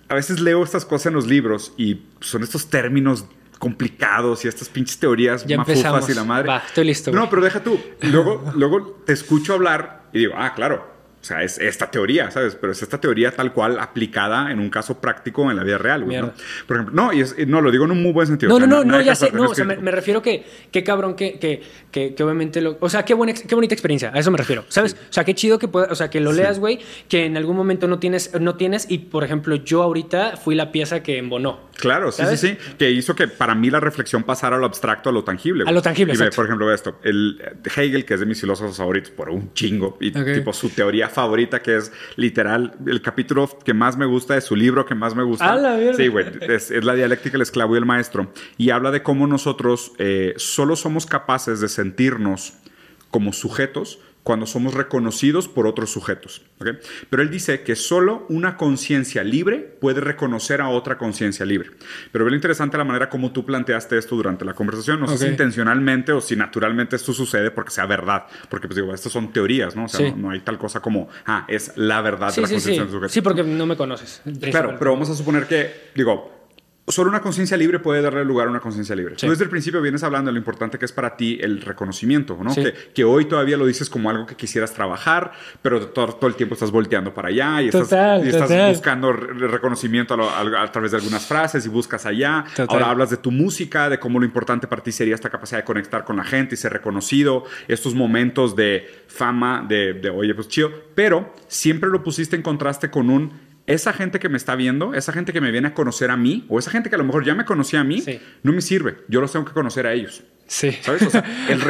[0.08, 3.26] a veces leo estas cosas en los libros y son estos términos
[3.58, 6.48] complicados y estas pinches teorías ya mafufas y la madre.
[6.48, 7.10] Va, estoy listo.
[7.12, 7.78] No, pero deja tú.
[8.02, 10.93] Luego, luego te escucho hablar y digo, ah, claro,
[11.24, 12.54] o sea, es esta teoría, ¿sabes?
[12.54, 16.04] Pero es esta teoría tal cual aplicada en un caso práctico en la vida real,
[16.04, 16.34] güey, ¿no?
[16.66, 18.50] Por ejemplo, no, y no, lo digo en un muy buen sentido.
[18.50, 21.38] No, no, no, no, ya sé, no, o sea, me, refiero que, qué cabrón, que,
[21.38, 24.66] que, que, obviamente lo, o sea, qué, buena, qué bonita experiencia, a eso me refiero,
[24.68, 24.98] ¿sabes?
[25.08, 26.78] O sea, qué chido que pueda, o sea, que lo leas, güey,
[27.08, 30.72] que en algún momento no tienes, no tienes, y por ejemplo, yo ahorita fui la
[30.72, 31.70] pieza que embonó.
[31.78, 35.08] Claro, sí, sí, sí, que hizo que para mí la reflexión pasara a lo abstracto,
[35.08, 35.64] a lo tangible.
[35.66, 38.76] A lo tangible, y ve, por ejemplo, esto, el Hegel, que es de mis filósofos
[38.76, 43.72] favoritos por un chingo, y tipo su teoría favorita que es literal el capítulo que
[43.72, 45.46] más me gusta de su libro que más me gusta.
[45.94, 46.26] sí, güey.
[46.42, 48.32] Es, la dialéctica, el esclavo y el maestro.
[48.58, 52.54] Y habla de cómo nosotros eh, solo somos capaces de sentirnos
[53.10, 56.42] como sujetos cuando somos reconocidos por otros sujetos.
[57.10, 61.70] Pero él dice que solo una conciencia libre puede reconocer a otra conciencia libre.
[62.10, 64.98] Pero ve lo interesante la manera como tú planteaste esto durante la conversación.
[64.98, 68.24] No sé si intencionalmente o si naturalmente esto sucede porque sea verdad.
[68.48, 69.84] Porque, pues digo, estas son teorías, ¿no?
[69.84, 72.92] O sea, no, hay tal cosa como, ah, es la verdad de la conciencia del
[72.92, 73.12] sujeto.
[73.12, 74.22] Sí, porque no me conoces.
[74.50, 76.43] Claro, pero vamos a suponer que, digo,
[76.86, 79.16] solo una conciencia libre puede darle lugar a una conciencia libre.
[79.20, 82.54] desde el principio vienes hablando de lo importante que es para ti el reconocimiento, ¿no?
[82.94, 85.32] Que, hoy todavía lo dices como algo que quisieras trabajar,
[85.62, 87.88] pero todo, el tiempo estás volteando para allá y estás,
[88.68, 92.44] buscando reconocimiento a, través de algunas frases y buscas allá.
[92.68, 95.64] Ahora hablas de tu música, de cómo lo importante para ti sería esta capacidad de
[95.64, 100.48] conectar con la gente y ser reconocido, estos momentos de fama, de, de oye, pues
[100.48, 104.94] chido, pero siempre lo pusiste en contraste con un esa gente que me está viendo,
[104.94, 107.04] esa gente que me viene a conocer a mí, o esa gente que a lo
[107.04, 108.02] mejor ya me conocía a mí,
[108.42, 108.98] no me sirve.
[109.08, 110.22] Yo los tengo que conocer a ellos.
[110.46, 110.72] Sí.
[110.82, 111.02] ¿Sabes?
[111.02, 111.60] O sea, el,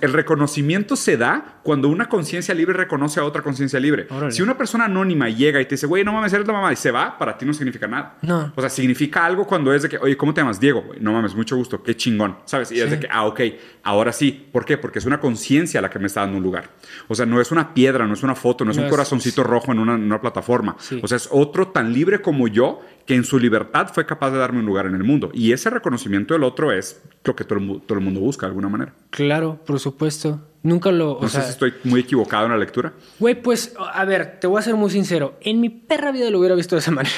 [0.00, 4.06] el reconocimiento se da cuando una conciencia libre reconoce a otra conciencia libre.
[4.30, 6.76] Si una persona anónima llega y te dice, güey, no mames, eres la mamá, y
[6.76, 8.16] se va, para ti no significa nada.
[8.22, 8.52] No.
[8.54, 10.60] O sea, significa algo cuando es de que, oye, ¿cómo te llamas?
[10.60, 12.36] Diego, No mames, mucho gusto, qué chingón.
[12.44, 12.72] ¿Sabes?
[12.72, 13.40] Y es de que, ah, ok,
[13.82, 14.48] ahora sí.
[14.52, 14.78] ¿Por qué?
[14.78, 16.70] Porque es una conciencia la que me está dando un lugar.
[17.08, 19.72] O sea, no es una piedra, no es una foto, no es un corazoncito rojo
[19.72, 20.76] en una, en una plataforma.
[21.02, 24.38] O sea, es otro tan libre como yo que en su libertad fue capaz de
[24.38, 25.30] darme un lugar en el mundo.
[25.32, 28.50] Y ese reconocimiento del otro es lo que todo el, todo el mundo busca de
[28.50, 28.94] alguna manera.
[29.10, 30.40] Claro, por supuesto.
[30.62, 31.18] Nunca lo.
[31.22, 32.92] No sé si estoy muy equivocado en la lectura.
[33.20, 35.38] Güey, pues, a ver, te voy a ser muy sincero.
[35.40, 37.14] En mi perra vida lo hubiera visto de esa manera.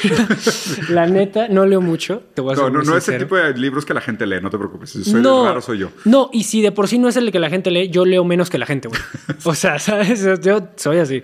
[0.91, 2.25] la neta, no leo mucho.
[2.35, 3.25] Te voy a ser No, no, muy no es el sincero.
[3.25, 4.91] tipo de libros que la gente lee, no te preocupes.
[4.91, 5.91] Si soy no, raro, soy yo.
[6.05, 8.23] No, y si de por sí no es el que la gente lee, yo leo
[8.23, 9.01] menos que la gente, güey.
[9.45, 10.23] O sea, ¿sabes?
[10.43, 11.23] Yo soy así.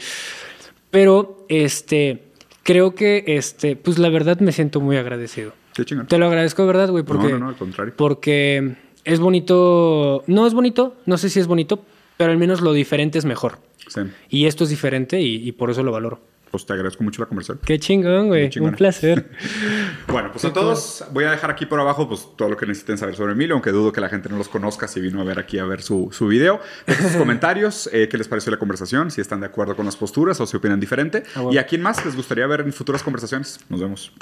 [0.91, 2.33] Pero, este,
[2.65, 5.53] creo que, este, pues la verdad me siento muy agradecido.
[5.75, 6.09] Qué chingón.
[6.09, 7.05] Te lo agradezco, ¿verdad, güey?
[7.05, 7.95] Porque, No, no, no, al contrario.
[7.97, 8.75] Porque
[9.05, 10.25] es bonito.
[10.27, 11.85] No es bonito, no sé si es bonito,
[12.17, 13.59] pero al menos lo diferente es mejor.
[13.89, 14.01] Sí.
[14.31, 16.21] Y esto es diferente y, y por eso lo valoro.
[16.55, 17.59] Pues te agradezco mucho la conversación.
[17.67, 18.49] Qué chingón, güey.
[18.61, 19.29] Un placer.
[20.07, 22.97] Bueno, pues a todos voy a dejar aquí por abajo pues, todo lo que necesiten
[22.97, 25.41] saber sobre Emilio, aunque dudo que la gente no los conozca si vino a ver
[25.41, 26.61] aquí a ver su, su video.
[26.87, 29.97] Dejen sus comentarios, eh, qué les pareció la conversación, si están de acuerdo con las
[29.97, 31.25] posturas o si opinan diferente.
[31.35, 31.53] Ah, bueno.
[31.53, 33.59] Y a quién más les gustaría ver en futuras conversaciones.
[33.69, 34.13] Nos vemos.